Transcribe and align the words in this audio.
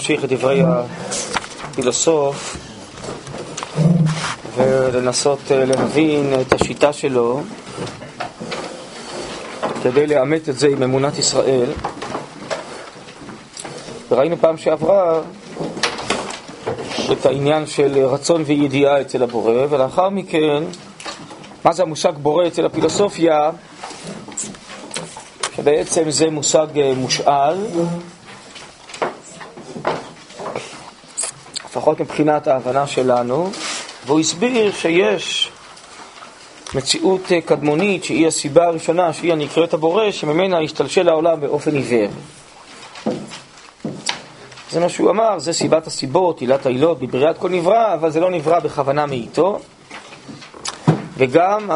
להמשיך 0.00 0.24
את 0.24 0.32
דברי 0.32 0.62
הפילוסוף 1.70 2.56
ולנסות 4.56 5.38
אה, 5.50 5.64
להבין 5.64 6.34
את 6.40 6.52
השיטה 6.52 6.92
שלו 6.92 7.40
כדי 9.82 10.06
לאמת 10.06 10.48
את 10.48 10.58
זה 10.58 10.68
עם 10.68 10.82
אמונת 10.82 11.18
ישראל. 11.18 11.70
וראינו 14.10 14.36
פעם 14.36 14.56
שעברה 14.56 15.20
את 17.12 17.26
העניין 17.26 17.66
של 17.66 18.04
רצון 18.04 18.42
וידיעה 18.46 19.00
אצל 19.00 19.22
הבורא, 19.22 19.66
ולאחר 19.70 20.08
מכן, 20.08 20.62
מה 21.64 21.72
זה 21.72 21.82
המושג 21.82 22.12
בורא 22.22 22.46
אצל 22.46 22.66
הפילוסופיה? 22.66 23.50
שבעצם 25.56 26.10
זה 26.10 26.30
מושג 26.30 26.66
אה, 26.76 26.92
מושאל, 26.96 27.56
לפחות 31.80 32.00
מבחינת 32.00 32.46
ההבנה 32.46 32.86
שלנו, 32.86 33.50
והוא 34.06 34.20
הסביר 34.20 34.72
שיש 34.72 35.50
מציאות 36.74 37.32
אה, 37.32 37.40
קדמונית 37.40 38.04
שהיא 38.04 38.26
הסיבה 38.26 38.66
הראשונה, 38.66 39.12
שהיא 39.12 39.32
הנקראת 39.32 39.74
הבורא, 39.74 40.10
שממנה 40.10 40.60
השתלשל 40.60 41.08
העולם 41.08 41.40
באופן 41.40 41.74
עיוור. 41.74 42.08
זה 44.70 44.80
מה 44.80 44.88
שהוא 44.88 45.10
אמר, 45.10 45.38
זה 45.38 45.52
סיבת 45.52 45.86
הסיבות, 45.86 46.40
עילת 46.40 46.66
העילות, 46.66 46.98
בבריאת 46.98 47.38
כל 47.38 47.48
נברא, 47.48 47.94
אבל 47.94 48.10
זה 48.10 48.20
לא 48.20 48.30
נברא 48.30 48.58
בכוונה 48.58 49.06
מאיתו. 49.06 49.58
וגם 51.16 51.70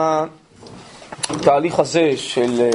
התהליך 1.29 1.79
הזה 1.79 2.13
של 2.17 2.61
אה, 2.61 2.71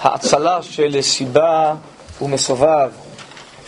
האצלה 0.00 0.62
של 0.62 1.02
סיבה 1.02 1.74
ומסובב, 2.22 2.90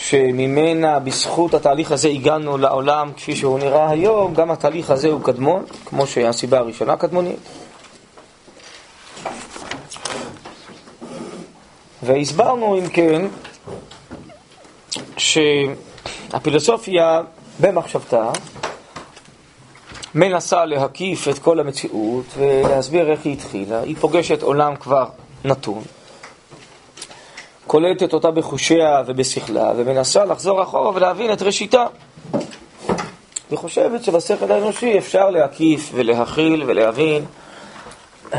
שממנה, 0.02 0.98
בזכות 0.98 1.54
התהליך 1.54 1.92
הזה 1.92 2.08
הגענו 2.08 2.58
לעולם 2.58 3.12
כפי 3.16 3.36
שהוא 3.36 3.58
נראה 3.58 3.90
היום, 3.90 4.34
גם 4.34 4.50
התהליך 4.50 4.90
הזה 4.90 5.08
הוא 5.08 5.22
קדמון, 5.22 5.64
כמו 5.84 6.06
שהסיבה 6.06 6.58
הראשונה 6.58 6.96
קדמונית. 6.96 7.38
והסברנו, 12.02 12.78
אם 12.78 12.88
כן, 12.88 13.26
שהפילוסופיה 15.16 17.20
במחשבתה 17.60 18.30
מנסה 20.14 20.64
להקיף 20.64 21.28
את 21.28 21.38
כל 21.38 21.60
המציאות 21.60 22.24
ולהסביר 22.38 23.10
איך 23.10 23.20
היא 23.24 23.32
התחילה. 23.32 23.80
היא 23.80 23.96
פוגשת 24.00 24.42
עולם 24.42 24.76
כבר 24.76 25.06
נתון, 25.44 25.82
קולטת 27.72 28.12
אותה 28.12 28.30
בחושיה 28.30 29.02
ובשכלה 29.06 29.72
ומנסה 29.76 30.24
לחזור 30.24 30.62
אחורה 30.62 30.90
ולהבין 30.94 31.32
את 31.32 31.42
ראשיתה. 31.42 31.86
היא 33.50 33.58
חושבת 33.58 34.04
שבשכל 34.04 34.52
האנושי 34.52 34.98
אפשר 34.98 35.30
להקיף 35.30 35.90
ולהכיל 35.94 36.64
ולהבין 36.66 37.24
אמ, 38.34 38.38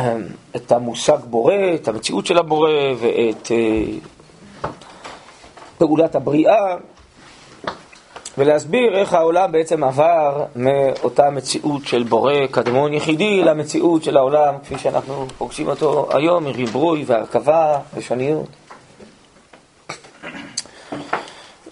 את 0.55 0.71
המושג 0.71 1.17
בורא, 1.29 1.53
את 1.75 1.87
המציאות 1.87 2.25
של 2.25 2.37
הבורא 2.37 2.71
ואת 2.99 3.51
אה, 3.51 3.83
פעולת 5.77 6.15
הבריאה, 6.15 6.75
ולהסביר 8.37 8.97
איך 8.97 9.13
העולם 9.13 9.51
בעצם 9.51 9.83
עבר 9.83 10.45
מאותה 10.55 11.29
מציאות 11.29 11.85
של 11.85 12.03
בורא 12.03 12.47
קדמון 12.51 12.93
יחידי 12.93 13.43
למציאות 13.43 14.03
של 14.03 14.17
העולם 14.17 14.55
כפי 14.63 14.77
שאנחנו 14.77 15.25
פוגשים 15.37 15.67
אותו 15.67 16.07
היום, 16.11 16.43
מריבוי 16.43 17.03
והרכבה 17.07 17.79
ושניות. 17.93 18.47
אה, 20.23 21.62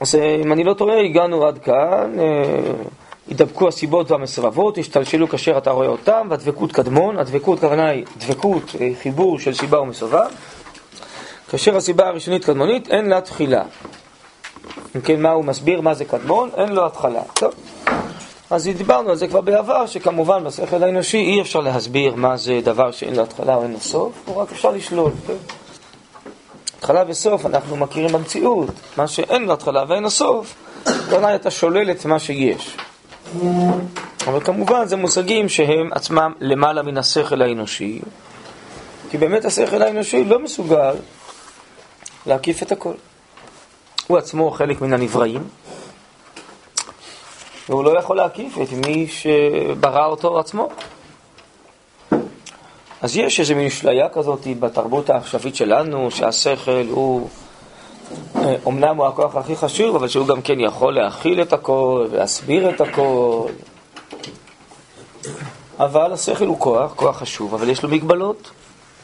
אז 0.00 0.14
אה, 0.14 0.36
אם 0.42 0.52
אני 0.52 0.64
לא 0.64 0.74
טועה, 0.74 1.00
הגענו 1.00 1.46
עד 1.46 1.58
כאן, 1.58 2.16
הידבקו 3.28 3.68
הסיבות 3.68 4.10
והמסרבות, 4.10 4.78
השתלשלו 4.78 5.28
כאשר 5.28 5.58
אתה 5.58 5.70
רואה 5.70 5.86
אותם, 5.86 6.26
והדבקות 6.30 6.72
קדמון, 6.72 7.18
הדבקות 7.18 7.60
כוונה 7.60 7.88
היא 7.88 8.04
דבקות, 8.18 8.62
אה, 8.80 8.90
חיבור 9.02 9.38
של 9.38 9.54
סיבה 9.54 9.80
ומסובב. 9.80 10.26
כאשר 11.50 11.76
הסיבה 11.76 12.06
הראשונית 12.06 12.44
קדמונית, 12.44 12.88
אין 12.88 13.08
לה 13.08 13.20
תחילה. 13.20 13.62
אם 14.96 15.00
כן, 15.00 15.22
מה 15.22 15.30
הוא 15.30 15.44
מסביר? 15.44 15.80
מה 15.80 15.94
זה 15.94 16.04
קדמון? 16.04 16.50
אין 16.56 16.68
לו 16.68 16.86
התחלה. 16.86 17.22
טוב. 17.34 17.52
אז 18.50 18.70
דיברנו 18.76 19.10
על 19.10 19.16
זה 19.16 19.28
כבר 19.28 19.40
בעבר, 19.40 19.86
שכמובן 19.86 20.44
בשכל 20.44 20.82
האנושי 20.82 21.16
אי 21.16 21.40
אפשר 21.40 21.60
להסביר 21.60 22.14
מה 22.14 22.36
זה 22.36 22.60
דבר 22.64 22.90
שאין 22.90 23.16
לו 23.16 23.22
התחלה 23.22 23.54
או 23.54 23.62
אין 23.62 23.72
לו 23.72 23.80
סוף, 23.80 24.12
הוא 24.24 24.36
רק 24.36 24.52
אפשר 24.52 24.70
לשלול. 24.70 25.10
כן? 25.26 25.34
התחלה 26.82 27.04
וסוף 27.08 27.46
אנחנו 27.46 27.76
מכירים 27.76 28.12
במציאות, 28.12 28.68
מה 28.96 29.08
שאין 29.08 29.44
לו 29.44 29.52
התחלה 29.52 29.84
ואין 29.88 30.02
לו 30.02 30.10
סוף, 30.10 30.54
אתה 31.34 31.50
שולל 31.50 31.90
את 31.90 32.04
מה 32.04 32.18
שיש. 32.18 32.76
אבל 34.26 34.40
כמובן 34.44 34.86
זה 34.86 34.96
מושגים 34.96 35.48
שהם 35.48 35.90
עצמם 35.92 36.32
למעלה 36.40 36.82
מן 36.82 36.98
השכל 36.98 37.42
האנושי, 37.42 38.00
כי 39.10 39.18
באמת 39.18 39.44
השכל 39.44 39.82
האנושי 39.82 40.24
לא 40.24 40.38
מסוגל 40.38 40.94
להקיף 42.26 42.62
את 42.62 42.72
הכל. 42.72 42.94
הוא 44.06 44.18
עצמו 44.18 44.50
חלק 44.50 44.80
מן 44.80 44.92
הנבראים, 44.92 45.44
והוא 47.68 47.84
לא 47.84 47.98
יכול 47.98 48.16
להקיף 48.16 48.58
את 48.62 48.72
מי 48.72 49.08
שברא 49.08 50.06
אותו 50.06 50.38
עצמו. 50.38 50.68
אז 53.02 53.16
יש 53.16 53.40
איזו 53.40 53.54
מין 53.54 53.66
אשליה 53.66 54.08
כזאת 54.08 54.46
בתרבות 54.60 55.10
העכשווית 55.10 55.56
שלנו, 55.56 56.10
שהשכל 56.10 56.86
הוא, 56.90 57.28
אומנם 58.64 58.84
אה, 58.84 58.90
הוא 58.90 59.06
הכוח 59.06 59.36
הכי 59.36 59.56
חשוב, 59.56 59.96
אבל 59.96 60.08
שהוא 60.08 60.26
גם 60.26 60.42
כן 60.42 60.60
יכול 60.60 60.94
להכיל 60.94 61.42
את 61.42 61.52
הכל, 61.52 62.06
להסביר 62.12 62.70
את 62.70 62.80
הכל. 62.80 63.46
אבל 65.78 66.12
השכל 66.12 66.46
הוא 66.46 66.58
כוח, 66.58 66.92
כוח 66.96 67.16
חשוב, 67.16 67.54
אבל 67.54 67.68
יש 67.68 67.82
לו 67.82 67.88
מגבלות. 67.88 68.50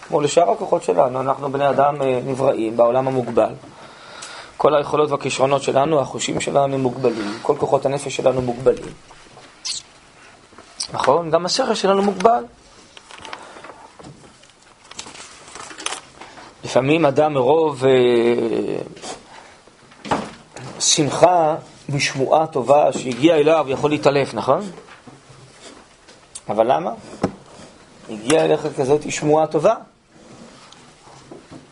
כמו 0.09 0.20
לשאר 0.20 0.50
הכוחות 0.50 0.82
שלנו, 0.82 1.20
אנחנו 1.20 1.53
בני 1.53 1.70
אדם 1.70 2.03
אה, 2.03 2.20
נבראים 2.26 2.76
בעולם 2.76 3.09
המוגבל. 3.09 3.53
כל 4.56 4.75
היכולות 4.75 5.10
והכישרונות 5.10 5.62
שלנו, 5.62 6.00
החושים 6.00 6.41
שלנו 6.41 6.78
מוגבלים, 6.78 7.38
כל 7.42 7.54
כוחות 7.59 7.86
הנפש 7.86 8.16
שלנו 8.16 8.42
מוגבלים. 8.42 8.92
נכון? 10.92 11.30
גם 11.30 11.47
השכל 11.47 11.75
שלנו 11.75 12.03
מוגבל. 12.03 12.44
לפעמים 16.69 17.06
אדם 17.06 17.34
מרוב 17.34 17.84
אה, 17.84 17.91
שמחה 20.81 21.55
משמועה 21.89 22.47
טובה 22.47 22.93
שהגיעה 22.93 23.39
אליו 23.39 23.67
יכול 23.69 23.91
להתעלף, 23.91 24.34
נכון? 24.34 24.61
אבל 26.49 26.73
למה? 26.73 26.91
הגיעה 28.11 28.45
אליך 28.45 28.67
כזאת 28.77 29.12
שמועה 29.12 29.47
טובה. 29.47 29.75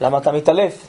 למה 0.01 0.19
אתה 0.19 0.33
מתעלף? 0.33 0.87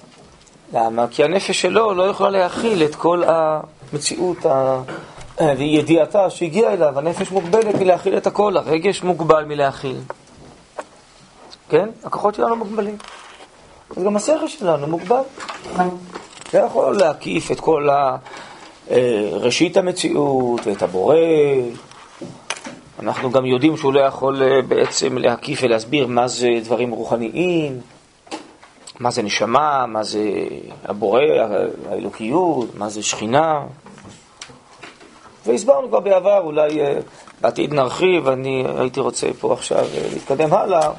למה? 0.74 1.08
כי 1.08 1.24
הנפש 1.24 1.62
שלו 1.62 1.94
לא 1.94 2.04
יכולה 2.04 2.30
להכיל 2.30 2.84
את 2.84 2.96
כל 2.96 3.24
המציאות 3.24 4.46
ה... 4.46 4.82
וידיעתה 5.58 6.30
שהגיעה 6.30 6.74
אליו. 6.74 7.00
הנפש 7.00 7.32
מוגבלת 7.32 7.76
מלהכיל 7.76 8.18
את 8.18 8.28
הכל, 8.28 8.58
הרגש 8.58 9.04
מוגבל 9.04 9.46
מלהכיל. 9.46 9.98
כן? 11.70 11.90
הכוחות 12.04 12.36
שלנו 12.36 12.56
מוגבלים. 12.56 12.98
אז 13.96 14.04
גם 14.04 14.16
השכל 14.16 14.48
שלנו 14.48 14.88
מוגבל. 14.88 15.22
זה 16.52 16.58
יכול 16.58 16.98
להקיף 16.98 17.52
את 17.52 17.60
כל. 17.60 17.90
אה, 18.92 19.30
ראשית 19.32 19.78
המציאות 19.78 20.68
ואת 20.68 20.82
הבורא. 20.82 21.16
אנחנו 23.00 23.32
גם 23.32 23.46
יודעים 23.46 23.78
שהוא 23.78 23.94
לא 23.94 24.00
יכול 24.00 24.44
אה, 24.44 24.62
בעצם 24.62 25.18
להקיף 25.18 25.60
ולהסביר 25.64 26.08
מה 26.08 26.28
זה 26.28 26.48
דברים 26.64 26.92
רוחניים. 26.92 27.82
מה 29.00 29.12
זה 29.12 29.22
נשמה, 29.22 29.86
מה 29.88 30.04
זה 30.04 30.24
הבורא, 30.86 31.22
האלוקיות, 31.90 32.76
מה 32.76 32.90
זה 32.90 33.04
שכינה. 33.04 33.62
והסברנו 35.46 35.88
כבר 35.88 36.00
בעבר, 36.00 36.40
אולי 36.40 36.82
אה, 36.82 37.00
בעתיד 37.42 37.74
נרחיב, 37.74 38.28
אני 38.28 38.64
הייתי 38.78 39.00
רוצה 39.00 39.28
פה 39.40 39.54
עכשיו 39.54 39.86
להתקדם 40.14 40.54
הלאה, 40.54 40.92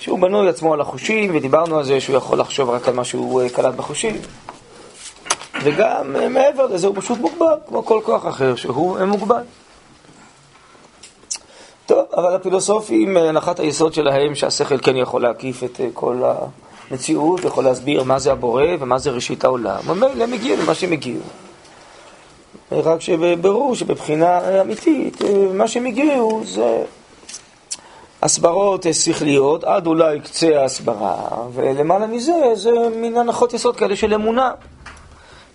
שהוא 0.00 0.18
בנוי 0.18 0.48
עצמו 0.48 0.74
על 0.74 0.80
החושים, 0.80 1.36
ודיברנו 1.36 1.78
על 1.78 1.84
זה 1.84 2.00
שהוא 2.00 2.16
יכול 2.16 2.40
לחשוב 2.40 2.70
רק 2.70 2.88
על 2.88 2.94
מה 2.94 3.04
שהוא 3.04 3.42
אה, 3.42 3.48
קלט 3.48 3.74
בחושים. 3.74 4.16
וגם 5.62 6.16
מעבר 6.30 6.66
לזה 6.66 6.86
הוא 6.86 6.96
פשוט 6.98 7.18
מוגבל, 7.18 7.54
כמו 7.68 7.84
כל 7.84 8.00
כוח 8.04 8.26
אחר 8.26 8.56
שהוא 8.56 9.04
מוגבל. 9.04 9.42
טוב, 11.86 12.04
אבל 12.16 12.34
הפילוסופים, 12.34 13.16
הנחת 13.16 13.60
היסוד 13.60 13.94
שלהם 13.94 14.34
שהשכל 14.34 14.78
כן 14.78 14.96
יכול 14.96 15.22
להקיף 15.22 15.64
את 15.64 15.80
כל 15.94 16.22
ה... 16.24 16.34
מציאות, 16.90 17.44
יכול 17.44 17.64
להסביר 17.64 18.02
מה 18.02 18.18
זה 18.18 18.32
הבורא 18.32 18.64
ומה 18.80 18.98
זה 18.98 19.10
ראשית 19.10 19.44
העולם. 19.44 19.80
ממילא 19.86 20.24
הם 20.24 20.32
הגיעו 20.32 20.62
למה 20.62 20.74
שהם 20.74 20.92
הגיעו. 20.92 21.20
רק 22.72 23.00
שברור 23.00 23.74
שבבחינה 23.74 24.60
אמיתית, 24.60 25.20
מה 25.54 25.68
שהם 25.68 25.86
הגיעו 25.86 26.42
זה 26.44 26.84
הסברות 28.22 28.86
שכליות, 28.92 29.64
עד 29.64 29.86
אולי 29.86 30.20
קצה 30.20 30.60
ההסברה, 30.60 31.16
ולמעלה 31.54 32.06
מזה 32.06 32.32
זה 32.54 32.70
מין 32.96 33.16
הנחות 33.16 33.54
יסוד 33.54 33.76
כאלה 33.76 33.96
של 33.96 34.14
אמונה. 34.14 34.50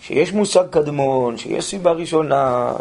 שיש 0.01 0.33
מושג 0.33 0.63
קדמון, 0.69 1.37
שיש 1.37 1.65
סיבה 1.65 1.91
ראשונה, 1.91 2.73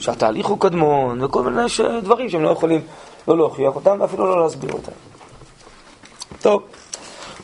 שהתהליך 0.00 0.46
הוא 0.46 0.60
קדמון, 0.60 1.24
וכל 1.24 1.42
מיני 1.42 1.62
דברים 2.02 2.30
שהם 2.30 2.42
לא 2.42 2.50
יכולים 2.50 2.80
לא 3.28 3.36
להוכיח 3.36 3.74
אותם 3.74 3.96
ואפילו 4.00 4.26
לא 4.26 4.42
להסביר 4.42 4.72
אותם. 4.72 4.92
טוב, 6.42 6.62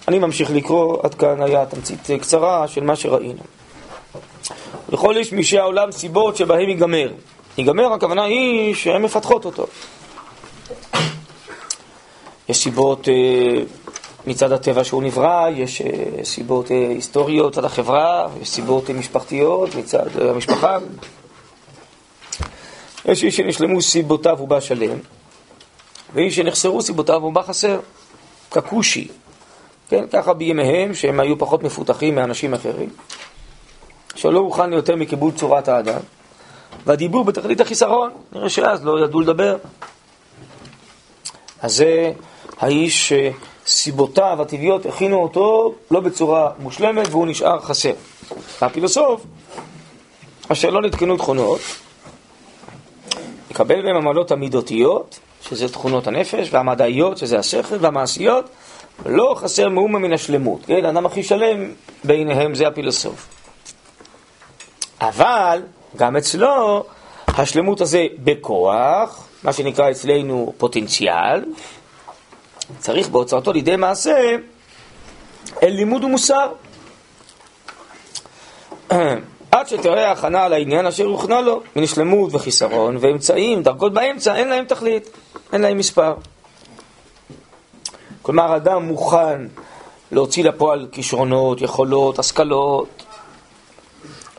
אני 0.09 0.19
ממשיך 0.19 0.51
לקרוא, 0.51 0.99
עד 1.03 1.15
כאן 1.15 1.43
היה 1.43 1.67
תמצית 1.67 2.11
קצרה 2.21 2.69
של 2.69 2.85
מה 2.85 2.97
שראינו. 2.97 3.43
לכל 4.89 5.17
איש 5.17 5.33
משי 5.33 5.59
העולם 5.59 5.93
סיבות 5.93 6.37
שבהם 6.37 6.69
ייגמר. 6.69 7.13
ייגמר, 7.59 7.93
הכוונה 7.93 8.23
היא 8.25 8.75
שהן 8.75 9.03
מפתחות 9.03 9.45
אותו. 9.45 9.67
יש 12.49 12.63
סיבות 12.63 13.09
אה, 13.09 13.63
מצד 14.27 14.53
הטבע 14.53 14.85
שהוא 14.85 15.03
נברא, 15.03 15.49
יש 15.49 15.81
אה, 15.81 16.25
סיבות 16.25 16.71
אה, 16.71 16.89
היסטוריות 16.89 17.53
מצד 17.53 17.65
החברה, 17.65 18.27
יש 18.43 18.49
סיבות 18.49 18.91
משפחתיות 18.91 19.75
מצד 19.75 20.21
המשפחה. 20.21 20.79
יש 23.05 23.25
איש 23.25 23.37
שנשלמו 23.37 23.83
סיבותיו 23.83 24.39
ובא 24.41 24.61
שלם, 24.61 24.99
ואיש 26.15 26.37
שנחסרו 26.37 26.83
סיבותיו 26.83 27.25
ובא 27.25 27.43
חסר, 27.43 27.81
ככושי. 28.51 29.09
כן, 29.89 30.05
ככה 30.13 30.33
בימיהם, 30.33 30.95
שהם 30.95 31.21
היו 31.21 31.39
פחות 31.39 31.63
מפותחים 31.63 32.15
מאנשים 32.15 32.55
אחרים, 32.55 32.89
שלא 34.15 34.39
הוכן 34.39 34.73
יותר 34.73 34.97
מקיבול 34.97 35.33
צורת 35.33 35.69
האדם, 35.69 36.01
והדיבור 36.87 37.25
בתכלית 37.25 37.61
החיסרון, 37.61 38.11
נראה 38.33 38.49
שאז 38.49 38.85
לא 38.85 39.05
ידעו 39.05 39.21
לדבר. 39.21 39.57
אז 41.63 41.77
זה 41.77 42.13
האיש 42.61 43.13
שסיבותיו 43.13 44.43
הטבעיות 44.43 44.87
הכינו 44.87 45.17
אותו 45.17 45.75
לא 45.91 46.01
בצורה 46.01 46.51
מושלמת 46.59 47.09
והוא 47.11 47.27
נשאר 47.27 47.61
חסר. 47.61 47.93
והפילוסוף, 48.63 49.23
אשר 50.49 50.71
לא 50.71 50.83
נתקנו 50.83 51.17
תכונות, 51.17 51.61
יקבל 53.51 53.83
בהם 53.83 53.97
המעלות 53.97 54.31
המידותיות, 54.31 55.21
שזה 55.49 55.69
תכונות 55.69 56.07
הנפש, 56.07 56.49
והמדעיות, 56.53 57.19
שזה 57.19 57.39
השכל, 57.39 57.77
והמעשיות, 57.81 58.45
לא 59.07 59.35
חסר 59.39 59.69
מאומה 59.69 59.99
מן 59.99 60.13
השלמות. 60.13 60.61
כן, 60.67 60.85
האדם 60.85 61.07
הכי 61.07 61.23
שלם 61.23 61.73
ביניהם 62.05 62.55
זה 62.55 62.69
הפילוסוף. 62.69 63.29
אבל 65.01 65.63
גם 65.97 66.17
אצלו 66.17 66.85
השלמות 67.29 67.81
הזה 67.81 68.07
בכוח, 68.19 69.29
מה 69.45 69.53
שנקרא 69.53 69.91
אצלנו 69.91 70.53
פוטנציאל, 70.59 71.45
צריך 72.79 73.09
בהוצאתו 73.09 73.53
לידי 73.53 73.77
מעשה 73.77 74.37
אל 75.63 75.71
לימוד 75.71 76.05
ומוסר. 76.05 76.53
עד 79.51 79.69
שתראה 79.69 80.09
ההכנה 80.09 80.45
על 80.45 80.53
העניין 80.53 80.87
אשר 80.87 81.05
הוכנה 81.05 81.41
לו, 81.41 81.63
מן 81.77 81.87
שלמות 81.87 82.35
וחיסרון 82.35 82.97
ואמצעים, 83.01 83.63
דרגות 83.63 83.93
באמצע, 83.93 84.37
אין 84.37 84.49
להם 84.49 84.65
תכלית, 84.65 85.11
אין 85.53 85.61
להם 85.61 85.79
מספר. 85.79 86.15
כלומר, 88.23 88.57
אדם 88.57 88.83
מוכן 88.83 89.47
להוציא 90.13 90.45
לפועל 90.45 90.87
כישרונות, 90.93 91.61
יכולות, 91.61 92.19
השכלות, 92.19 93.05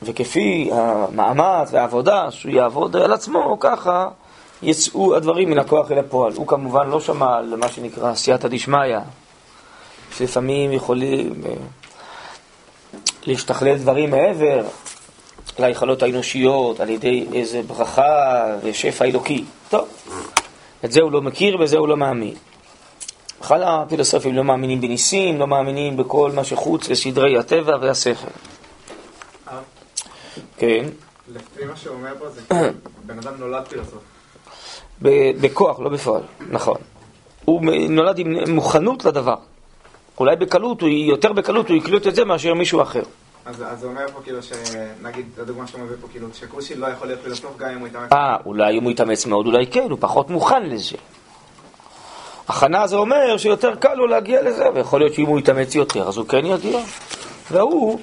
וכפי 0.02 0.70
המאמץ 0.74 1.70
והעבודה 1.72 2.32
שהוא 2.32 2.52
יעבוד 2.52 2.96
על 2.96 3.14
עצמו, 3.14 3.58
ככה 3.60 4.08
יצאו 4.62 5.16
הדברים 5.16 5.50
מן 5.50 5.60
הכוח 5.60 5.92
אל 5.92 6.00
הפועל. 6.00 6.34
הוא 6.34 6.48
כמובן 6.48 6.90
לא 6.90 7.00
שמע 7.00 7.38
על 7.38 7.56
מה 7.56 7.68
שנקרא 7.68 8.16
סייעתא 8.16 8.48
דשמיא, 8.48 8.98
שלפעמים 10.18 10.72
יכולים 10.72 11.42
אה, 11.46 11.52
להשתכלל 13.26 13.78
דברים 13.78 14.12
מעבר 14.12 14.64
ליכולות 15.60 16.04
האנושיות 16.04 16.80
על 16.80 16.90
ידי 16.90 17.26
איזה 17.34 17.62
ברכה 17.62 18.46
ושפע 18.64 19.06
אלוקי. 19.06 19.46
טוב, 19.70 19.88
את 20.86 20.92
זה 20.92 21.02
הוא 21.02 21.12
לא 21.12 21.22
מכיר 21.22 21.58
וזה 21.60 21.78
הוא 21.78 21.88
לא 21.88 21.98
מאמין. 21.98 22.34
בכלל 23.42 23.64
הפילוסופים 23.64 24.36
לא 24.36 24.44
מאמינים 24.44 24.82
בניסים, 24.82 25.40
לא 25.40 25.48
מאמינים 25.48 25.98
בכל 25.98 26.32
מה 26.32 26.44
שחוץ 26.44 26.90
לסדרי 26.90 27.38
הטבע 27.38 27.78
והשכל. 27.82 28.28
כן. 30.58 30.86
לפי 31.28 31.66
מה 31.66 31.76
שהוא 31.76 31.96
אומר 31.96 32.14
פה 32.20 32.30
זה 32.30 32.42
בן 33.06 33.20
אדם 33.20 33.34
נולד 33.40 33.68
פילוסוף. 33.68 34.15
בכוח, 35.02 35.80
לא 35.80 35.90
בפועל, 35.90 36.22
נכון. 36.50 36.78
הוא 37.46 37.62
נולד 37.90 38.20
עם 38.20 38.52
מוכנות 38.52 39.06
לדבר. 39.06 39.36
אולי 40.20 40.36
בקלות, 40.36 40.82
הוא, 40.82 40.90
יותר 40.90 41.34
בקלות 41.34 41.70
הוא 41.70 41.78
יקלוט 41.78 42.08
את 42.08 42.16
זה 42.16 42.26
מאשר 42.26 42.54
מישהו 42.54 42.82
אחר. 42.82 43.04
אז, 43.46 43.64
אז 43.68 43.84
הוא 43.84 43.92
אומר 43.92 44.06
פה 44.14 44.22
כאילו 44.24 44.40
שנגיד, 44.44 45.26
הדוגמה 45.42 45.68
שאתה 45.68 45.80
מביא 45.80 45.96
פה 46.02 46.08
כאילו, 46.12 46.28
שכושי 46.34 46.76
לא 46.76 46.88
יכול 46.88 47.08
להיות 47.08 47.20
פילוסוף 47.24 47.58
גם 47.58 47.70
אם 47.70 47.80
הוא 47.80 47.88
יתאמץ. 47.88 48.12
אה, 48.14 48.38
אולי 48.46 48.78
אם 48.78 48.84
הוא 48.84 48.92
יתאמץ 48.92 49.26
מאוד, 49.26 49.46
אולי 49.46 49.68
כן, 49.68 49.88
הוא 49.90 49.98
פחות 50.02 50.30
מוכן 50.30 50.70
לזה. 50.70 50.98
הכנה 52.48 52.88
זה 52.88 52.96
אומר 52.96 53.38
שיותר 53.38 53.76
קל 53.76 53.94
לו 53.94 54.08
להגיע 54.08 54.42
לזה, 54.42 54.66
ויכול 54.74 55.00
להיות 55.00 55.14
שאם 55.14 55.26
הוא 55.26 55.40
יתאמץ 55.40 55.76
יותר, 55.76 56.08
אז 56.08 56.18
הוא 56.18 56.28
כן 56.28 56.46
יגיע. 56.46 56.80
והוא, 57.52 58.00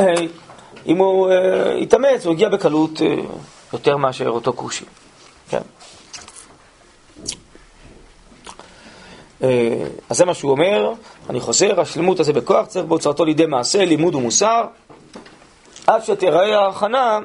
אה, 0.00 0.14
אם 0.86 0.96
הוא 0.96 1.30
אה, 1.30 1.74
יתאמץ, 1.78 2.26
הוא 2.26 2.34
יגיע 2.34 2.48
בקלות 2.48 3.02
אה, 3.02 3.14
יותר 3.72 3.96
מאשר 3.96 4.28
אותו 4.28 4.52
כושי. 4.52 4.84
כן. 5.48 5.62
אז 10.10 10.16
זה 10.16 10.24
מה 10.24 10.34
שהוא 10.34 10.50
אומר, 10.50 10.92
אני 11.30 11.40
חוזר, 11.40 11.80
השלמות 11.80 12.20
הזה 12.20 12.32
בכוח 12.32 12.66
צריך 12.66 12.84
בהוצאתו 12.86 13.24
לידי 13.24 13.46
מעשה, 13.46 13.84
לימוד 13.84 14.14
ומוסר, 14.14 14.64
עד 15.86 16.04
שתיראה 16.04 16.58
ההכנה 16.58 17.18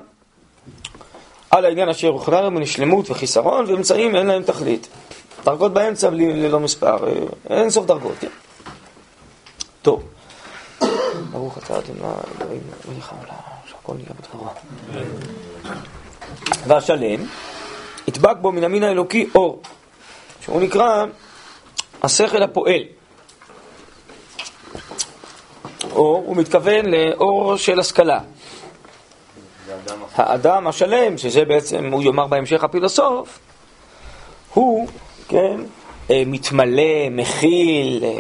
על 1.52 1.66
העניין 1.66 1.90
אשר 1.90 2.08
הוכנה 2.08 2.42
לנו 2.42 2.60
משלמות 2.60 3.10
וחיסרון, 3.10 3.66
ואמצעים 3.68 4.16
אין 4.16 4.28
להם 4.28 4.44
תכלית. 4.44 4.88
דרגות 5.46 5.74
באמצע 5.74 6.10
ללא 6.10 6.60
מספר, 6.60 7.08
אה, 7.08 7.58
אין 7.58 7.70
סוף 7.70 7.86
דרגות. 7.86 8.16
טוב. 9.82 10.04
ברוך 11.32 11.58
אתה 11.58 11.78
אדוני 11.78 12.00
אלוהים 12.42 12.62
מלך 12.90 13.14
העולם, 13.14 13.42
שהכל 13.66 13.94
נהיה 13.94 14.10
בדברו. 14.20 14.48
והשלם, 16.68 17.26
ידבק 18.08 18.38
בו 18.42 18.52
מן 18.52 18.64
המין 18.64 18.84
האלוקי 18.84 19.30
אור, 19.36 19.62
שהוא 20.42 20.62
נקרא 20.62 21.06
השכל 22.04 22.44
הפועל. 22.44 22.84
אור, 25.92 26.24
הוא 26.26 26.36
מתכוון 26.36 26.86
לאור 26.86 27.58
של 27.58 27.80
השכלה. 27.80 28.20
האדם 30.16 30.68
השלם, 30.68 31.18
שזה 31.18 31.46
בעצם, 31.46 31.94
הוא 31.94 32.04
יאמר 32.04 32.28
בהמשך 32.28 32.64
הפילוסוף, 32.64 33.40
הוא 34.54 34.88
כן? 35.28 35.62
אה, 36.10 36.24
מתמלא, 36.26 37.10
מכיל, 37.12 38.04
אה, 38.04 38.14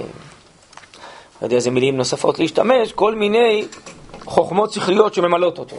לא 1.42 1.46
יודע 1.46 1.56
איזה 1.56 1.72
מילים 1.72 1.98
נוספות 1.98 2.40
להשתמש, 2.40 2.92
כל 2.92 3.16
מיני 3.16 3.66
חוכמות 4.26 4.72
שכליות 4.72 5.14
שממלאות 5.14 5.60
אותו. 5.60 5.76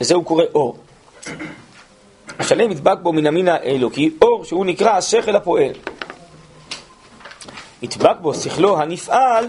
לזה 0.00 0.14
הוא 0.14 0.24
קורא 0.24 0.44
אור. 0.54 0.78
השלם 2.38 2.70
ידבק 2.70 2.98
בו 3.02 3.12
מן 3.12 3.26
המין 3.26 3.48
האלוקי, 3.48 4.10
אור 4.22 4.44
שהוא 4.44 4.66
נקרא 4.66 4.90
השכל 4.90 5.36
הפועל. 5.36 5.72
ידבק 7.82 8.16
בו 8.20 8.34
שכלו 8.34 8.80
הנפעל, 8.80 9.48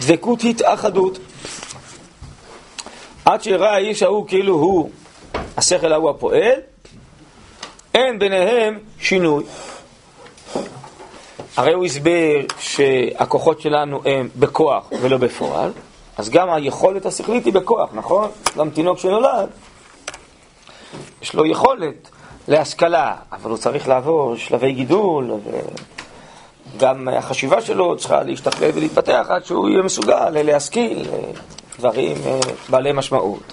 דבקות 0.00 0.40
התאחדות. 0.44 1.18
עד 3.24 3.42
שראה 3.42 3.74
האיש 3.74 4.02
ההוא 4.02 4.28
כאילו 4.28 4.54
הוא 4.54 4.90
השכל 5.56 5.92
ההוא 5.92 6.10
הפועל, 6.10 6.60
אין 7.94 8.18
ביניהם 8.18 8.78
שינוי. 8.98 9.44
הרי 11.56 11.72
הוא 11.72 11.84
הסביר 11.84 12.46
שהכוחות 12.58 13.60
שלנו 13.60 14.00
הם 14.04 14.28
בכוח 14.36 14.90
ולא 15.00 15.16
בפועל, 15.16 15.72
אז 16.16 16.30
גם 16.30 16.50
היכולת 16.50 17.06
השכלית 17.06 17.44
היא 17.44 17.52
בכוח, 17.52 17.90
נכון? 17.92 18.30
גם 18.56 18.70
תינוק 18.70 18.98
שנולד, 18.98 19.48
יש 21.22 21.34
לו 21.34 21.46
יכולת 21.46 22.10
להשכלה, 22.48 23.16
אבל 23.32 23.50
הוא 23.50 23.58
צריך 23.58 23.88
לעבור 23.88 24.36
שלבי 24.36 24.72
גידול, 24.72 25.30
וגם 26.76 27.08
החשיבה 27.08 27.60
שלו 27.60 27.96
צריכה 27.96 28.22
להשתכלל 28.22 28.70
ולהתפתח 28.74 29.26
עד 29.28 29.44
שהוא 29.44 29.68
יהיה 29.68 29.82
מסוגל 29.82 30.30
להשכיל 30.30 31.06
דברים 31.78 32.16
אה, 32.26 32.40
בעלי 32.68 32.92
משמעות. 32.92 33.52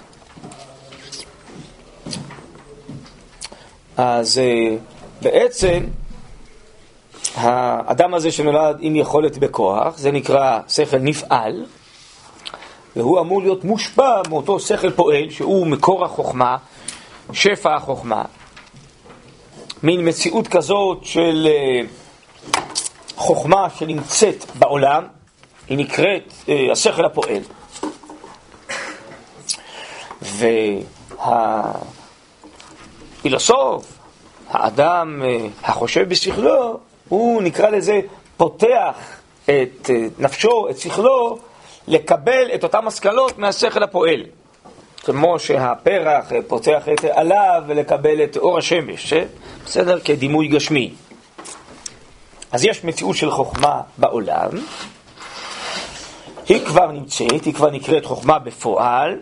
אז 3.96 4.38
אה, 4.38 4.76
בעצם 5.22 5.84
האדם 7.34 8.14
הזה 8.14 8.32
שנולד 8.32 8.76
עם 8.80 8.96
יכולת 8.96 9.38
בכוח, 9.38 9.98
זה 9.98 10.10
נקרא 10.10 10.60
שכל 10.68 10.98
נפעל, 10.98 11.64
והוא 12.96 13.20
אמור 13.20 13.42
להיות 13.42 13.64
מושפע 13.64 14.22
מאותו 14.28 14.60
שכל 14.60 14.90
פועל, 14.90 15.30
שהוא 15.30 15.66
מקור 15.66 16.04
החוכמה, 16.04 16.56
שפע 17.32 17.74
החוכמה, 17.76 18.22
מין 19.82 20.08
מציאות 20.08 20.48
כזאת 20.48 20.98
של 21.02 21.48
אה, 23.22 23.26
חוכמה 23.26 23.66
שנמצאת 23.78 24.44
בעולם, 24.54 25.06
היא 25.68 25.78
נקראת 25.78 26.32
אה, 26.48 26.72
השכל 26.72 27.04
הפועל. 27.04 27.42
והפילוסוף, 33.22 33.98
האדם 34.50 35.22
אה, 35.24 35.46
החושב 35.62 36.08
בשכלו, 36.08 36.78
הוא 37.08 37.42
נקרא 37.42 37.68
לזה 37.68 38.00
פותח 38.36 39.20
את 39.44 39.90
אה, 39.90 40.06
נפשו, 40.18 40.68
את 40.70 40.78
שכלו, 40.78 41.38
לקבל 41.88 42.50
את 42.54 42.64
אותן 42.64 42.86
השכלות 42.86 43.38
מהשכל 43.38 43.82
הפועל. 43.82 44.22
כמו 45.04 45.38
שהפרח 45.38 46.32
פותח 46.48 46.88
את 46.92 47.04
עליו 47.04 47.62
ולקבל 47.66 48.24
את 48.24 48.36
אור 48.36 48.58
השמש, 48.58 49.12
בסדר? 49.66 50.00
כדימוי 50.00 50.48
גשמי. 50.48 50.92
אז 52.52 52.64
יש 52.64 52.84
מציאות 52.84 53.16
של 53.16 53.30
חוכמה 53.30 53.80
בעולם, 53.98 54.50
היא 56.48 56.66
כבר 56.66 56.90
נמצאת, 56.90 57.44
היא 57.44 57.54
כבר 57.54 57.70
נקראת 57.70 58.04
חוכמה 58.04 58.38
בפועל, 58.38 59.18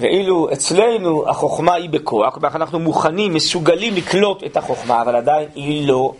ואילו 0.00 0.52
אצלנו 0.52 1.28
החוכמה 1.28 1.74
היא 1.74 1.90
בכוח, 1.90 2.34
כלומר 2.34 2.48
אנחנו 2.56 2.78
מוכנים, 2.78 3.34
מסוגלים 3.34 3.94
לקלוט 3.94 4.44
את 4.44 4.56
החוכמה, 4.56 5.02
אבל 5.02 5.16
עדיין 5.16 5.48
היא 5.54 5.88
לא 5.88 6.12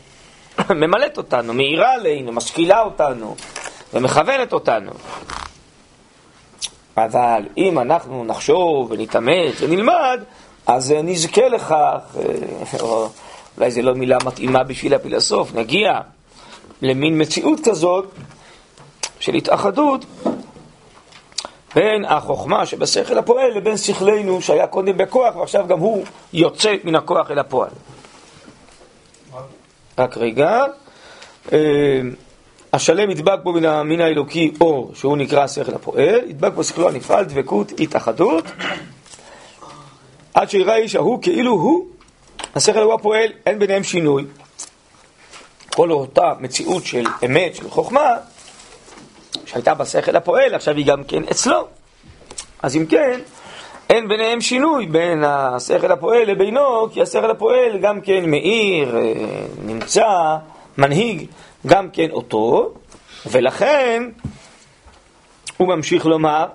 ממלאת 0.71 1.17
אותנו, 1.19 1.55
מאירה 1.55 1.93
עלינו, 1.93 2.33
משכילה 2.33 2.83
אותנו 2.83 3.37
ומכוונת 3.95 4.53
אותנו. 4.53 4.93
אבל 6.97 7.43
אם 7.57 7.79
אנחנו 7.79 8.25
נחשוב 8.25 8.91
ונתאמץ 8.91 9.55
ונלמד, 9.61 10.21
אז 10.67 10.95
נזכה 11.05 11.49
לכך, 11.49 12.01
או 12.81 13.09
אולי 13.59 13.71
זו 13.71 13.83
לא 13.83 13.95
מילה 13.95 14.19
מתאימה 14.25 14.65
בשביל 14.65 14.95
הפילוסוף, 14.95 15.55
נגיע 15.55 16.01
למין 16.83 17.23
מציאות 17.23 17.61
כזאת 17.65 18.05
של 19.21 19.35
התאחדות 19.35 20.05
בין 21.75 22.05
החוכמה 22.05 22.67
שבשכל 22.67 23.19
הפועל 23.19 23.51
לבין 23.57 23.77
שכלנו 23.77 24.43
שהיה 24.43 24.67
קודם 24.67 24.97
בכוח 24.97 25.37
ועכשיו 25.37 25.67
גם 25.67 25.79
הוא 25.79 26.05
יוצא 26.33 26.75
מן 26.85 26.95
הכוח 26.95 27.31
אל 27.31 27.39
הפועל. 27.39 27.71
רק 29.99 30.17
רגע. 30.17 30.61
אה, 31.53 32.01
השלם 32.73 33.11
ידבק 33.11 33.39
בו 33.43 33.53
מן 33.85 34.01
האלוקי 34.01 34.53
אור, 34.61 34.91
שהוא 34.95 35.17
נקרא 35.17 35.43
השכל 35.43 35.75
הפועל, 35.75 36.21
ידבק 36.29 36.53
בו 36.53 36.65
שכלו 36.65 36.89
הנפעל, 36.89 37.25
דבקות, 37.25 37.73
התאחדות, 37.81 38.45
עד 40.35 40.51
שיראה 40.51 40.77
איש 40.77 40.95
ההוא 40.95 41.23
כאילו 41.23 41.53
הוא, 41.53 41.87
השכל 42.55 42.83
הוא 42.83 42.95
הפועל, 42.95 43.33
אין 43.47 43.59
ביניהם 43.59 43.85
שינוי. 43.85 44.25
כל 45.75 45.91
אותה 45.91 46.33
מציאות 46.41 46.85
של 46.85 47.07
אמת, 47.25 47.55
של 47.55 47.71
חוכמה, 47.71 48.11
שהייתה 49.47 49.75
בשכל 49.75 50.17
הפועל, 50.17 50.55
עכשיו 50.55 50.77
היא 50.77 50.87
גם 50.87 51.05
כן 51.05 51.23
אצלו. 51.31 51.67
אז 52.63 52.77
אם 52.77 52.87
כן, 52.87 53.21
אין 53.91 54.09
ביניהם 54.09 54.41
שינוי 54.41 54.87
בין 54.87 55.25
השכל 55.25 55.93
הפועל 55.93 56.25
לבינו, 56.31 56.89
כי 56.93 57.03
השכל 57.03 57.31
הפועל 57.31 57.79
גם 57.79 58.01
כן 58.01 58.31
מאיר, 58.31 58.97
אה, 58.97 59.13
נמצא, 59.63 60.37
מנהיג 60.79 61.27
גם 61.67 61.91
כן 61.91 62.11
אותו, 62.11 62.75
ולכן 63.27 64.03
הוא 65.57 65.69
ממשיך 65.69 66.07
לומר, 66.07 66.47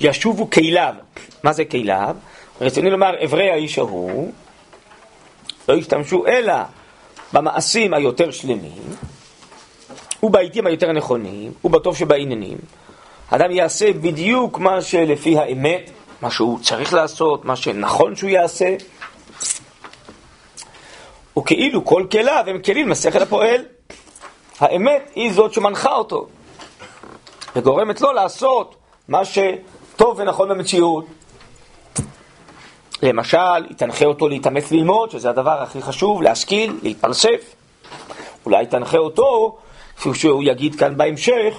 ישובו 0.00 0.50
כליו. 0.50 0.94
מה 1.42 1.52
זה 1.52 1.64
כליו? 1.64 2.16
רציני 2.60 2.90
לומר, 2.90 3.24
אברי 3.24 3.50
האיש 3.50 3.78
ההוא 3.78 4.32
לא 5.68 5.74
ישתמשו 5.74 6.26
אלא 6.26 6.54
במעשים 7.32 7.94
היותר 7.94 8.30
שלמים, 8.30 8.82
ובעיתים 10.22 10.66
היותר 10.66 10.92
נכונים, 10.92 11.52
ובטוב 11.64 11.96
שבעניינים. 11.96 12.58
האדם 13.30 13.50
יעשה 13.50 13.92
בדיוק 13.92 14.58
מה 14.58 14.82
שלפי 14.82 15.38
האמת, 15.38 15.90
מה 16.22 16.30
שהוא 16.30 16.58
צריך 16.62 16.94
לעשות, 16.94 17.44
מה 17.44 17.56
שנכון 17.56 18.16
שהוא 18.16 18.30
יעשה. 18.30 18.76
וכאילו 21.38 21.84
כל 21.84 22.06
כליו 22.10 22.44
הם 22.46 22.62
כלים 22.62 22.88
לשכל 22.88 23.22
הפועל. 23.22 23.64
האמת 24.60 25.10
היא 25.14 25.32
זאת 25.32 25.52
שמנחה 25.52 25.94
אותו, 25.94 26.26
וגורמת 27.56 28.00
לו 28.00 28.12
לעשות 28.12 28.76
מה 29.08 29.20
שטוב 29.24 30.18
ונכון 30.18 30.48
במציאות. 30.48 31.06
למשל, 33.02 33.64
היא 33.68 33.76
תנחה 33.76 34.04
אותו 34.04 34.28
להתאמץ 34.28 34.72
ללמוד, 34.72 35.10
שזה 35.10 35.30
הדבר 35.30 35.62
הכי 35.62 35.82
חשוב, 35.82 36.22
להשכיל, 36.22 36.78
להתפלסף. 36.82 37.54
אולי 38.46 38.66
תנחה 38.66 38.98
אותו, 38.98 39.56
כפי 39.96 40.14
שהוא 40.14 40.42
יגיד 40.42 40.74
כאן 40.74 40.96
בהמשך, 40.96 41.54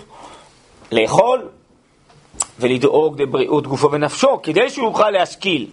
לאכול 0.91 1.47
ולדאוג 2.59 3.21
לבריאות 3.21 3.67
גופו 3.67 3.91
ונפשו, 3.91 4.39
כדי 4.43 4.69
שהוא 4.69 4.87
יוכל 4.87 5.09
להשכיל. 5.09 5.67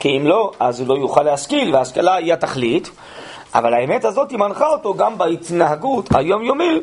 כי 0.00 0.16
אם 0.16 0.26
לא, 0.26 0.52
אז 0.60 0.80
הוא 0.80 0.88
לא 0.88 0.94
יוכל 0.94 1.22
להשכיל, 1.22 1.74
וההשכלה 1.74 2.14
היא 2.14 2.32
התכלית. 2.32 2.90
אבל 3.54 3.74
האמת 3.74 4.04
הזאת 4.04 4.30
היא 4.30 4.38
מנחה 4.38 4.66
אותו 4.66 4.94
גם 4.94 5.18
בהתנהגות 5.18 6.08
היומיומית. 6.14 6.82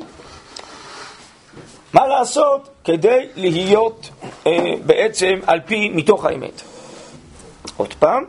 מה 1.93 2.07
לעשות 2.07 2.69
כדי 2.83 3.27
להיות 3.35 4.09
אה, 4.47 4.73
בעצם 4.85 5.39
על 5.47 5.59
פי, 5.65 5.89
מתוך 5.89 6.25
האמת. 6.25 6.61
עוד 7.83 7.93
פעם, 7.93 8.23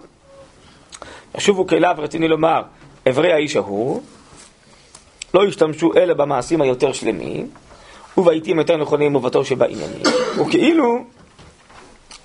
ישובו 1.38 1.66
כליו, 1.66 1.94
רציני 1.98 2.28
לומר, 2.28 2.62
אברי 3.08 3.32
האיש 3.32 3.56
ההוא, 3.56 4.02
לא 5.34 5.46
ישתמשו 5.48 5.92
אלא 5.96 6.14
במעשים 6.14 6.60
היותר 6.60 6.92
שלמים, 6.92 7.50
ובעיתים 8.16 8.58
יותר 8.58 8.76
נכונים 8.76 9.16
ובתור 9.16 9.44
שבעניינים. 9.44 10.02
וכאילו, 10.38 11.04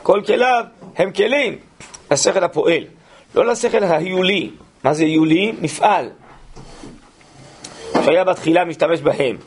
כל 0.04 0.22
כליו 0.26 0.64
הם 0.98 1.12
כלים 1.12 1.56
לשכל 2.12 2.44
הפועל, 2.44 2.84
לא 3.36 3.46
לשכל 3.46 3.84
ההיולי. 3.84 4.50
מה 4.84 4.94
זה 4.94 5.04
היולי? 5.04 5.54
מפעל. 5.62 6.10
שהיה 8.06 8.24
בתחילה 8.24 8.66
משתמש 8.66 9.02
בהם. 9.02 9.38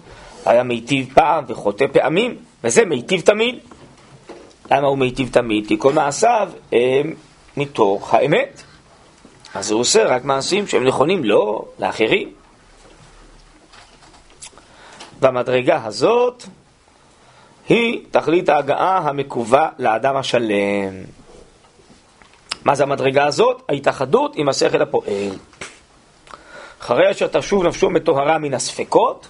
היה 0.47 0.63
מיטיב 0.63 1.09
פעם 1.15 1.45
וחוטא 1.49 1.85
פעמים, 1.93 2.37
וזה 2.65 2.85
מיטיב 2.85 3.21
תמיד. 3.21 3.59
למה 4.71 4.87
הוא 4.87 4.99
מיטיב 4.99 5.29
תמיד? 5.33 5.67
כי 5.67 5.77
כל 5.79 5.93
מעשיו 5.93 6.49
הם 6.73 7.15
מתוך 7.57 8.15
האמת. 8.15 8.63
אז 9.55 9.71
הוא 9.71 9.81
עושה 9.81 10.05
רק 10.05 10.25
מעשים 10.25 10.67
שהם 10.67 10.85
נכונים 10.85 11.25
לו, 11.25 11.39
לא 11.39 11.65
לאחרים. 11.79 12.33
והמדרגה 15.21 15.85
הזאת 15.85 16.45
היא 17.69 18.01
תכלית 18.11 18.49
ההגעה 18.49 18.99
המקווה 18.99 19.69
לאדם 19.79 20.17
השלם. 20.17 20.93
מה 22.65 22.75
זה 22.75 22.83
המדרגה 22.83 23.27
הזאת? 23.27 23.63
ההתאחדות 23.69 24.37
עם 24.37 24.49
השכל 24.49 24.83
הפועל. 24.83 25.31
אחרי 26.81 27.11
אשר 27.11 27.27
תשוב 27.27 27.65
נפשו 27.65 27.91
מטוהרה 27.91 28.39
מן 28.39 28.55
הספקות, 28.55 29.29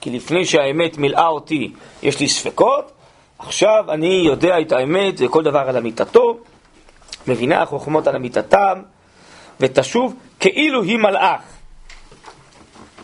כי 0.00 0.10
לפני 0.10 0.44
שהאמת 0.44 0.98
מילאה 0.98 1.26
אותי 1.26 1.72
יש 2.02 2.20
לי 2.20 2.28
ספקות, 2.28 2.92
עכשיו 3.38 3.84
אני 3.88 4.22
יודע 4.26 4.60
את 4.60 4.72
האמת 4.72 5.14
וכל 5.18 5.42
דבר 5.42 5.58
על 5.68 5.76
אמיתתו, 5.76 6.38
מבינה 7.28 7.62
החוכמות 7.62 8.06
על 8.06 8.16
אמיתתם, 8.16 8.82
ותשוב 9.60 10.14
כאילו 10.40 10.82
היא 10.82 10.98
מלאך. 10.98 11.40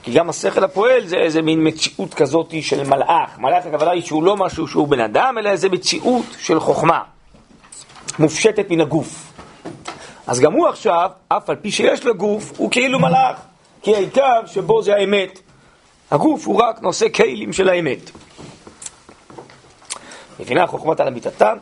כי 0.03 0.13
גם 0.13 0.29
השכל 0.29 0.65
הפועל 0.65 1.07
זה 1.07 1.17
איזה 1.17 1.43
מין 1.43 1.67
מציאות 1.67 2.15
כזאת 2.15 2.55
של 2.61 2.89
מלאך. 2.89 3.39
מלאך 3.39 3.67
הכוונה 3.67 3.91
היא 3.91 4.03
שהוא 4.03 4.23
לא 4.23 4.37
משהו 4.37 4.69
שהוא 4.69 4.89
בן 4.89 5.01
אדם, 5.01 5.39
אלא 5.39 5.51
איזה 5.51 5.69
מציאות 5.69 6.25
של 6.39 6.61
חוכמה, 6.61 7.03
מופשטת 8.19 8.71
מן 8.71 8.81
הגוף. 8.81 9.33
אז 10.27 10.41
גם 10.41 10.53
הוא 10.53 10.69
עכשיו, 10.69 11.11
אף 11.29 11.51
על 11.51 11.57
פי 11.57 11.71
שיש 11.71 12.05
לו 12.05 12.15
גוף, 12.15 12.53
הוא 12.57 12.71
כאילו 12.71 12.99
מלאך, 12.99 13.37
כי 13.83 13.95
העיקר 13.95 14.47
שבו 14.47 14.83
זה 14.83 14.95
האמת. 14.95 15.39
הגוף 16.11 16.47
הוא 16.47 16.63
רק 16.63 16.83
נושא 16.83 17.09
כלים 17.09 17.53
של 17.53 17.69
האמת. 17.69 18.11
מבינה 20.41 20.67
חוכמת 20.67 21.01
על 21.01 21.09
אמיתתה, 21.09 21.53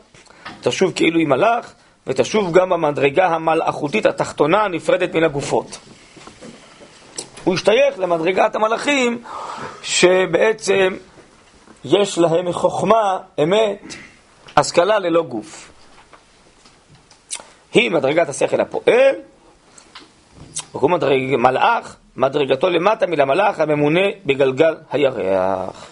תשוב 0.60 0.92
כאילו 0.92 1.18
היא 1.18 1.26
מלאך, 1.26 1.74
ותשוב 2.06 2.52
גם 2.52 2.72
המדרגה 2.72 3.26
המלאכותית 3.26 4.06
התחתונה 4.06 4.64
הנפרדת 4.64 5.14
מן 5.14 5.24
הגופות. 5.24 5.78
הוא 7.44 7.54
השתייך 7.54 7.98
למדרגת 7.98 8.54
המלאכים 8.54 9.22
שבעצם 9.82 10.96
יש 11.84 12.18
להם 12.18 12.52
חוכמה, 12.52 13.18
אמת, 13.42 13.94
השכלה 14.56 14.98
ללא 14.98 15.22
גוף. 15.22 15.72
היא 17.74 17.90
מדרגת 17.90 18.28
השכל 18.28 18.60
הפועל, 18.60 19.14
הוא 20.72 20.90
מדרג, 20.90 21.36
מלאך, 21.36 21.96
מדרגתו 22.16 22.70
למטה 22.70 23.06
מן 23.06 23.20
המלאך 23.20 23.60
הממונה 23.60 24.00
בגלגל 24.26 24.76
הירח. 24.90 25.86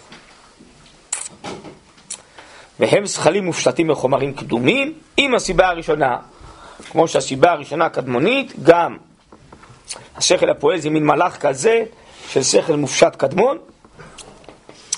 והם 2.81 3.07
זכלים 3.07 3.45
מופשטים 3.45 3.89
מחומרים 3.89 4.35
קדומים, 4.35 4.93
עם 5.17 5.35
הסיבה 5.35 5.69
הראשונה. 5.69 6.17
כמו 6.91 7.09
שהסיבה 7.09 7.53
הראשונה 7.53 7.85
הקדמונית, 7.85 8.53
גם 8.63 8.97
השכל 10.17 10.51
הפועל 10.51 10.79
זה 10.79 10.91
מין 10.91 11.07
מלאך 11.07 11.37
כזה 11.37 11.85
של 12.29 12.43
שכל 12.43 12.77
מופשט 12.77 13.17
קדמון, 13.17 13.59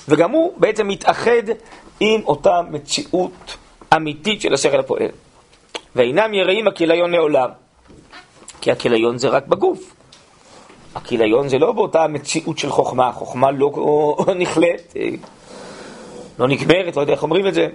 וגם 0.07 0.31
הוא 0.31 0.53
בעצם 0.57 0.87
מתאחד 0.87 1.43
עם 1.99 2.21
אותה 2.25 2.61
מציאות 2.69 3.57
אמיתית 3.95 4.41
של 4.41 4.53
השכל 4.53 4.79
הפועל. 4.79 5.07
ואינם 5.95 6.33
יראים 6.33 6.67
הכיליון 6.67 7.11
לעולם. 7.11 7.49
כי 8.61 8.71
הכיליון 8.71 9.17
זה 9.17 9.29
רק 9.29 9.47
בגוף. 9.47 9.95
הכיליון 10.95 11.49
זה 11.49 11.57
לא 11.57 11.71
באותה 11.71 12.07
מציאות 12.07 12.57
של 12.57 12.69
חוכמה, 12.69 13.11
חוכמה 13.11 13.51
לא 13.51 13.71
נכלאת, 14.41 14.93
אה, 14.95 15.09
לא 16.39 16.47
נגמרת, 16.47 16.95
לא 16.95 17.01
יודע 17.01 17.13
איך 17.13 17.23
אומרים 17.23 17.47
את 17.47 17.53
זה. 17.53 17.67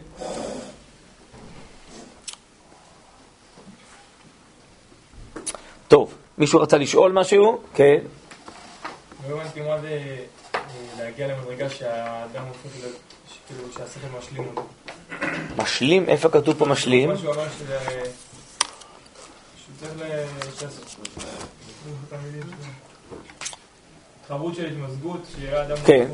טוב, 5.88 6.14
מישהו 6.38 6.60
רצה 6.60 6.78
לשאול 6.78 7.12
משהו? 7.12 7.60
כן. 7.74 7.98
לא 9.28 9.40
הבנתי 9.40 9.60
מה 9.60 9.78
זה 9.80 10.14
אה, 10.54 10.60
להגיע 10.98 11.26
למדרגה 11.26 11.70
שהאדם 11.70 12.44
הופך 12.48 12.76
להיות, 12.80 12.96
כאילו 13.46 13.72
שהשכל 13.72 14.18
משלים 14.18 14.44
אותו. 14.48 14.66
משלים? 15.56 16.08
איפה 16.08 16.28
כתוב 16.28 16.58
פה 16.58 16.66
משלים? 16.66 17.08
מה 17.08 17.16
שהוא 17.18 17.34
אמר 17.34 17.46
שזה... 17.58 17.78
שהוא 19.64 19.74
צריך 19.80 19.92
ל... 19.98 20.02
התחברות 24.26 24.54
של 24.54 24.66
התמזגות, 24.66 25.20
שיראה 25.36 25.62
אדם 25.62 25.76
כן. 25.84 26.08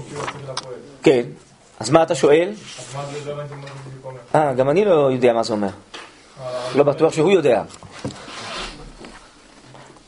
כן. 1.03 1.23
אז 1.83 1.91
מה 1.91 2.03
אתה 2.03 2.15
שואל? 2.15 2.53
אה, 4.35 4.53
גם 4.55 4.71
אני 4.71 4.85
לא 4.85 5.11
יודע 5.13 5.33
מה 5.33 5.43
זה 5.43 5.53
אומר. 5.53 5.69
אה, 5.69 5.73
לא 6.75 6.85
בטוח 6.85 7.13
שהוא 7.13 7.31
יודע. 7.31 7.63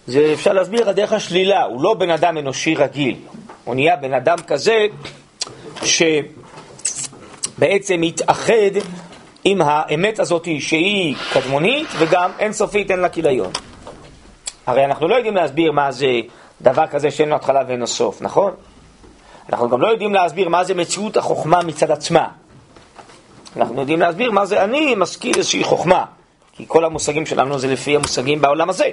זה 0.06 0.30
אפשר 0.32 0.52
להסביר 0.52 0.88
על 0.88 0.94
דרך 0.94 1.12
השלילה, 1.12 1.62
הוא 1.62 1.82
לא 1.82 1.94
בן 1.94 2.10
אדם 2.10 2.38
אנושי 2.38 2.74
רגיל. 2.74 3.16
הוא 3.64 3.74
נהיה 3.74 3.96
בן 3.96 4.14
אדם 4.14 4.38
כזה 4.46 4.86
שבעצם 7.58 8.00
מתאחד 8.00 8.74
עם 9.44 9.62
האמת 9.62 10.18
הזאת 10.18 10.48
שהיא 10.60 11.16
קדמונית 11.32 11.88
וגם 11.98 12.30
אינסופית 12.38 12.90
אין 12.90 13.00
לה 13.00 13.08
כיליון. 13.08 13.50
הרי 14.66 14.84
אנחנו 14.84 15.08
לא 15.08 15.14
יודעים 15.14 15.34
להסביר 15.34 15.72
מה 15.72 15.92
זה 15.92 16.20
דבר 16.62 16.86
כזה 16.86 17.10
שאין 17.10 17.28
לו 17.28 17.36
התחלה 17.36 17.62
ואין 17.68 17.80
לו 17.80 17.86
סוף, 17.86 18.22
נכון? 18.22 18.54
אנחנו 19.52 19.68
גם 19.68 19.80
לא 19.80 19.86
יודעים 19.86 20.14
להסביר 20.14 20.48
מה 20.48 20.64
זה 20.64 20.74
מציאות 20.74 21.16
החוכמה 21.16 21.62
מצד 21.62 21.90
עצמה. 21.90 22.28
אנחנו 23.56 23.80
יודעים 23.80 24.00
להסביר 24.00 24.30
מה 24.30 24.46
זה 24.46 24.64
אני 24.64 24.94
משכיל 24.96 25.36
איזושהי 25.36 25.64
חוכמה, 25.64 26.04
כי 26.52 26.64
כל 26.68 26.84
המושגים 26.84 27.26
שלנו 27.26 27.58
זה 27.58 27.68
לפי 27.68 27.96
המושגים 27.96 28.40
בעולם 28.40 28.70
הזה. 28.70 28.90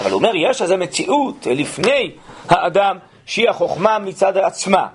אבל 0.00 0.10
הוא 0.10 0.18
אומר, 0.18 0.32
יש 0.34 0.62
איזו 0.62 0.76
מציאות 0.76 1.46
לפני 1.50 2.10
האדם 2.48 2.98
שהיא 3.26 3.48
החוכמה 3.48 3.98
מצד 3.98 4.36
עצמה. 4.36 4.86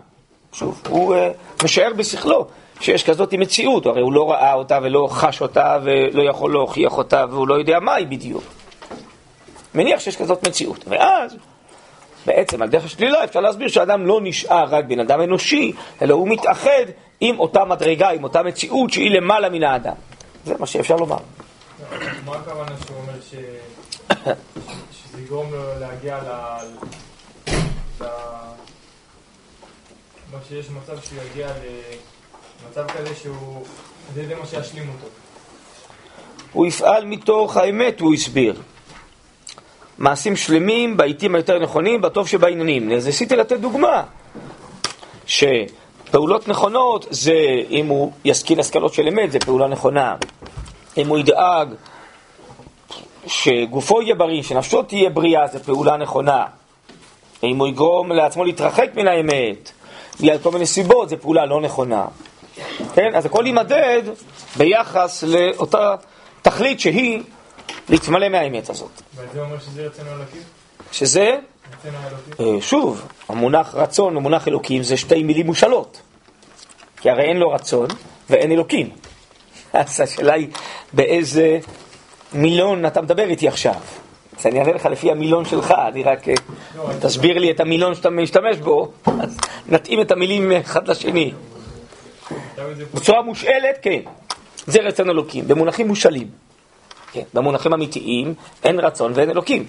שוב, 0.53 0.81
הוא 0.89 1.15
uh, 1.15 1.63
משער 1.63 1.93
בשכלו 1.97 2.47
שיש 2.79 3.03
כזאת 3.03 3.33
מציאות, 3.33 3.85
הרי 3.85 4.01
הוא 4.01 4.13
לא 4.13 4.31
ראה 4.31 4.53
אותה 4.53 4.79
ולא 4.83 5.07
חש 5.11 5.41
אותה 5.41 5.77
ולא 5.83 6.29
יכול 6.29 6.51
להוכיח 6.51 6.97
אותה 6.97 7.25
והוא 7.29 7.47
לא 7.47 7.53
יודע 7.53 7.79
מה 7.79 7.93
היא 7.93 8.07
בדיוק. 8.07 8.43
מניח 9.75 9.99
שיש 9.99 10.17
כזאת 10.17 10.47
מציאות. 10.47 10.85
ואז, 10.87 11.37
בעצם 12.27 12.61
על 12.61 12.69
דרך 12.69 12.85
השלילה 12.85 13.23
אפשר 13.23 13.39
להסביר 13.39 13.67
שהאדם 13.67 14.05
לא 14.05 14.19
נשאר 14.23 14.65
רק 14.69 14.85
בן 14.85 14.99
אדם 14.99 15.21
אנושי, 15.21 15.71
אלא 16.01 16.13
הוא 16.13 16.27
מתאחד 16.27 16.85
עם 17.19 17.39
אותה 17.39 17.65
מדרגה, 17.65 18.09
עם 18.09 18.23
אותה 18.23 18.43
מציאות 18.43 18.91
שהיא 18.91 19.11
למעלה 19.11 19.49
מן 19.49 19.63
האדם. 19.63 19.95
זה 20.45 20.53
מה 20.59 20.65
שאפשר 20.65 20.95
לומר. 20.95 21.17
מה 22.25 22.35
הכוונה 22.35 22.71
שהוא 22.85 22.97
אומר 22.97 23.21
ש... 23.21 23.35
שזה 24.91 25.21
יגרום 25.21 25.51
לו 25.51 25.79
להגיע 25.79 26.17
ל... 26.17 26.29
ל... 28.01 28.05
מה 30.31 30.39
שיש 30.47 30.65
מצב 30.69 31.01
שהוא 31.01 31.19
יגיע 31.31 31.47
למצב 32.65 32.87
כזה 32.87 33.15
שהוא... 33.15 33.65
זה 34.15 34.27
זה 34.27 34.35
מה 34.35 34.45
שישלים 34.45 34.89
אותו. 34.89 35.07
הוא 36.53 36.65
יפעל 36.65 37.05
מתוך 37.05 37.57
האמת, 37.57 37.99
הוא 37.99 38.13
הסביר. 38.13 38.61
מעשים 39.97 40.35
שלמים 40.35 40.97
בעיתים 40.97 41.35
היותר 41.35 41.59
נכונים, 41.59 42.01
בטוב 42.01 42.27
שבעניינים. 42.27 42.91
אז 42.91 43.05
ניסיתי 43.05 43.35
לתת 43.35 43.59
דוגמה, 43.59 44.03
שפעולות 45.25 46.47
נכונות 46.47 47.07
זה 47.09 47.33
אם 47.69 47.87
הוא 47.87 48.11
ישכיל 48.25 48.59
השכלות 48.59 48.93
של 48.93 49.07
אמת, 49.07 49.31
זה 49.31 49.39
פעולה 49.39 49.67
נכונה. 49.67 50.15
אם 50.97 51.07
הוא 51.07 51.17
ידאג 51.17 51.73
שגופו 53.27 54.01
יהיה 54.01 54.15
בריא, 54.15 54.43
שנפשו 54.43 54.83
תהיה 54.83 55.09
בריאה, 55.09 55.47
זו 55.47 55.59
פעולה 55.59 55.97
נכונה. 55.97 56.45
אם 57.43 57.57
הוא 57.57 57.67
יגרום 57.67 58.11
לעצמו 58.11 58.43
להתרחק 58.45 58.89
מן 58.95 59.07
האמת, 59.07 59.71
בגלל 60.19 60.37
כל 60.37 60.51
מיני 60.51 60.65
סיבות, 60.65 61.09
זו 61.09 61.15
פעולה 61.21 61.45
לא 61.45 61.61
נכונה. 61.61 62.05
כן? 62.93 63.15
אז 63.15 63.25
הכל 63.25 63.43
יימדד 63.45 64.01
ביחס 64.57 65.23
לאותה 65.23 65.95
תכלית 66.41 66.79
שהיא 66.79 67.21
להתמלא 67.89 68.29
מהאמת 68.29 68.69
הזאת. 68.69 69.01
וזה 69.15 69.41
אומר 69.41 69.59
שזה 69.59 69.85
רצון 69.85 70.05
אלוקים? 70.07 70.41
שזה? 70.91 71.37
אה, 72.39 72.61
שוב, 72.61 73.07
המונח 73.29 73.75
רצון 73.75 74.17
ומונח 74.17 74.47
אלוקים 74.47 74.83
זה 74.83 74.97
שתי 74.97 75.23
מילים 75.23 75.45
מושאלות. 75.45 76.01
כי 77.01 77.09
הרי 77.09 77.23
אין 77.23 77.37
לו 77.37 77.49
רצון 77.49 77.87
ואין 78.29 78.51
אלוקים. 78.51 78.89
אז 79.73 80.01
השאלה 80.01 80.33
היא 80.33 80.47
באיזה 80.93 81.59
מילון 82.33 82.85
אתה 82.85 83.01
מדבר 83.01 83.29
איתי 83.29 83.47
עכשיו. 83.47 83.75
אז 84.39 84.45
אני 84.45 84.59
אענה 84.59 84.71
לך 84.71 84.85
לפי 84.85 85.11
המילון 85.11 85.45
שלך, 85.45 85.73
אני 85.87 86.03
רק... 86.03 86.29
אה, 86.29 86.33
תסביר 86.99 87.37
לי 87.37 87.51
את 87.51 87.59
המילון 87.59 87.95
שאתה 87.95 88.09
משתמש 88.09 88.57
בו, 88.57 88.91
אז 89.21 89.37
נתאים 89.67 90.01
את 90.01 90.11
המילים 90.11 90.51
אחד 90.51 90.87
לשני. 90.87 91.33
בצורה 92.93 93.21
מושאלת, 93.21 93.77
כן. 93.81 93.99
זה 94.67 94.79
רצון 94.79 95.09
אלוקים, 95.09 95.47
במונחים 95.47 95.87
מושאלים. 95.87 96.46
כן, 97.11 97.23
במונחים 97.33 97.73
אמיתיים 97.73 98.33
אין 98.63 98.79
רצון 98.79 99.11
ואין 99.15 99.29
אלוקים. 99.29 99.65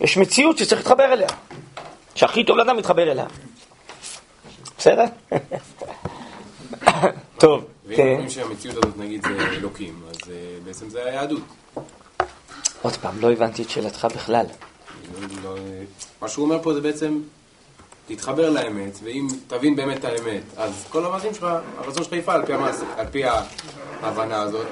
יש 0.00 0.16
מציאות 0.16 0.58
שצריך 0.58 0.80
להתחבר 0.80 1.12
אליה. 1.12 1.28
שהכי 2.14 2.44
טוב 2.44 2.56
לאדם 2.56 2.76
להתחבר 2.76 3.12
אליה. 3.12 3.26
בסדר? 4.78 5.04
טוב, 7.38 7.64
ואם 7.86 7.96
כן. 7.96 8.08
אומרים 8.12 8.30
שהמציאות 8.30 8.76
הזאת 8.84 8.98
נגיד 8.98 9.22
זה 9.22 9.48
אלוקים, 9.50 10.02
אז 10.10 10.30
אה, 10.30 10.34
בעצם 10.64 10.90
זה 10.90 11.04
היהדות. 11.04 11.42
עוד 12.82 12.96
פעם, 12.96 13.20
לא 13.20 13.32
הבנתי 13.32 13.62
את 13.62 13.70
שאלתך 13.70 14.06
בכלל. 14.14 14.46
לא- 15.20 15.26
לא- 15.44 15.56
מה 16.22 16.28
שהוא 16.28 16.44
אומר 16.44 16.62
פה 16.62 16.74
זה 16.74 16.80
בעצם 16.80 17.18
תתחבר 18.08 18.50
לאמת, 18.50 18.98
ואם 19.04 19.28
תבין 19.46 19.76
באמת 19.76 19.98
את 19.98 20.04
האמת, 20.04 20.42
אז 20.56 20.86
כל 20.90 21.06
המעשים 21.06 21.34
שלך, 21.34 21.46
הרצון 21.78 22.04
שלך 22.04 22.12
יפעל 22.12 22.42
על 22.96 23.06
פי 23.10 23.22
ההבנה 24.02 24.42
הזאת. 24.42 24.66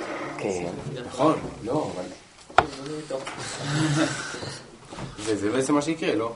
כן. 0.53 1.03
נכון, 1.07 1.39
לא, 1.65 1.91
אבל... 1.95 2.05
וזה 5.19 5.51
בעצם 5.51 5.75
מה 5.75 5.83
שיקרה, 5.83 6.15
לא? 6.15 6.33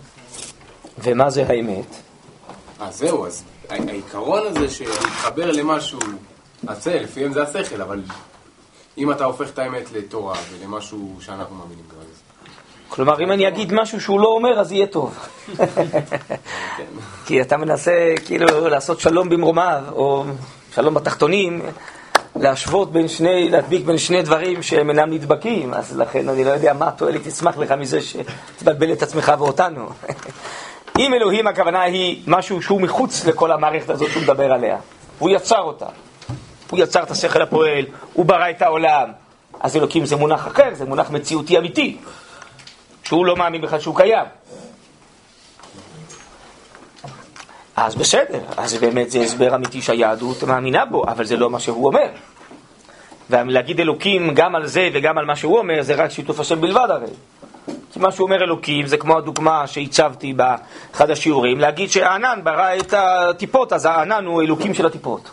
ומה 0.99 1.31
זה 1.31 1.47
האמת? 1.49 1.87
אז 2.81 2.99
זהו, 2.99 3.27
אז 3.27 3.45
העיקרון 3.69 4.47
הזה 4.47 4.71
של 4.71 4.89
להתחבר 4.89 5.51
למשהו 5.51 5.99
עצה, 6.67 6.95
לפיהם 7.01 7.33
זה 7.33 7.43
השכל, 7.43 7.83
אבל 7.83 8.03
אם 8.99 9.11
אתה 9.11 9.25
הופך 9.25 9.49
את 9.51 9.59
האמת 9.59 9.93
לתורה 9.93 10.35
ולמשהו 10.51 11.17
שאנחנו 11.21 11.57
מאמינים 11.57 11.85
בו, 11.89 12.01
אז... 12.01 12.07
כלומר, 12.89 13.21
אם 13.21 13.33
אני 13.33 13.49
אגיד 13.49 13.73
משהו 13.73 14.01
שהוא 14.01 14.21
לא 14.21 14.29
אומר, 14.29 14.61
אז 14.61 14.73
יהיה 14.73 14.87
טוב. 14.87 15.19
כי 17.27 17.41
אתה 17.41 17.57
מנסה 17.57 18.15
כאילו 18.27 18.69
לעשות 18.69 19.01
שלום 19.01 19.29
במרומיו, 19.29 19.83
או 19.93 20.25
שלום 20.75 20.95
בתחתונים, 20.95 21.63
להשוות 22.37 22.93
בין 22.93 23.09
שני, 23.09 23.49
להדביק 23.49 23.85
בין 23.85 23.99
שני 23.99 24.23
דברים 24.23 24.63
שהם 24.63 24.91
אינם 24.91 25.13
נדבקים, 25.13 25.75
אז 25.75 25.99
לכן 25.99 26.29
אני 26.29 26.45
לא 26.45 26.51
יודע 26.51 26.73
מה 26.73 26.89
התועלת 26.89 27.25
תצמח 27.25 27.59
לך 27.59 27.73
מזה 27.73 27.99
שתבלבל 28.01 28.93
את 28.93 29.03
עצמך 29.03 29.33
ואותנו. 29.39 29.89
אם 30.99 31.15
אלוהים 31.15 31.47
הכוונה 31.47 31.83
היא 31.83 32.23
משהו 32.27 32.63
שהוא 32.63 32.81
מחוץ 32.81 33.27
לכל 33.27 33.53
המערכת 33.53 33.91
הזאת 33.91 34.11
שהוא 34.11 34.23
מדבר 34.23 34.53
עליה, 34.53 34.79
הוא 35.19 35.31
יצר 35.31 35.61
אותה, 35.61 35.87
הוא 36.71 36.81
יצר 36.81 37.03
את 37.03 37.11
השכל 37.11 37.43
הפועל, 37.43 37.85
הוא 38.13 38.27
ברא 38.27 38.51
את 38.51 38.63
העולם, 38.63 39.13
אז 39.61 39.77
אלוקים 39.77 40.07
זה 40.07 40.17
מונח 40.17 40.47
אחר, 40.47 40.69
זה 40.73 40.85
מונח 40.85 41.11
מציאותי 41.11 41.59
אמיתי, 41.59 41.97
שהוא 43.03 43.27
לא 43.27 43.37
מאמין 43.37 43.61
בכלל 43.61 43.81
שהוא 43.81 43.97
קיים. 43.97 44.27
אז 47.81 47.95
בסדר, 47.95 48.41
אז 48.57 48.75
באמת 48.75 49.11
זה 49.11 49.19
הסבר 49.21 49.55
אמיתי 49.55 49.83
שהיהדות 49.83 50.43
מאמינה 50.43 50.85
בו, 50.85 51.05
אבל 51.05 51.25
זה 51.25 51.37
לא 51.37 51.51
מה 51.51 51.61
שהוא 51.61 51.87
אומר. 51.87 52.09
ולהגיד 53.31 53.81
אלוקים 53.81 54.35
גם 54.35 54.55
על 54.55 54.67
זה 54.67 54.89
וגם 54.93 55.19
על 55.19 55.25
מה 55.25 55.37
שהוא 55.37 55.59
אומר, 55.59 55.83
זה 55.83 55.95
רק 55.95 56.11
שיתוף 56.11 56.41
השם 56.41 56.61
בלבד 56.61 56.87
הרי. 56.91 57.07
כי 57.93 57.99
מה 57.99 58.13
שהוא 58.13 58.27
אומר 58.27 58.45
אלוקים 58.45 58.87
זה 58.87 58.97
כמו 58.97 59.19
הדוגמה 59.19 59.67
שהצבתי 59.67 60.33
באחד 60.33 61.11
השיעורים, 61.11 61.61
להגיד 61.61 61.91
שהענן 61.91 62.41
ברא 62.43 62.77
את 62.77 62.95
הטיפות, 62.97 63.73
אז 63.73 63.85
הענן 63.85 64.25
הוא 64.25 64.43
אלוקים 64.43 64.75
של 64.75 64.87
הטיפות. 64.87 65.31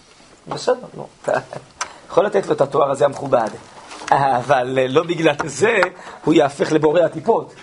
בסדר, 0.47 0.87
אתה 1.23 1.31
יכול 2.09 2.25
לתת 2.25 2.47
לו 2.47 2.53
את 2.53 2.61
התואר 2.61 2.91
הזה 2.91 3.05
המכובד. 3.05 3.49
אבל 4.11 4.77
לא 4.89 5.03
בגלל 5.03 5.35
זה 5.45 5.79
הוא 6.23 6.33
יהפך 6.33 6.71
לבורא 6.71 7.01
הטיפות, 7.01 7.53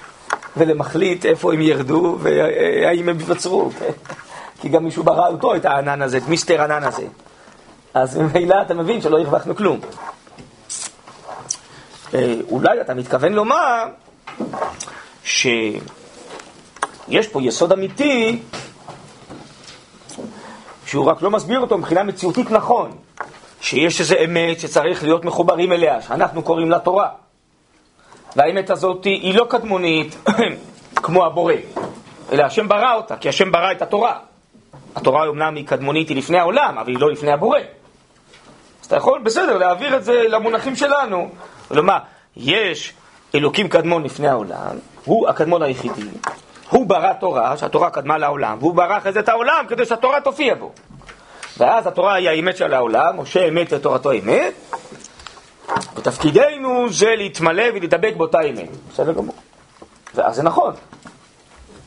ולמחליט 0.56 1.26
איפה 1.26 1.52
הם 1.52 1.60
ירדו 1.60 2.18
והאם 2.20 3.08
הם 3.08 3.20
ייווצרו. 3.20 3.70
כי 4.64 4.68
גם 4.70 4.84
מישהו 4.84 5.04
ברא 5.04 5.28
אותו, 5.28 5.56
את 5.56 5.64
הענן 5.64 6.02
הזה, 6.02 6.16
את 6.16 6.28
מיסטר 6.28 6.62
ענן 6.62 6.84
הזה. 6.84 7.06
אז 7.94 8.16
ממילא 8.16 8.56
אתה 8.62 8.74
מבין 8.74 9.00
שלא 9.00 9.18
הרווחנו 9.18 9.56
כלום. 9.56 9.80
אה, 12.14 12.34
אולי 12.50 12.80
אתה 12.80 12.94
מתכוון 12.94 13.32
לומר 13.32 13.84
שיש 15.24 15.78
פה 17.32 17.42
יסוד 17.42 17.72
אמיתי 17.72 18.42
שהוא 20.86 21.06
רק 21.06 21.22
לא 21.22 21.30
מסביר 21.30 21.60
אותו 21.60 21.78
מבחינה 21.78 22.02
מציאותית 22.02 22.50
נכון, 22.50 22.90
שיש 23.60 24.00
איזו 24.00 24.14
אמת 24.24 24.60
שצריך 24.60 25.02
להיות 25.02 25.24
מחוברים 25.24 25.72
אליה, 25.72 26.02
שאנחנו 26.02 26.42
קוראים 26.42 26.70
לה 26.70 26.78
תורה. 26.78 27.08
והאמת 28.36 28.70
הזאת 28.70 29.04
היא 29.04 29.34
לא 29.34 29.46
קדמונית 29.50 30.16
כמו 31.04 31.26
הבורא, 31.26 31.54
אלא 32.32 32.42
השם 32.42 32.68
ברא 32.68 32.94
אותה, 32.94 33.16
כי 33.16 33.28
השם 33.28 33.52
ברא 33.52 33.72
את 33.72 33.82
התורה. 33.82 34.18
התורה 34.96 35.26
אומנם 35.26 35.54
היא 35.54 35.66
קדמונית, 35.66 36.08
היא 36.08 36.16
לפני 36.16 36.38
העולם, 36.38 36.78
אבל 36.78 36.88
היא 36.88 36.98
לא 37.00 37.10
לפני 37.10 37.32
הבורא. 37.32 37.58
אז 38.80 38.86
אתה 38.86 38.96
יכול, 38.96 39.20
בסדר, 39.22 39.58
להעביר 39.58 39.96
את 39.96 40.04
זה 40.04 40.22
למונחים 40.28 40.76
שלנו. 40.76 41.30
כלומר, 41.68 41.98
יש 42.36 42.92
אלוקים 43.34 43.68
קדמון 43.68 44.02
לפני 44.02 44.28
העולם, 44.28 44.76
הוא 45.04 45.28
הקדמון 45.28 45.62
היחידי, 45.62 46.08
הוא 46.70 46.86
ברא 46.86 47.12
תורה, 47.12 47.56
שהתורה 47.56 47.90
קדמה 47.90 48.18
לעולם, 48.18 48.56
והוא 48.60 48.74
ברא 48.74 48.98
אחרי 48.98 49.12
זה 49.12 49.20
את 49.20 49.28
העולם 49.28 49.64
כדי 49.68 49.84
שהתורה 49.84 50.20
תופיע 50.20 50.54
בו. 50.54 50.72
ואז 51.58 51.86
התורה 51.86 52.14
היא 52.14 52.28
האמת 52.28 52.56
של 52.56 52.74
העולם, 52.74 53.20
משה 53.20 53.48
אמת 53.48 53.72
ותורתו 53.72 54.12
אמת, 54.12 54.52
ותפקידנו 55.96 56.86
זה 56.90 57.14
להתמלא 57.16 57.64
ולהתדבק 57.74 58.14
באותה 58.16 58.40
אמת. 58.40 58.68
בסדר 58.92 59.12
גמור. 59.12 59.34
ואז 60.14 60.36
זה 60.36 60.42
נכון, 60.42 60.74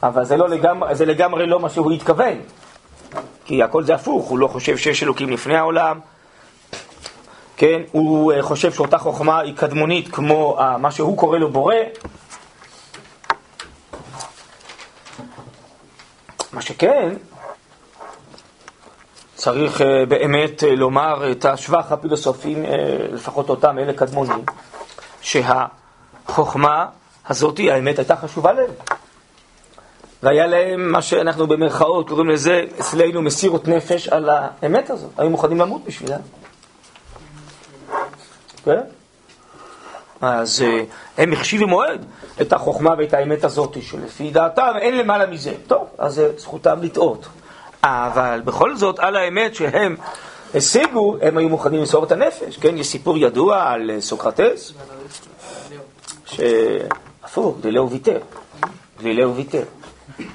אבל 0.03 0.25
זה, 0.25 0.37
לא 0.37 0.49
לגמרי, 0.49 0.95
זה 0.95 1.05
לגמרי 1.05 1.47
לא 1.47 1.59
מה 1.59 1.69
שהוא 1.69 1.91
התכוון. 1.91 2.37
כי 3.45 3.63
הכל 3.63 3.83
זה 3.83 3.95
הפוך, 3.95 4.25
הוא 4.27 4.39
לא 4.39 4.47
חושב 4.47 4.77
שיש 4.77 5.03
אלוקים 5.03 5.29
לפני 5.29 5.57
העולם, 5.57 5.99
כן, 7.57 7.81
הוא 7.91 8.33
אה, 8.33 8.41
חושב 8.41 8.73
שאותה 8.73 8.97
חוכמה 8.97 9.39
היא 9.39 9.55
קדמונית 9.55 10.07
כמו 10.07 10.57
מה 10.79 10.91
שהוא 10.91 11.17
קורא 11.17 11.37
לו 11.37 11.51
בורא. 11.51 11.75
מה 16.53 16.61
שכן, 16.61 17.09
צריך 19.35 19.81
אה, 19.81 20.05
באמת 20.05 20.63
אה, 20.63 20.75
לומר 20.75 21.31
את 21.31 21.45
השבח 21.45 21.91
הפילוסופיים, 21.91 22.65
לפחות 23.11 23.49
אותם 23.49 23.79
אלה 23.79 23.93
קדמונים, 23.93 24.45
שהחוכמה 25.21 26.85
הזאת, 27.27 27.59
האמת 27.59 27.99
הייתה 27.99 28.15
חשובה 28.15 28.53
להם. 28.53 28.96
והיה 30.23 30.47
להם 30.47 30.91
מה 30.91 31.01
שאנחנו 31.01 31.47
במרכאות 31.47 32.09
קוראים 32.09 32.29
לזה 32.29 32.63
אצלנו 32.79 33.21
מסירות 33.21 33.67
נפש 33.67 34.07
על 34.07 34.29
האמת 34.29 34.89
הזאת, 34.89 35.09
היו 35.17 35.29
מוכנים 35.29 35.57
למות 35.57 35.83
בשבילה. 35.85 36.17
כן? 38.63 38.81
אז 40.21 40.63
uh, 40.65 41.21
הם 41.21 41.33
החשיבו 41.33 41.67
מועד 41.67 42.05
את 42.41 42.53
החוכמה 42.53 42.93
ואת 42.97 43.13
האמת 43.13 43.43
הזאת, 43.43 43.77
שלפי 43.81 44.31
דעתם 44.31 44.73
אין 44.81 44.97
למעלה 44.97 45.25
מזה. 45.25 45.53
טוב, 45.67 45.87
אז 45.97 46.21
זכותם 46.37 46.79
לטעות. 46.81 47.27
אבל 47.83 48.41
בכל 48.45 48.75
זאת, 48.75 48.99
על 48.99 49.15
האמת 49.15 49.55
שהם 49.55 49.95
השיגו, 50.55 51.17
הם 51.21 51.37
היו 51.37 51.49
מוכנים 51.49 51.79
למסור 51.79 52.03
את 52.03 52.11
הנפש. 52.11 52.57
כן, 52.57 52.77
יש 52.77 52.87
סיפור 52.87 53.17
ידוע 53.17 53.63
על 53.63 53.91
uh, 53.97 54.01
סוקרטס, 54.01 54.73
שהפוך, 56.25 57.57
גלילאו 57.61 57.89
ויתר. 57.89 58.19
גלילאו 58.99 59.35
ויתר. 59.35 59.63